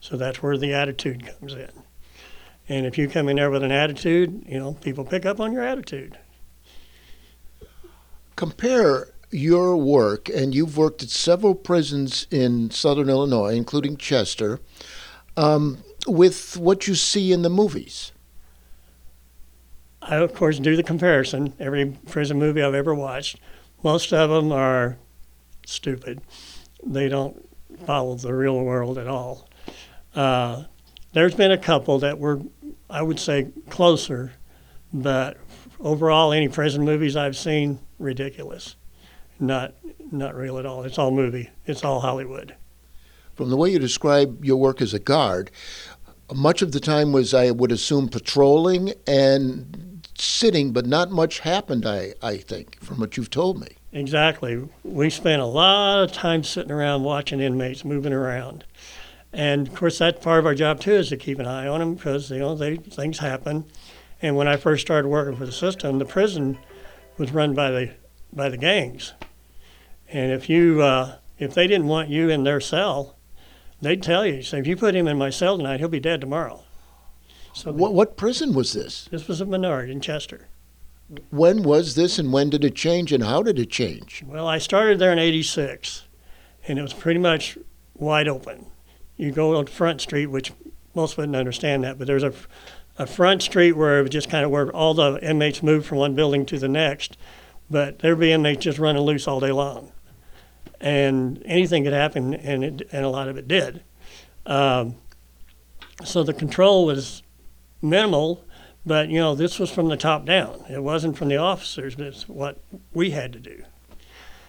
So 0.00 0.16
that's 0.16 0.42
where 0.42 0.56
the 0.56 0.72
attitude 0.72 1.26
comes 1.26 1.54
in. 1.54 1.70
And 2.68 2.86
if 2.86 2.98
you 2.98 3.08
come 3.08 3.28
in 3.28 3.36
there 3.36 3.50
with 3.50 3.62
an 3.62 3.72
attitude, 3.72 4.44
you 4.46 4.58
know, 4.58 4.72
people 4.74 5.04
pick 5.04 5.24
up 5.24 5.40
on 5.40 5.52
your 5.52 5.62
attitude. 5.62 6.18
Compare 8.34 9.12
your 9.30 9.76
work, 9.76 10.28
and 10.28 10.54
you've 10.54 10.76
worked 10.76 11.02
at 11.02 11.10
several 11.10 11.54
prisons 11.54 12.26
in 12.30 12.70
southern 12.70 13.08
Illinois, 13.08 13.54
including 13.54 13.96
Chester, 13.96 14.60
um, 15.36 15.78
with 16.06 16.56
what 16.56 16.86
you 16.86 16.94
see 16.94 17.32
in 17.32 17.42
the 17.42 17.50
movies. 17.50 18.12
I, 20.02 20.16
of 20.16 20.34
course, 20.34 20.58
do 20.58 20.76
the 20.76 20.82
comparison. 20.82 21.52
Every 21.58 21.86
prison 22.06 22.38
movie 22.38 22.62
I've 22.62 22.74
ever 22.74 22.94
watched, 22.94 23.40
most 23.82 24.12
of 24.12 24.30
them 24.30 24.52
are 24.52 24.98
stupid. 25.66 26.20
They 26.86 27.08
don't 27.08 27.46
follow 27.84 28.14
the 28.14 28.32
real 28.32 28.58
world 28.60 28.96
at 28.96 29.08
all. 29.08 29.48
Uh, 30.14 30.64
there's 31.12 31.34
been 31.34 31.52
a 31.52 31.58
couple 31.58 31.98
that 31.98 32.18
were, 32.18 32.40
I 32.88 33.02
would 33.02 33.18
say, 33.18 33.48
closer, 33.68 34.32
but 34.92 35.36
overall, 35.80 36.32
any 36.32 36.48
prison 36.48 36.84
movies 36.84 37.16
I've 37.16 37.36
seen, 37.36 37.80
ridiculous. 37.98 38.76
Not, 39.38 39.74
not 40.10 40.34
real 40.34 40.58
at 40.58 40.66
all. 40.66 40.84
It's 40.84 40.98
all 40.98 41.10
movie. 41.10 41.50
It's 41.66 41.84
all 41.84 42.00
Hollywood. 42.00 42.54
From 43.34 43.50
the 43.50 43.56
way 43.56 43.70
you 43.70 43.78
describe 43.78 44.44
your 44.44 44.56
work 44.56 44.80
as 44.80 44.94
a 44.94 44.98
guard, 44.98 45.50
much 46.34 46.62
of 46.62 46.72
the 46.72 46.80
time 46.80 47.12
was, 47.12 47.34
I 47.34 47.50
would 47.50 47.72
assume, 47.72 48.08
patrolling 48.08 48.92
and 49.06 50.08
sitting, 50.16 50.72
but 50.72 50.86
not 50.86 51.10
much 51.10 51.40
happened, 51.40 51.84
I, 51.84 52.14
I 52.22 52.38
think, 52.38 52.80
from 52.82 52.98
what 52.98 53.16
you've 53.16 53.30
told 53.30 53.60
me. 53.60 53.68
Exactly. 53.96 54.62
We 54.84 55.08
spent 55.08 55.40
a 55.40 55.46
lot 55.46 56.02
of 56.02 56.12
time 56.12 56.44
sitting 56.44 56.70
around 56.70 57.02
watching 57.02 57.40
inmates 57.40 57.82
moving 57.82 58.12
around. 58.12 58.64
And 59.32 59.66
of 59.66 59.74
course, 59.74 59.98
that's 59.98 60.22
part 60.22 60.38
of 60.38 60.44
our 60.44 60.54
job 60.54 60.80
too, 60.80 60.92
is 60.92 61.08
to 61.08 61.16
keep 61.16 61.38
an 61.38 61.46
eye 61.46 61.66
on 61.66 61.80
them 61.80 61.94
because 61.94 62.30
you 62.30 62.40
know 62.40 62.54
they, 62.54 62.76
things 62.76 63.20
happen. 63.20 63.64
And 64.20 64.36
when 64.36 64.48
I 64.48 64.58
first 64.58 64.82
started 64.82 65.08
working 65.08 65.34
for 65.34 65.46
the 65.46 65.52
system, 65.52 65.98
the 65.98 66.04
prison 66.04 66.58
was 67.16 67.32
run 67.32 67.54
by 67.54 67.70
the 67.70 67.94
by 68.34 68.50
the 68.50 68.58
gangs. 68.58 69.14
And 70.08 70.30
if 70.30 70.50
you 70.50 70.82
uh, 70.82 71.16
if 71.38 71.54
they 71.54 71.66
didn't 71.66 71.88
want 71.88 72.10
you 72.10 72.28
in 72.28 72.44
their 72.44 72.60
cell, 72.60 73.16
they'd 73.80 74.02
tell 74.02 74.26
you. 74.26 74.42
Say, 74.42 74.58
if 74.58 74.66
you 74.66 74.76
put 74.76 74.94
him 74.94 75.08
in 75.08 75.16
my 75.16 75.30
cell 75.30 75.56
tonight, 75.56 75.80
he'll 75.80 75.88
be 75.88 76.00
dead 76.00 76.20
tomorrow. 76.20 76.64
So 77.54 77.72
What, 77.72 77.94
what 77.94 78.18
prison 78.18 78.52
was 78.52 78.74
this? 78.74 79.08
this 79.10 79.26
was 79.26 79.40
a 79.40 79.46
Menard 79.46 79.88
in 79.88 80.02
Chester. 80.02 80.48
When 81.30 81.62
was 81.62 81.94
this, 81.94 82.18
and 82.18 82.32
when 82.32 82.50
did 82.50 82.64
it 82.64 82.74
change, 82.74 83.12
and 83.12 83.22
how 83.22 83.42
did 83.42 83.58
it 83.58 83.70
change? 83.70 84.24
Well, 84.26 84.48
I 84.48 84.58
started 84.58 84.98
there 84.98 85.12
in 85.12 85.18
'86, 85.18 86.04
and 86.66 86.78
it 86.78 86.82
was 86.82 86.92
pretty 86.92 87.20
much 87.20 87.56
wide 87.94 88.26
open. 88.26 88.66
You 89.16 89.30
go 89.30 89.56
on 89.56 89.66
Front 89.66 90.00
Street, 90.00 90.26
which 90.26 90.52
most 90.94 91.16
wouldn't 91.16 91.36
understand 91.36 91.84
that, 91.84 91.98
but 91.98 92.06
there's 92.06 92.24
a, 92.24 92.32
a 92.98 93.06
front 93.06 93.42
street 93.42 93.72
where 93.72 94.00
it 94.00 94.02
was 94.02 94.10
just 94.10 94.28
kind 94.28 94.44
of 94.44 94.50
where 94.50 94.70
all 94.70 94.94
the 94.94 95.18
inmates 95.22 95.62
moved 95.62 95.86
from 95.86 95.98
one 95.98 96.14
building 96.14 96.44
to 96.46 96.58
the 96.58 96.68
next, 96.68 97.16
but 97.70 98.00
there'd 98.00 98.18
be 98.18 98.32
inmates 98.32 98.64
just 98.64 98.78
running 98.78 99.02
loose 99.02 99.28
all 99.28 99.38
day 99.38 99.52
long, 99.52 99.92
and 100.80 101.40
anything 101.46 101.84
could 101.84 101.92
happen, 101.92 102.34
and 102.34 102.64
it, 102.64 102.88
and 102.90 103.04
a 103.04 103.08
lot 103.08 103.28
of 103.28 103.36
it 103.36 103.46
did. 103.46 103.82
Um, 104.44 104.96
so 106.04 106.22
the 106.22 106.34
control 106.34 106.84
was 106.84 107.22
minimal, 107.80 108.44
but 108.86 109.08
you 109.08 109.18
know 109.18 109.34
this 109.34 109.58
was 109.58 109.70
from 109.70 109.88
the 109.88 109.96
top 109.96 110.24
down. 110.24 110.64
It 110.70 110.82
wasn't 110.82 111.18
from 111.18 111.28
the 111.28 111.36
officers, 111.36 111.96
but 111.96 112.06
it's 112.06 112.28
what 112.28 112.62
we 112.94 113.10
had 113.10 113.32
to 113.32 113.40
do. 113.40 113.64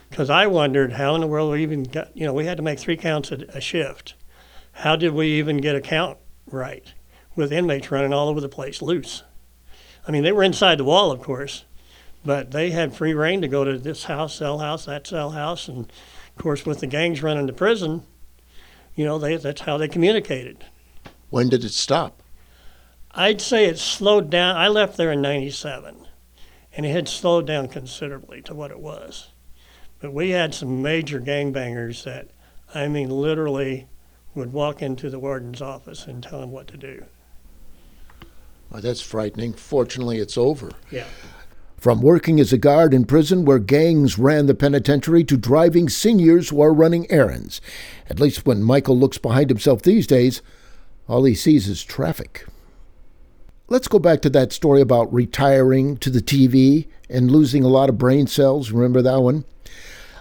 Because 0.10 0.30
I 0.30 0.48
wondered 0.48 0.94
how 0.94 1.16
in 1.16 1.22
the 1.22 1.28
world 1.28 1.52
we 1.52 1.64
even 1.64 1.84
got, 1.84 2.16
you 2.16 2.26
know, 2.26 2.34
we 2.34 2.46
had 2.46 2.58
to 2.58 2.64
make 2.64 2.80
three 2.80 2.96
counts 2.96 3.32
a, 3.32 3.46
a 3.50 3.60
shift. 3.60 4.14
How 4.72 4.96
did 4.96 5.12
we 5.12 5.28
even 5.34 5.58
get 5.58 5.76
a 5.76 5.82
count 5.82 6.18
right 6.50 6.94
with 7.36 7.52
inmates 7.52 7.92
running 7.92 8.14
all 8.14 8.30
over 8.30 8.40
the 8.40 8.48
place 8.48 8.82
loose? 8.82 9.24
I 10.08 10.12
mean, 10.12 10.24
they 10.24 10.32
were 10.32 10.44
inside 10.44 10.78
the 10.78 10.86
wall, 10.86 11.12
of 11.12 11.22
course, 11.22 11.66
but 12.24 12.52
they 12.52 12.70
had 12.72 12.96
free 12.96 13.14
reign 13.14 13.42
to 13.42 13.48
go 13.48 13.66
to 13.66 13.78
this 13.78 14.06
house, 14.06 14.36
cell 14.36 14.60
house, 14.60 14.86
that 14.86 15.08
cell 15.08 15.32
house, 15.32 15.68
and 15.68 15.80
of 15.80 16.44
course, 16.44 16.66
with 16.66 16.80
the 16.80 16.88
gangs 16.88 17.22
running 17.22 17.48
the 17.48 17.54
prison, 17.54 18.04
you 18.96 19.04
know, 19.04 19.18
they, 19.20 19.36
that's 19.36 19.62
how 19.62 19.78
they 19.78 19.88
communicated. 19.88 20.64
When 21.30 21.50
did 21.50 21.66
it 21.66 21.74
stop? 21.74 22.24
I'd 23.18 23.42
say 23.42 23.66
it 23.66 23.80
slowed 23.80 24.30
down. 24.30 24.56
I 24.56 24.68
left 24.68 24.96
there 24.96 25.12
in 25.12 25.22
97, 25.22 26.06
and 26.74 26.86
it 26.86 26.92
had 26.92 27.08
slowed 27.08 27.48
down 27.48 27.68
considerably 27.68 28.44
to 28.44 28.54
what 28.54 28.70
it 28.70 28.80
was. 28.80 29.30
But 30.00 30.14
we 30.14 30.30
had 30.30 30.54
some 30.54 30.84
major 30.84 31.20
gangbangers 31.20 32.04
that, 32.04 32.30
I 32.76 32.88
mean, 32.88 33.10
literally 33.10 33.88
would 34.36 34.54
walk 34.54 34.84
into 34.84 35.10
the 35.10 35.18
warden's 35.18 35.64
office 35.64 36.06
and 36.06 36.22
tell 36.22 36.44
him 36.44 36.52
what 36.52 36.68
to 36.68 36.78
do. 36.78 37.06
Well, 38.70 38.82
that's 38.82 39.02
frightening. 39.02 39.54
Fortunately, 39.54 40.20
it's 40.20 40.38
over. 40.38 40.72
Yeah. 40.92 41.08
From 41.78 42.02
working 42.02 42.40
as 42.40 42.54
a 42.54 42.58
guard 42.58 42.94
in 42.94 43.06
prison 43.06 43.46
where 43.46 43.60
gangs 43.60 44.20
ran 44.20 44.46
the 44.46 44.54
penitentiary 44.54 45.24
to 45.24 45.38
driving 45.38 45.90
seniors 45.90 46.50
who 46.50 46.62
are 46.62 46.74
running 46.74 47.10
errands. 47.12 47.62
At 48.10 48.20
least 48.20 48.46
when 48.46 48.62
Michael 48.62 48.98
looks 48.98 49.18
behind 49.18 49.50
himself 49.50 49.82
these 49.82 50.06
days, 50.06 50.44
all 51.08 51.24
he 51.24 51.34
sees 51.34 51.68
is 51.68 51.84
traffic. 51.84 52.46
Let's 53.70 53.90
go 53.90 54.00
back 54.00 54.22
to 54.22 54.30
that 54.30 54.54
story 54.54 54.80
about 54.80 55.14
retiring 55.14 55.98
to 55.98 56.10
the 56.10 56.22
TV 56.22 56.88
and 57.10 57.30
losing 57.30 57.66
a 57.66 57.68
lot 57.68 57.90
of 57.90 57.98
brain 57.98 58.26
cells. 58.26 58.72
Remember 58.72 59.02
that 59.02 59.20
one? 59.20 59.44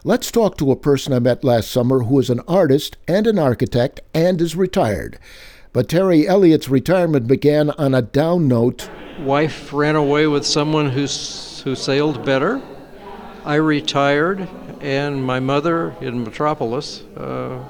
Let's 0.02 0.32
talk 0.32 0.58
to 0.58 0.72
a 0.72 0.76
person 0.76 1.12
I 1.12 1.20
met 1.20 1.44
last 1.44 1.70
summer 1.70 2.00
who 2.00 2.18
is 2.18 2.28
an 2.28 2.40
artist 2.48 2.96
and 3.06 3.24
an 3.24 3.38
architect 3.38 4.00
and 4.12 4.40
is 4.40 4.56
retired. 4.56 5.20
But 5.72 5.88
Terry 5.88 6.26
Elliott's 6.26 6.68
retirement 6.68 7.28
began 7.28 7.70
on 7.70 7.94
a 7.94 8.02
down 8.02 8.48
note. 8.48 8.90
Wife 9.20 9.72
ran 9.72 9.94
away 9.94 10.26
with 10.26 10.44
someone 10.44 10.90
who's, 10.90 11.60
who 11.62 11.76
sailed 11.76 12.24
better. 12.24 12.60
I 13.44 13.54
retired, 13.54 14.48
and 14.80 15.24
my 15.24 15.38
mother 15.38 15.94
in 16.00 16.24
Metropolis 16.24 17.02
uh, 17.16 17.62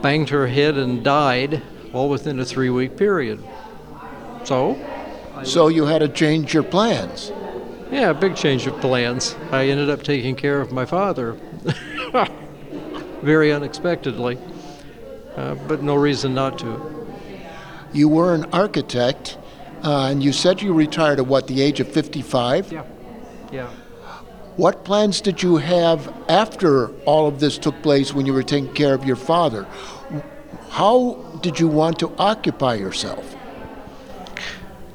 banged 0.00 0.30
her 0.30 0.46
head 0.46 0.78
and 0.78 1.04
died 1.04 1.60
all 1.92 2.08
within 2.08 2.40
a 2.40 2.44
three 2.46 2.70
week 2.70 2.96
period. 2.96 3.38
So? 4.44 4.78
So 5.44 5.68
you 5.68 5.86
had 5.86 5.98
to 6.00 6.08
change 6.08 6.54
your 6.54 6.62
plans. 6.62 7.32
Yeah, 7.90 8.10
a 8.10 8.14
big 8.14 8.36
change 8.36 8.66
of 8.66 8.80
plans. 8.80 9.36
I 9.50 9.68
ended 9.68 9.90
up 9.90 10.02
taking 10.02 10.34
care 10.34 10.60
of 10.60 10.72
my 10.72 10.86
father. 10.86 11.32
Very 13.22 13.52
unexpectedly, 13.52 14.38
uh, 15.36 15.54
but 15.54 15.82
no 15.82 15.94
reason 15.94 16.34
not 16.34 16.58
to. 16.60 17.06
You 17.92 18.08
were 18.08 18.34
an 18.34 18.46
architect, 18.46 19.36
uh, 19.84 20.06
and 20.06 20.22
you 20.22 20.32
said 20.32 20.62
you 20.62 20.72
retired 20.72 21.18
at 21.18 21.26
what, 21.26 21.46
the 21.46 21.60
age 21.60 21.80
of 21.80 21.88
55? 21.88 22.72
Yeah. 22.72 22.84
Yeah. 23.52 23.68
What 24.56 24.84
plans 24.84 25.20
did 25.20 25.42
you 25.42 25.56
have 25.58 26.12
after 26.28 26.88
all 27.04 27.26
of 27.26 27.40
this 27.40 27.58
took 27.58 27.80
place 27.82 28.14
when 28.14 28.26
you 28.26 28.32
were 28.32 28.42
taking 28.42 28.72
care 28.72 28.94
of 28.94 29.04
your 29.04 29.16
father? 29.16 29.66
How 30.70 31.14
did 31.42 31.60
you 31.60 31.68
want 31.68 31.98
to 31.98 32.12
occupy 32.18 32.74
yourself? 32.74 33.36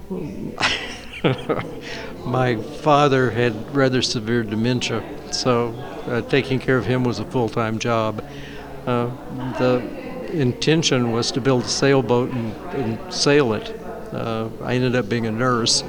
my 2.26 2.56
father 2.82 3.30
had 3.30 3.76
rather 3.76 4.02
severe 4.02 4.42
dementia, 4.42 5.04
so 5.34 5.72
uh, 6.08 6.22
taking 6.22 6.60
care 6.60 6.78
of 6.78 6.86
him 6.86 7.04
was 7.04 7.20
a 7.20 7.26
full 7.26 7.50
time 7.50 7.78
job. 7.78 8.24
Uh, 8.86 9.10
the 9.60 9.82
intention 10.32 11.12
was 11.12 11.30
to 11.32 11.42
build 11.42 11.64
a 11.64 11.68
sailboat 11.68 12.32
and, 12.32 12.54
and 12.74 13.14
sail 13.14 13.52
it. 13.52 13.78
Uh, 14.14 14.48
I 14.64 14.76
ended 14.76 14.96
up 14.96 15.10
being 15.10 15.26
a 15.26 15.32
nurse, 15.32 15.84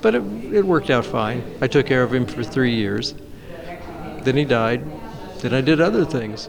but 0.00 0.14
it, 0.14 0.22
it 0.54 0.64
worked 0.64 0.88
out 0.88 1.04
fine. 1.04 1.44
I 1.60 1.66
took 1.66 1.84
care 1.84 2.02
of 2.02 2.14
him 2.14 2.24
for 2.24 2.42
three 2.42 2.74
years. 2.74 3.14
Then 4.22 4.34
he 4.34 4.46
died. 4.46 4.82
Then 5.40 5.52
I 5.52 5.60
did 5.60 5.82
other 5.82 6.06
things. 6.06 6.46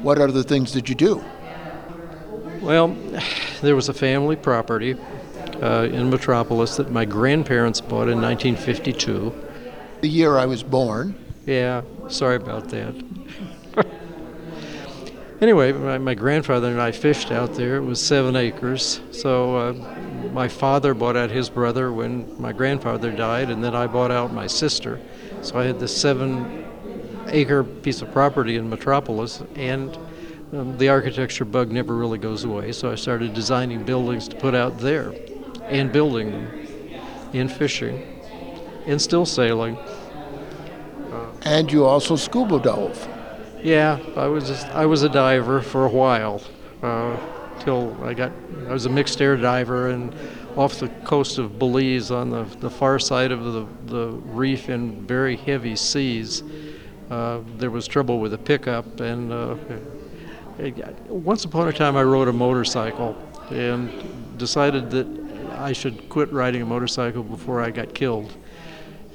What 0.00 0.18
other 0.18 0.42
things 0.42 0.72
did 0.72 0.88
you 0.88 0.94
do? 0.94 1.22
Well, 2.62 2.96
there 3.60 3.76
was 3.76 3.90
a 3.90 3.94
family 3.94 4.36
property 4.36 4.96
uh, 5.62 5.88
in 5.90 6.10
Metropolis 6.10 6.76
that 6.76 6.90
my 6.90 7.04
grandparents 7.04 7.80
bought 7.80 8.08
in 8.08 8.20
1952. 8.20 9.32
The 10.00 10.08
year 10.08 10.38
I 10.38 10.46
was 10.46 10.62
born. 10.62 11.14
Yeah, 11.46 11.82
sorry 12.08 12.36
about 12.36 12.68
that. 12.70 12.94
anyway, 15.40 15.72
my, 15.72 15.98
my, 15.98 16.14
grandfather 16.14 16.68
and 16.68 16.80
I 16.80 16.92
fished 16.92 17.30
out 17.30 17.54
there. 17.54 17.76
It 17.76 17.82
was 17.82 18.00
seven 18.00 18.36
acres, 18.36 19.00
so 19.10 19.56
uh, 19.56 19.72
my 20.32 20.48
father 20.48 20.94
bought 20.94 21.16
out 21.16 21.30
his 21.30 21.50
brother 21.50 21.92
when 21.92 22.40
my 22.40 22.52
grandfather 22.52 23.10
died, 23.10 23.50
and 23.50 23.62
then 23.62 23.74
I 23.74 23.86
bought 23.86 24.10
out 24.10 24.32
my 24.32 24.46
sister. 24.46 25.00
So 25.42 25.58
I 25.58 25.64
had 25.64 25.78
this 25.78 25.94
seven 25.94 26.64
acre 27.28 27.64
piece 27.64 28.00
of 28.02 28.10
property 28.12 28.56
in 28.56 28.68
Metropolis, 28.70 29.42
and 29.56 29.98
um, 30.52 30.78
the 30.78 30.88
architecture 30.88 31.44
bug 31.44 31.70
never 31.70 31.94
really 31.94 32.18
goes 32.18 32.44
away. 32.44 32.72
So 32.72 32.90
I 32.90 32.94
started 32.94 33.34
designing 33.34 33.84
buildings 33.84 34.28
to 34.28 34.36
put 34.36 34.54
out 34.54 34.78
there 34.78 35.14
and 35.68 35.92
building 35.92 36.46
and 37.32 37.50
fishing, 37.50 38.00
and 38.86 39.00
still 39.00 39.26
sailing. 39.26 39.76
And 41.42 41.70
you 41.70 41.84
also 41.84 42.16
scuba 42.16 42.58
dove. 42.58 43.08
Yeah, 43.62 43.98
I 44.16 44.26
was 44.26 44.46
just, 44.48 44.66
I 44.68 44.86
was 44.86 45.02
a 45.02 45.08
diver 45.08 45.60
for 45.62 45.84
a 45.84 45.88
while, 45.88 46.42
uh, 46.82 47.16
till 47.60 47.96
I 48.02 48.14
got 48.14 48.32
I 48.68 48.72
was 48.72 48.86
a 48.86 48.90
mixed 48.90 49.20
air 49.20 49.36
diver 49.36 49.90
and 49.90 50.14
off 50.56 50.78
the 50.78 50.88
coast 51.04 51.38
of 51.38 51.58
Belize 51.58 52.10
on 52.10 52.30
the, 52.30 52.44
the 52.60 52.70
far 52.70 52.98
side 52.98 53.32
of 53.32 53.44
the, 53.44 53.66
the 53.86 54.06
reef 54.08 54.68
in 54.68 55.04
very 55.06 55.36
heavy 55.36 55.76
seas. 55.76 56.42
Uh, 57.10 57.40
there 57.58 57.70
was 57.70 57.86
trouble 57.86 58.20
with 58.20 58.32
a 58.34 58.38
pickup, 58.38 59.00
and 59.00 59.32
uh, 59.32 59.56
it- 60.58 60.76
once 61.08 61.44
upon 61.44 61.68
a 61.68 61.72
time 61.72 61.96
I 61.96 62.02
rode 62.02 62.28
a 62.28 62.32
motorcycle 62.32 63.16
and 63.50 64.38
decided 64.38 64.90
that 64.92 65.06
I 65.58 65.72
should 65.72 66.08
quit 66.08 66.32
riding 66.32 66.62
a 66.62 66.66
motorcycle 66.66 67.22
before 67.22 67.62
I 67.62 67.70
got 67.70 67.94
killed. 67.94 68.34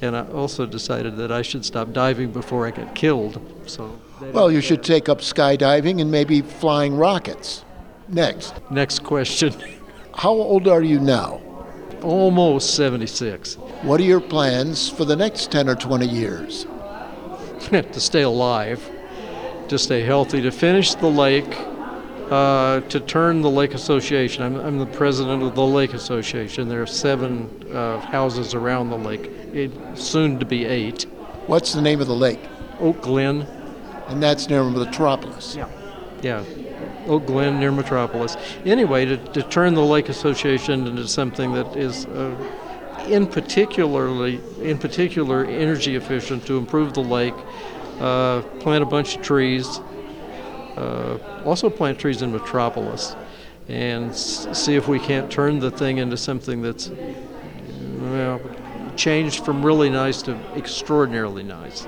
And 0.02 0.16
I 0.16 0.26
also 0.28 0.64
decided 0.66 1.16
that 1.18 1.30
I 1.30 1.42
should 1.42 1.64
stop 1.64 1.92
diving 1.92 2.32
before 2.32 2.66
I 2.66 2.70
got 2.70 2.94
killed. 2.94 3.40
So 3.66 3.98
Well, 4.32 4.50
you 4.50 4.60
should 4.60 4.82
take 4.82 5.08
up 5.08 5.18
skydiving 5.18 6.00
and 6.00 6.10
maybe 6.10 6.40
flying 6.40 6.96
rockets. 6.96 7.64
Next. 8.08 8.54
Next 8.70 9.04
question. 9.04 9.54
How 10.14 10.32
old 10.32 10.66
are 10.68 10.82
you 10.82 10.98
now? 10.98 11.40
Almost 12.02 12.74
76. 12.74 13.54
What 13.82 14.00
are 14.00 14.04
your 14.04 14.20
plans 14.20 14.88
for 14.88 15.04
the 15.04 15.16
next 15.16 15.50
10 15.52 15.68
or 15.68 15.74
20 15.74 16.06
years? 16.06 16.66
to 17.70 18.00
stay 18.00 18.22
alive, 18.22 18.90
to 19.68 19.78
stay 19.78 20.02
healthy, 20.02 20.40
to 20.40 20.50
finish 20.50 20.94
the 20.94 21.06
lake, 21.06 21.56
uh, 22.30 22.80
to 22.80 23.00
turn 23.00 23.42
the 23.42 23.50
Lake 23.50 23.74
Association. 23.74 24.42
I'm, 24.42 24.56
I'm 24.56 24.78
the 24.78 24.86
president 24.86 25.42
of 25.42 25.54
the 25.54 25.66
Lake 25.66 25.94
Association. 25.94 26.68
There 26.68 26.82
are 26.82 26.86
seven 26.86 27.72
uh, 27.72 27.98
houses 28.00 28.54
around 28.54 28.90
the 28.90 28.98
lake, 28.98 29.24
it, 29.52 29.72
soon 29.98 30.38
to 30.38 30.46
be 30.46 30.64
eight. 30.64 31.02
What's 31.46 31.72
the 31.72 31.82
name 31.82 32.00
of 32.00 32.06
the 32.06 32.14
lake? 32.14 32.40
Oak 32.78 33.02
Glen. 33.02 33.42
And 34.08 34.22
that's 34.22 34.48
near 34.48 34.64
Metropolis. 34.64 35.56
Yeah. 35.56 35.68
Yeah, 36.22 36.44
Oak 37.06 37.26
Glen 37.26 37.58
near 37.58 37.72
Metropolis. 37.72 38.36
Anyway, 38.64 39.06
to, 39.06 39.16
to 39.16 39.42
turn 39.42 39.74
the 39.74 39.84
Lake 39.84 40.08
Association 40.08 40.86
into 40.86 41.08
something 41.08 41.52
that 41.52 41.76
is 41.76 42.06
uh, 42.06 42.36
in 43.08 43.26
particularly 43.26 44.40
in 44.60 44.78
particular 44.78 45.44
energy 45.46 45.96
efficient 45.96 46.46
to 46.46 46.58
improve 46.58 46.92
the 46.94 47.02
lake, 47.02 47.34
uh, 48.00 48.42
plant 48.60 48.82
a 48.82 48.86
bunch 48.86 49.16
of 49.16 49.22
trees, 49.22 49.80
Uh, 50.76 51.18
also 51.44 51.68
plant 51.68 51.98
trees 51.98 52.22
in 52.22 52.32
Metropolis, 52.32 53.16
and 53.68 54.10
s- 54.10 54.46
see 54.52 54.76
if 54.76 54.88
we 54.88 54.98
can't 54.98 55.30
turn 55.30 55.58
the 55.58 55.70
thing 55.70 55.98
into 55.98 56.16
something 56.16 56.62
that's 56.62 56.90
well 58.00 58.40
changed 58.96 59.44
from 59.44 59.64
really 59.64 59.90
nice 59.90 60.22
to 60.22 60.36
extraordinarily 60.56 61.42
nice. 61.42 61.86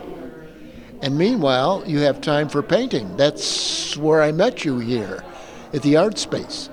And 1.02 1.18
meanwhile, 1.18 1.82
you 1.86 1.98
have 2.00 2.20
time 2.20 2.48
for 2.48 2.62
painting. 2.62 3.16
That's 3.16 3.96
where 3.96 4.22
I 4.22 4.30
met 4.32 4.64
you 4.64 4.78
here, 4.78 5.24
at 5.72 5.82
the 5.82 5.96
art 5.96 6.18
space. 6.18 6.68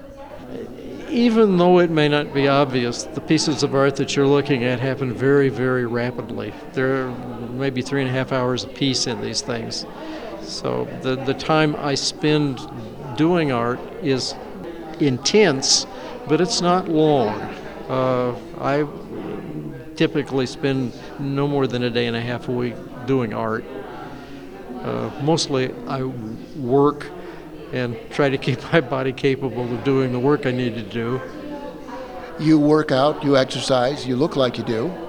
even 1.10 1.58
though 1.58 1.80
it 1.80 1.90
may 1.90 2.08
not 2.08 2.32
be 2.36 2.48
obvious, 2.48 3.04
the 3.04 3.22
pieces 3.22 3.64
of 3.64 3.74
art 3.74 3.96
that 3.96 4.16
you're 4.16 4.28
looking 4.28 4.64
at 4.64 4.80
happen 4.80 5.12
very, 5.12 5.50
very 5.50 5.86
rapidly. 5.88 6.54
There 6.74 7.08
are 7.08 7.12
maybe 7.50 7.82
three 7.82 8.02
and 8.02 8.10
a 8.10 8.14
half 8.14 8.32
hours 8.32 8.64
a 8.64 8.68
piece 8.68 9.08
in 9.08 9.20
these 9.20 9.42
things. 9.42 9.86
So 10.50 10.88
the, 11.04 11.16
the 11.16 11.36
time 11.36 11.76
I 11.76 11.94
spend 11.94 12.60
doing 13.16 13.52
art 13.52 13.80
is 14.02 14.34
intense, 15.00 15.86
but 16.28 16.42
it's 16.42 16.60
not 16.60 16.88
long. 16.88 17.40
Uh, 17.88 18.36
I 18.60 18.88
typically 19.96 20.48
spend 20.48 20.94
no 21.20 21.48
more 21.48 21.68
than 21.68 21.84
a 21.84 21.90
day 21.90 22.08
and 22.08 22.16
a 22.16 22.22
half 22.22 22.48
a 22.48 22.52
week 22.52 22.74
doing 23.06 23.32
art. 23.32 23.64
Uh, 24.82 25.12
mostly 25.22 25.72
I 25.88 26.04
work 26.04 27.06
and 27.72 27.96
try 28.10 28.30
to 28.30 28.38
keep 28.38 28.62
my 28.74 28.82
body 28.82 29.14
capable 29.14 29.72
of 29.72 29.84
doing 29.84 30.12
the 30.12 30.20
work 30.20 30.48
I 30.48 30.52
need 30.52 30.74
to 30.76 30.84
do. 30.84 31.22
You 32.40 32.58
work 32.58 32.92
out, 32.92 33.24
you 33.24 33.38
exercise, 33.38 34.08
you 34.08 34.16
look 34.16 34.36
like 34.36 34.58
you 34.58 34.64
do. 34.64 35.09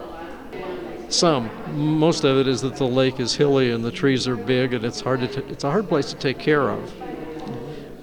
Some, 1.10 1.50
most 1.76 2.22
of 2.22 2.38
it 2.38 2.46
is 2.46 2.60
that 2.62 2.76
the 2.76 2.86
lake 2.86 3.18
is 3.18 3.34
hilly 3.34 3.72
and 3.72 3.84
the 3.84 3.90
trees 3.90 4.28
are 4.28 4.36
big 4.36 4.72
and 4.72 4.84
it's 4.84 5.00
hard 5.00 5.20
to 5.20 5.26
t- 5.26 5.42
it's 5.50 5.64
a 5.64 5.70
hard 5.70 5.88
place 5.88 6.06
to 6.10 6.16
take 6.16 6.38
care 6.38 6.70
of. 6.70 6.92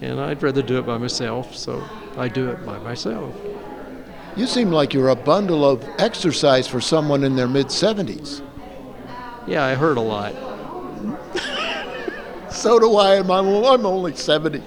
And 0.02 0.20
I'd 0.20 0.44
rather 0.44 0.62
do 0.62 0.78
it 0.78 0.86
by 0.86 0.98
myself, 0.98 1.56
so 1.56 1.84
I 2.18 2.28
do 2.28 2.50
it 2.50 2.66
by 2.66 2.78
myself. 2.80 3.34
You 4.36 4.46
seem 4.46 4.72
like 4.72 4.94
you're 4.94 5.10
a 5.10 5.16
bundle 5.16 5.68
of 5.68 5.84
exercise 5.98 6.68
for 6.68 6.82
someone 6.82 7.24
in 7.24 7.36
their 7.36 7.48
mid 7.48 7.68
70s. 7.68 8.42
Yeah, 9.48 9.64
I 9.64 9.74
hurt 9.74 9.98
a 9.98 10.02
lot. 10.02 10.36
So 12.50 12.80
do 12.80 12.96
I, 12.96 13.16
and 13.18 13.30
I'm, 13.30 13.46
I'm 13.46 13.86
only 13.86 14.16
70. 14.16 14.64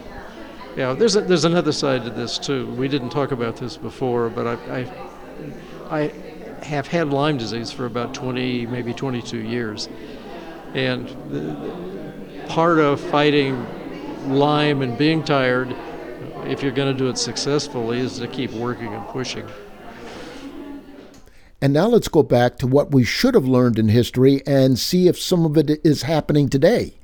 Yeah, 0.76 0.93
there's 0.93 1.16
a, 1.16 1.22
there's 1.22 1.45
another 1.45 1.72
side 1.72 2.05
to 2.05 2.11
this 2.11 2.38
too. 2.38 2.66
We 2.74 2.86
didn't 2.86 3.11
talk 3.11 3.32
about 3.32 3.57
this 3.57 3.76
before, 3.76 4.28
but 4.28 4.47
I, 4.47 4.82
I, 5.91 5.99
I 6.03 6.29
have 6.62 6.86
had 6.86 7.11
Lyme 7.11 7.38
disease 7.38 7.70
for 7.72 7.86
about 7.86 8.14
20, 8.14 8.66
maybe 8.66 8.92
22 8.92 9.38
years, 9.38 9.88
and 10.74 11.08
the, 11.30 11.40
the 11.40 12.44
part 12.48 12.78
of 12.78 13.00
fighting 13.00 13.66
Lyme 14.28 14.82
and 14.82 14.96
being 14.98 15.22
tired, 15.22 15.74
if 16.44 16.62
you're 16.62 16.72
going 16.72 16.92
to 16.92 16.98
do 16.98 17.08
it 17.08 17.18
successfully, 17.18 18.00
is 18.00 18.18
to 18.18 18.28
keep 18.28 18.50
working 18.52 18.92
and 18.92 19.06
pushing. 19.08 19.48
And 21.62 21.72
now 21.72 21.88
let's 21.88 22.08
go 22.08 22.22
back 22.22 22.56
to 22.58 22.66
what 22.66 22.92
we 22.92 23.04
should 23.04 23.34
have 23.34 23.44
learned 23.44 23.78
in 23.78 23.88
history 23.88 24.42
and 24.46 24.78
see 24.78 25.08
if 25.08 25.20
some 25.20 25.44
of 25.44 25.58
it 25.58 25.80
is 25.84 26.02
happening 26.02 26.48
today. 26.48 26.94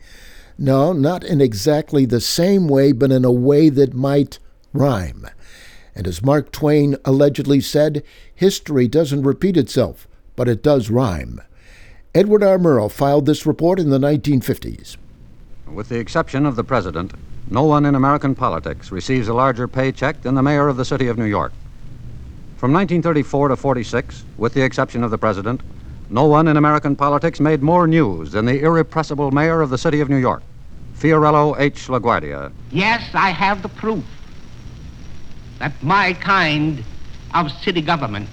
No, 0.59 0.95
not 0.95 1.23
in 1.23 1.43
exactly 1.43 2.07
the 2.07 2.21
same 2.21 2.67
way, 2.67 2.93
but 2.93 3.13
in 3.13 3.25
a 3.25 3.33
way 3.33 3.69
that 3.69 3.93
might 3.93 4.39
rhyme. 4.73 5.27
And 5.97 6.07
as 6.07 6.23
Mark 6.23 6.53
Twain 6.53 6.97
allegedly 7.07 7.63
said, 7.63 8.05
history 8.35 8.87
doesn't 8.87 9.23
repeat 9.23 9.57
itself, 9.57 10.07
but 10.37 10.47
it 10.47 10.63
does 10.63 10.91
rhyme. 10.91 11.41
Edward 12.15 12.43
R. 12.43 12.59
Murrow 12.59 12.91
filed 12.91 13.25
this 13.25 13.47
report 13.47 13.81
in 13.81 13.89
the 13.89 13.99
1950s. 13.99 14.99
With 15.73 15.89
the 15.89 15.99
exception 15.99 16.45
of 16.45 16.55
the 16.55 16.65
president, 16.65 17.15
no 17.49 17.63
one 17.63 17.87
in 17.87 17.95
American 17.95 18.35
politics 18.35 18.93
receives 18.93 19.29
a 19.29 19.35
larger 19.35 19.67
paycheck 19.67 20.21
than 20.21 20.35
the 20.35 20.43
mayor 20.43 20.69
of 20.69 20.77
the 20.77 20.85
city 20.85 21.09
of 21.09 21.17
New 21.17 21.25
York. 21.25 21.53
From 22.59 22.75
1934 22.75 23.49
to 23.49 23.57
46, 23.57 24.25
with 24.37 24.53
the 24.53 24.63
exception 24.63 25.03
of 25.03 25.11
the 25.11 25.19
president, 25.19 25.63
no 26.11 26.27
one 26.27 26.47
in 26.47 26.59
American 26.59 26.95
politics 26.95 27.41
made 27.41 27.63
more 27.63 27.87
news 27.87 28.33
than 28.33 28.45
the 28.45 28.61
irrepressible 28.61 29.31
mayor 29.31 29.63
of 29.63 29.71
the 29.71 29.79
city 29.79 30.01
of 30.01 30.11
New 30.11 30.17
York, 30.17 30.43
Fiorello 30.95 31.59
H. 31.59 31.89
LaGuardia. 31.89 32.53
Yes, 32.71 33.03
I 33.15 33.31
have 33.31 33.63
the 33.63 33.69
proof 33.71 34.05
that 35.59 35.83
my 35.83 36.13
kind 36.13 36.85
of 37.35 37.51
city 37.51 37.83
government 37.83 38.31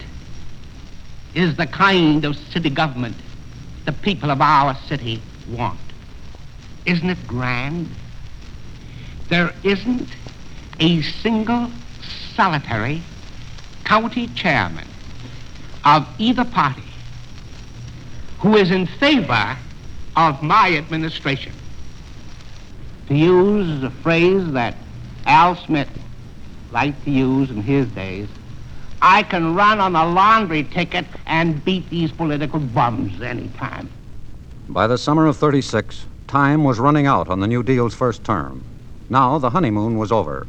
is 1.34 1.55
the 1.55 1.67
kind 1.67 2.26
of 2.26 2.36
city 2.36 2.69
government 2.69 3.15
the 3.86 3.91
people 3.91 4.32
of 4.32 4.41
our 4.41 4.76
city 4.88 5.21
want. 5.49 5.80
Isn't 6.86 7.09
it 7.09 7.28
grand? 7.28 7.89
There 9.30 9.53
isn't 9.63 10.09
a 10.80 11.01
single 11.01 11.69
solitary 12.36 13.01
county 13.84 14.28
chairman 14.28 14.88
of 15.84 16.07
either 16.17 16.45
party 16.45 16.84
who 18.39 18.55
is 18.55 18.71
in 18.71 18.86
favor 18.86 19.57
of 20.15 20.41
my 20.41 20.76
administration. 20.76 21.53
To 23.07 23.15
use 23.15 23.84
a 23.84 23.89
phrase 23.89 24.51
that 24.53 24.76
Al 25.26 25.55
Smith 25.55 25.89
liked 26.74 27.05
to 27.05 27.11
use 27.11 27.51
in 27.51 27.61
his 27.61 27.88
days, 27.89 28.28
I 29.01 29.24
can 29.24 29.53
run 29.53 29.80
on 29.80 29.95
a 29.95 30.05
laundry 30.05 30.63
ticket 30.63 31.05
and 31.26 31.63
beat 31.63 31.89
these 31.89 32.11
political 32.11 32.59
bums 32.59 33.21
anytime. 33.21 33.89
By 34.67 34.88
the 34.88 34.97
summer 34.97 35.28
of 35.28 35.38
36, 35.38 36.05
time 36.28 36.63
was 36.63 36.80
running 36.80 37.05
out 37.05 37.30
on 37.30 37.39
the 37.39 37.47
New 37.47 37.63
Deal's 37.63 37.93
first 37.93 38.24
term. 38.24 38.63
Now 39.09 39.38
the 39.38 39.51
honeymoon 39.51 39.97
was 39.97 40.11
over. 40.11 40.47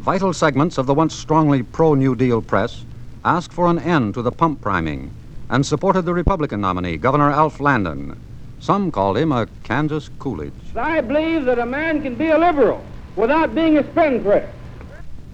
Vital 0.00 0.32
segments 0.32 0.78
of 0.78 0.86
the 0.86 0.94
once 0.94 1.14
strongly 1.14 1.62
pro 1.62 1.94
New 1.94 2.14
Deal 2.14 2.42
press 2.42 2.84
asked 3.24 3.52
for 3.52 3.66
an 3.66 3.78
end 3.78 4.14
to 4.14 4.22
the 4.22 4.30
pump 4.30 4.60
priming 4.60 5.10
and 5.48 5.64
supported 5.64 6.02
the 6.02 6.14
Republican 6.14 6.60
nominee, 6.60 6.96
Governor 6.96 7.30
Alf 7.30 7.60
Landon. 7.60 8.20
Some 8.60 8.90
called 8.90 9.16
him 9.16 9.32
a 9.32 9.46
Kansas 9.64 10.10
Coolidge. 10.18 10.52
I 10.74 11.00
believe 11.00 11.44
that 11.44 11.58
a 11.58 11.66
man 11.66 12.02
can 12.02 12.14
be 12.14 12.28
a 12.28 12.38
liberal 12.38 12.84
without 13.14 13.54
being 13.54 13.78
a 13.78 13.90
spendthrift. 13.92 14.55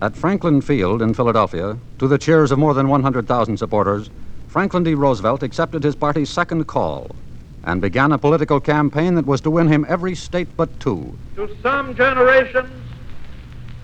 At 0.02 0.16
Franklin 0.16 0.60
Field 0.60 1.00
in 1.00 1.14
Philadelphia, 1.14 1.78
to 2.00 2.08
the 2.08 2.18
cheers 2.18 2.50
of 2.50 2.58
more 2.58 2.74
than 2.74 2.88
100,000 2.88 3.56
supporters, 3.56 4.10
Franklin 4.48 4.82
D. 4.82 4.94
Roosevelt 4.94 5.44
accepted 5.44 5.84
his 5.84 5.94
party's 5.94 6.28
second 6.28 6.64
call 6.64 7.14
and 7.62 7.80
began 7.80 8.10
a 8.10 8.18
political 8.18 8.58
campaign 8.58 9.14
that 9.14 9.26
was 9.26 9.40
to 9.42 9.50
win 9.52 9.68
him 9.68 9.86
every 9.88 10.16
state 10.16 10.48
but 10.56 10.80
two. 10.80 11.16
To 11.36 11.48
some 11.62 11.94
generations, 11.94 12.68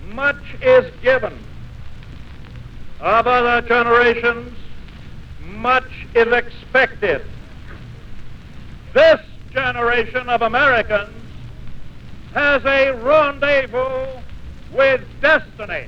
much 0.09 0.43
is 0.61 0.93
given. 1.03 1.39
Of 2.99 3.29
other 3.29 3.65
generations, 3.69 4.59
much 5.53 6.09
is 6.17 6.33
expected. 6.33 7.25
This 8.93 9.21
generation 9.53 10.29
of 10.29 10.43
Americans 10.43 11.15
has 12.35 12.65
a 12.65 12.91
rendezvous 12.91 14.21
with 14.73 15.01
destiny. 15.21 15.87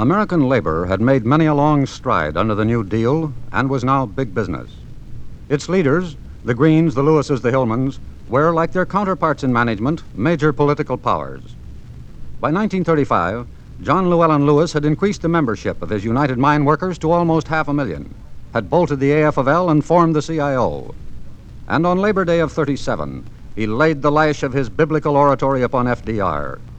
American 0.00 0.48
labor 0.48 0.86
had 0.86 1.02
made 1.02 1.26
many 1.26 1.44
a 1.44 1.52
long 1.52 1.84
stride 1.84 2.34
under 2.34 2.54
the 2.54 2.64
New 2.64 2.82
Deal 2.82 3.34
and 3.52 3.68
was 3.68 3.84
now 3.84 4.06
big 4.06 4.32
business. 4.34 4.70
Its 5.50 5.68
leaders, 5.68 6.16
the 6.42 6.54
Greens, 6.54 6.94
the 6.94 7.02
Lewises, 7.02 7.42
the 7.42 7.50
Hillmans, 7.50 7.98
were, 8.26 8.50
like 8.50 8.72
their 8.72 8.86
counterparts 8.86 9.44
in 9.44 9.52
management, 9.52 10.02
major 10.14 10.54
political 10.54 10.96
powers. 10.96 11.42
By 12.40 12.50
1935, 12.50 13.46
John 13.82 14.08
Llewellyn 14.08 14.46
Lewis 14.46 14.72
had 14.72 14.86
increased 14.86 15.20
the 15.20 15.28
membership 15.28 15.82
of 15.82 15.90
his 15.90 16.02
United 16.02 16.38
Mine 16.38 16.64
Workers 16.64 16.96
to 17.00 17.12
almost 17.12 17.48
half 17.48 17.68
a 17.68 17.74
million, 17.74 18.14
had 18.54 18.70
bolted 18.70 19.00
the 19.00 19.10
AFL 19.10 19.70
and 19.70 19.84
formed 19.84 20.16
the 20.16 20.22
CIO. 20.22 20.94
And 21.68 21.86
on 21.86 21.98
Labor 21.98 22.24
Day 22.24 22.40
of 22.40 22.52
37, 22.52 23.26
he 23.54 23.66
laid 23.66 24.00
the 24.00 24.10
lash 24.10 24.42
of 24.42 24.54
his 24.54 24.70
biblical 24.70 25.14
oratory 25.14 25.60
upon 25.62 25.84
FDR. 25.84 26.69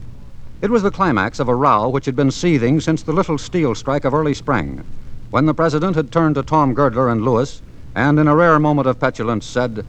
It 0.61 0.69
was 0.69 0.83
the 0.83 0.91
climax 0.91 1.39
of 1.39 1.47
a 1.47 1.55
row 1.55 1.89
which 1.89 2.05
had 2.05 2.15
been 2.15 2.29
seething 2.29 2.79
since 2.79 3.01
the 3.01 3.13
little 3.13 3.39
steel 3.39 3.73
strike 3.73 4.05
of 4.05 4.13
early 4.13 4.35
spring, 4.35 4.83
when 5.31 5.47
the 5.47 5.55
president 5.55 5.95
had 5.95 6.11
turned 6.11 6.35
to 6.35 6.43
Tom 6.43 6.75
Girdler 6.75 7.09
and 7.09 7.25
Lewis 7.25 7.63
and, 7.95 8.19
in 8.19 8.27
a 8.27 8.35
rare 8.35 8.59
moment 8.59 8.87
of 8.87 8.99
petulance, 8.99 9.43
said, 9.43 9.83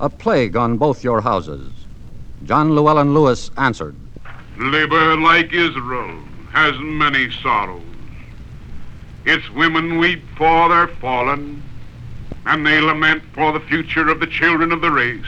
A 0.00 0.10
plague 0.10 0.56
on 0.56 0.78
both 0.78 1.04
your 1.04 1.20
houses. 1.20 1.70
John 2.44 2.74
Llewellyn 2.74 3.14
Lewis 3.14 3.52
answered, 3.56 3.94
Labor, 4.58 5.16
like 5.16 5.52
Israel, 5.52 6.18
has 6.50 6.74
many 6.80 7.30
sorrows. 7.30 7.82
Its 9.26 9.48
women 9.50 9.98
weep 9.98 10.24
for 10.36 10.68
their 10.68 10.88
fallen, 10.88 11.62
and 12.46 12.66
they 12.66 12.80
lament 12.80 13.22
for 13.32 13.52
the 13.52 13.60
future 13.60 14.08
of 14.08 14.18
the 14.18 14.26
children 14.26 14.72
of 14.72 14.80
the 14.80 14.90
race. 14.90 15.24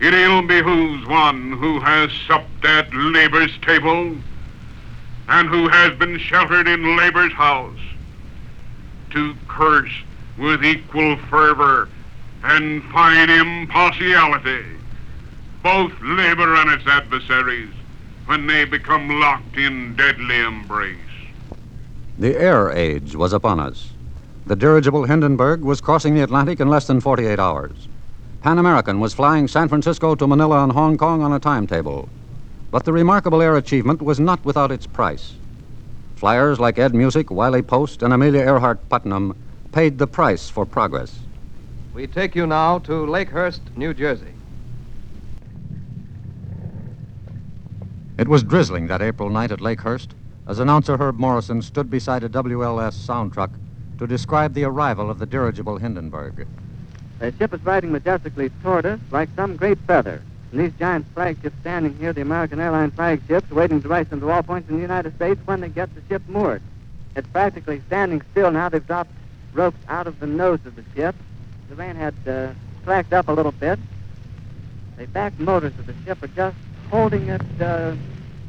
It 0.00 0.14
ill 0.14 0.40
behooves 0.40 1.06
one 1.06 1.52
who 1.52 1.78
has 1.80 2.10
supped 2.26 2.64
at 2.64 2.92
labor's 2.94 3.56
table 3.58 4.16
and 5.28 5.48
who 5.48 5.68
has 5.68 5.92
been 5.98 6.18
sheltered 6.18 6.66
in 6.66 6.96
labor's 6.96 7.34
house 7.34 7.78
to 9.10 9.34
curse 9.46 9.92
with 10.38 10.64
equal 10.64 11.16
fervor 11.28 11.88
and 12.42 12.82
fine 12.84 13.28
impartiality 13.28 14.64
both 15.62 15.92
labor 16.00 16.54
and 16.54 16.70
its 16.70 16.86
adversaries 16.86 17.74
when 18.24 18.46
they 18.46 18.64
become 18.64 19.20
locked 19.20 19.58
in 19.58 19.94
deadly 19.96 20.40
embrace. 20.40 20.96
The 22.18 22.40
air 22.40 22.70
age 22.70 23.14
was 23.14 23.34
upon 23.34 23.60
us. 23.60 23.92
The 24.46 24.56
dirigible 24.56 25.04
Hindenburg 25.04 25.60
was 25.60 25.82
crossing 25.82 26.14
the 26.14 26.22
Atlantic 26.22 26.58
in 26.58 26.68
less 26.68 26.86
than 26.86 27.00
48 27.00 27.38
hours. 27.38 27.89
Pan 28.42 28.56
American 28.56 29.00
was 29.00 29.12
flying 29.12 29.46
San 29.46 29.68
Francisco 29.68 30.14
to 30.14 30.26
Manila 30.26 30.62
and 30.64 30.72
Hong 30.72 30.96
Kong 30.96 31.20
on 31.20 31.34
a 31.34 31.38
timetable. 31.38 32.08
But 32.70 32.84
the 32.84 32.92
remarkable 32.92 33.42
air 33.42 33.56
achievement 33.56 34.00
was 34.00 34.18
not 34.18 34.42
without 34.46 34.72
its 34.72 34.86
price. 34.86 35.34
Flyers 36.16 36.58
like 36.58 36.78
Ed 36.78 36.94
Musick, 36.94 37.30
Wiley 37.30 37.60
Post, 37.60 38.02
and 38.02 38.14
Amelia 38.14 38.40
Earhart 38.40 38.88
Putnam 38.88 39.36
paid 39.72 39.98
the 39.98 40.06
price 40.06 40.48
for 40.48 40.64
progress. 40.64 41.18
We 41.92 42.06
take 42.06 42.34
you 42.34 42.46
now 42.46 42.78
to 42.78 43.04
Lakehurst, 43.04 43.60
New 43.76 43.92
Jersey. 43.92 44.32
It 48.16 48.26
was 48.26 48.42
drizzling 48.42 48.86
that 48.86 49.02
April 49.02 49.28
night 49.28 49.52
at 49.52 49.60
Lakehurst 49.60 50.08
as 50.46 50.60
announcer 50.60 50.96
Herb 50.96 51.18
Morrison 51.18 51.60
stood 51.60 51.90
beside 51.90 52.24
a 52.24 52.28
WLS 52.30 52.94
sound 52.94 53.34
truck 53.34 53.50
to 53.98 54.06
describe 54.06 54.54
the 54.54 54.64
arrival 54.64 55.10
of 55.10 55.18
the 55.18 55.26
dirigible 55.26 55.76
Hindenburg. 55.76 56.46
The 57.20 57.32
ship 57.36 57.52
is 57.52 57.62
riding 57.64 57.92
majestically 57.92 58.48
toward 58.62 58.86
us 58.86 58.98
like 59.10 59.28
some 59.36 59.56
great 59.56 59.78
feather. 59.80 60.22
And 60.52 60.60
these 60.60 60.72
giant 60.78 61.06
flagships 61.14 61.54
standing 61.60 61.94
here, 61.98 62.14
the 62.14 62.22
American 62.22 62.58
airline 62.58 62.90
flagships, 62.90 63.50
waiting 63.50 63.82
to 63.82 63.88
rise 63.88 64.08
them 64.08 64.20
to 64.20 64.30
all 64.30 64.42
points 64.42 64.70
in 64.70 64.76
the 64.76 64.82
United 64.82 65.14
States 65.16 65.38
when 65.44 65.60
they 65.60 65.68
get 65.68 65.94
the 65.94 66.00
ship 66.08 66.22
moored. 66.28 66.62
It's 67.14 67.28
practically 67.28 67.82
standing 67.86 68.22
still 68.32 68.50
now. 68.50 68.70
They've 68.70 68.84
dropped 68.86 69.12
ropes 69.52 69.76
out 69.88 70.06
of 70.06 70.18
the 70.18 70.26
nose 70.26 70.60
of 70.64 70.76
the 70.76 70.84
ship. 70.94 71.14
The 71.68 71.74
rain 71.74 71.94
had 71.94 72.14
uh, 72.26 72.52
slacked 72.84 73.12
up 73.12 73.28
a 73.28 73.32
little 73.32 73.52
bit. 73.52 73.78
The 74.96 75.06
back 75.06 75.38
motors 75.38 75.74
of 75.78 75.86
the 75.86 75.94
ship 76.04 76.22
are 76.22 76.28
just 76.28 76.56
holding 76.88 77.28
it 77.28 77.42
uh, 77.60 77.94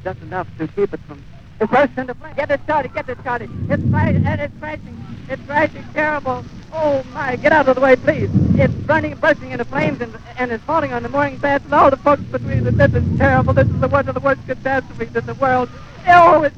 just 0.04 0.22
enough 0.22 0.48
to 0.60 0.68
keep 0.70 0.94
it 0.94 1.00
from. 1.02 1.22
It 1.60 1.70
bursts 1.70 1.98
into 1.98 2.14
flames. 2.14 2.38
Get 2.38 2.50
it 2.50 2.62
started. 2.64 2.94
Get 2.94 3.10
it 3.10 3.20
started. 3.20 3.50
It's 3.70 3.84
crashing. 3.90 4.26
It's 4.26 4.60
crashing. 4.60 5.01
It's 5.30 5.42
crashing 5.46 5.86
terrible. 5.94 6.44
Oh 6.74 7.04
my! 7.14 7.36
Get 7.36 7.52
out 7.52 7.68
of 7.68 7.76
the 7.76 7.82
way, 7.82 7.96
please. 7.96 8.30
It's 8.56 8.74
running, 8.88 9.16
bursting 9.16 9.52
into 9.52 9.66
flames, 9.66 10.00
and, 10.02 10.18
and 10.38 10.52
it's 10.52 10.64
falling 10.64 10.94
on 10.94 11.04
the 11.04 11.10
mooring 11.10 11.40
mast 11.42 11.66
and 11.66 11.74
all 11.74 11.90
the 11.90 11.98
folks 11.98 12.22
between 12.24 12.66
it. 12.66 12.78
This 12.78 12.94
is 12.94 13.18
terrible. 13.18 13.54
This 13.54 13.68
is 13.68 13.80
the 13.82 13.88
one 13.90 14.08
of 14.08 14.14
the 14.14 14.22
worst 14.22 14.46
catastrophes 14.48 15.16
in 15.16 15.26
the 15.26 15.34
world. 15.34 15.70
Oh, 16.08 16.44
it's, 16.44 16.56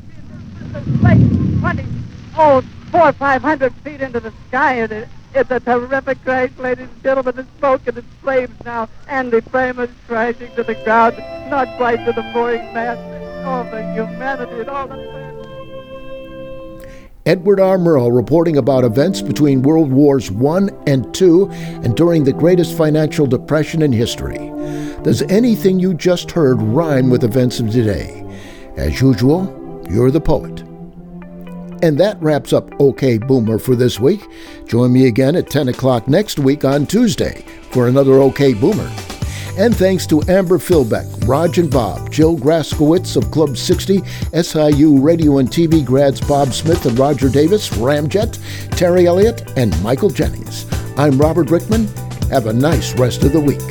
it's, 0.61 0.87
it's 0.87 1.01
like 1.01 1.17
twenty, 1.59 1.85
oh, 2.37 2.61
four 2.91 3.09
or 3.09 3.13
five 3.13 3.41
hundred 3.41 3.73
feet 3.77 4.01
into 4.01 4.19
the 4.19 4.31
sky, 4.49 4.73
and 4.75 4.91
it, 4.91 5.09
it's 5.33 5.49
a 5.49 5.59
terrific 5.59 6.23
crash, 6.23 6.51
ladies 6.59 6.89
and 6.89 7.03
gentlemen. 7.03 7.39
It's 7.39 7.49
smoke 7.57 7.81
and 7.87 7.97
it's 7.97 8.07
flames 8.21 8.55
now, 8.63 8.89
and 9.07 9.31
the 9.31 9.41
frame 9.41 9.79
is 9.79 9.89
crashing 10.07 10.53
to 10.55 10.63
the 10.63 10.75
ground, 10.75 11.17
not 11.49 11.75
quite 11.77 12.05
to 12.05 12.11
the 12.13 12.21
mooring 12.21 12.71
mast. 12.73 13.01
Oh, 13.45 13.63
the 13.71 13.81
humanity 13.93 14.61
and 14.61 14.69
all 14.69 14.87
the. 14.87 15.22
Edward 17.25 17.61
R. 17.61 17.77
Murrow 17.77 18.13
reporting 18.13 18.57
about 18.57 18.83
events 18.83 19.21
between 19.21 19.61
World 19.61 19.93
Wars 19.93 20.29
I 20.29 20.67
and 20.87 21.21
II 21.21 21.45
and 21.49 21.95
during 21.95 22.25
the 22.25 22.33
greatest 22.33 22.75
financial 22.75 23.25
depression 23.25 23.81
in 23.81 23.93
history. 23.93 24.51
Does 25.03 25.21
anything 25.23 25.79
you 25.79 25.93
just 25.93 26.31
heard 26.31 26.61
rhyme 26.61 27.09
with 27.09 27.23
events 27.23 27.61
of 27.61 27.71
today? 27.71 28.25
As 28.75 28.99
usual, 28.99 29.81
you're 29.89 30.11
the 30.11 30.19
poet. 30.19 30.61
And 31.81 31.97
that 31.97 32.21
wraps 32.21 32.51
up 32.51 32.69
OK 32.81 33.19
Boomer 33.19 33.57
for 33.57 33.75
this 33.75 34.01
week. 34.01 34.21
Join 34.67 34.91
me 34.91 35.07
again 35.07 35.37
at 35.37 35.49
10 35.49 35.69
o'clock 35.69 36.09
next 36.09 36.39
week 36.39 36.65
on 36.65 36.85
Tuesday 36.85 37.45
for 37.71 37.87
another 37.87 38.15
OK 38.15 38.53
Boomer. 38.53 39.12
And 39.55 39.75
thanks 39.75 40.07
to 40.07 40.23
Amber 40.27 40.57
Filbeck, 40.57 41.27
Raj 41.27 41.59
and 41.59 41.69
Bob, 41.69 42.11
Jill 42.11 42.35
Graskowitz 42.35 43.15
of 43.15 43.29
Club 43.29 43.55
60, 43.55 44.01
SIU 44.41 44.99
radio 44.99 45.37
and 45.37 45.47
TV 45.47 45.85
grads 45.85 46.19
Bob 46.19 46.53
Smith 46.53 46.87
and 46.87 46.97
Roger 46.97 47.29
Davis, 47.29 47.69
Ramjet, 47.69 48.39
Terry 48.75 49.05
Elliott, 49.05 49.53
and 49.55 49.79
Michael 49.83 50.09
Jennings. 50.09 50.65
I'm 50.97 51.19
Robert 51.19 51.51
Rickman. 51.51 51.87
Have 52.31 52.47
a 52.47 52.53
nice 52.53 52.97
rest 52.97 53.23
of 53.23 53.31
the 53.31 53.39
week. 53.39 53.61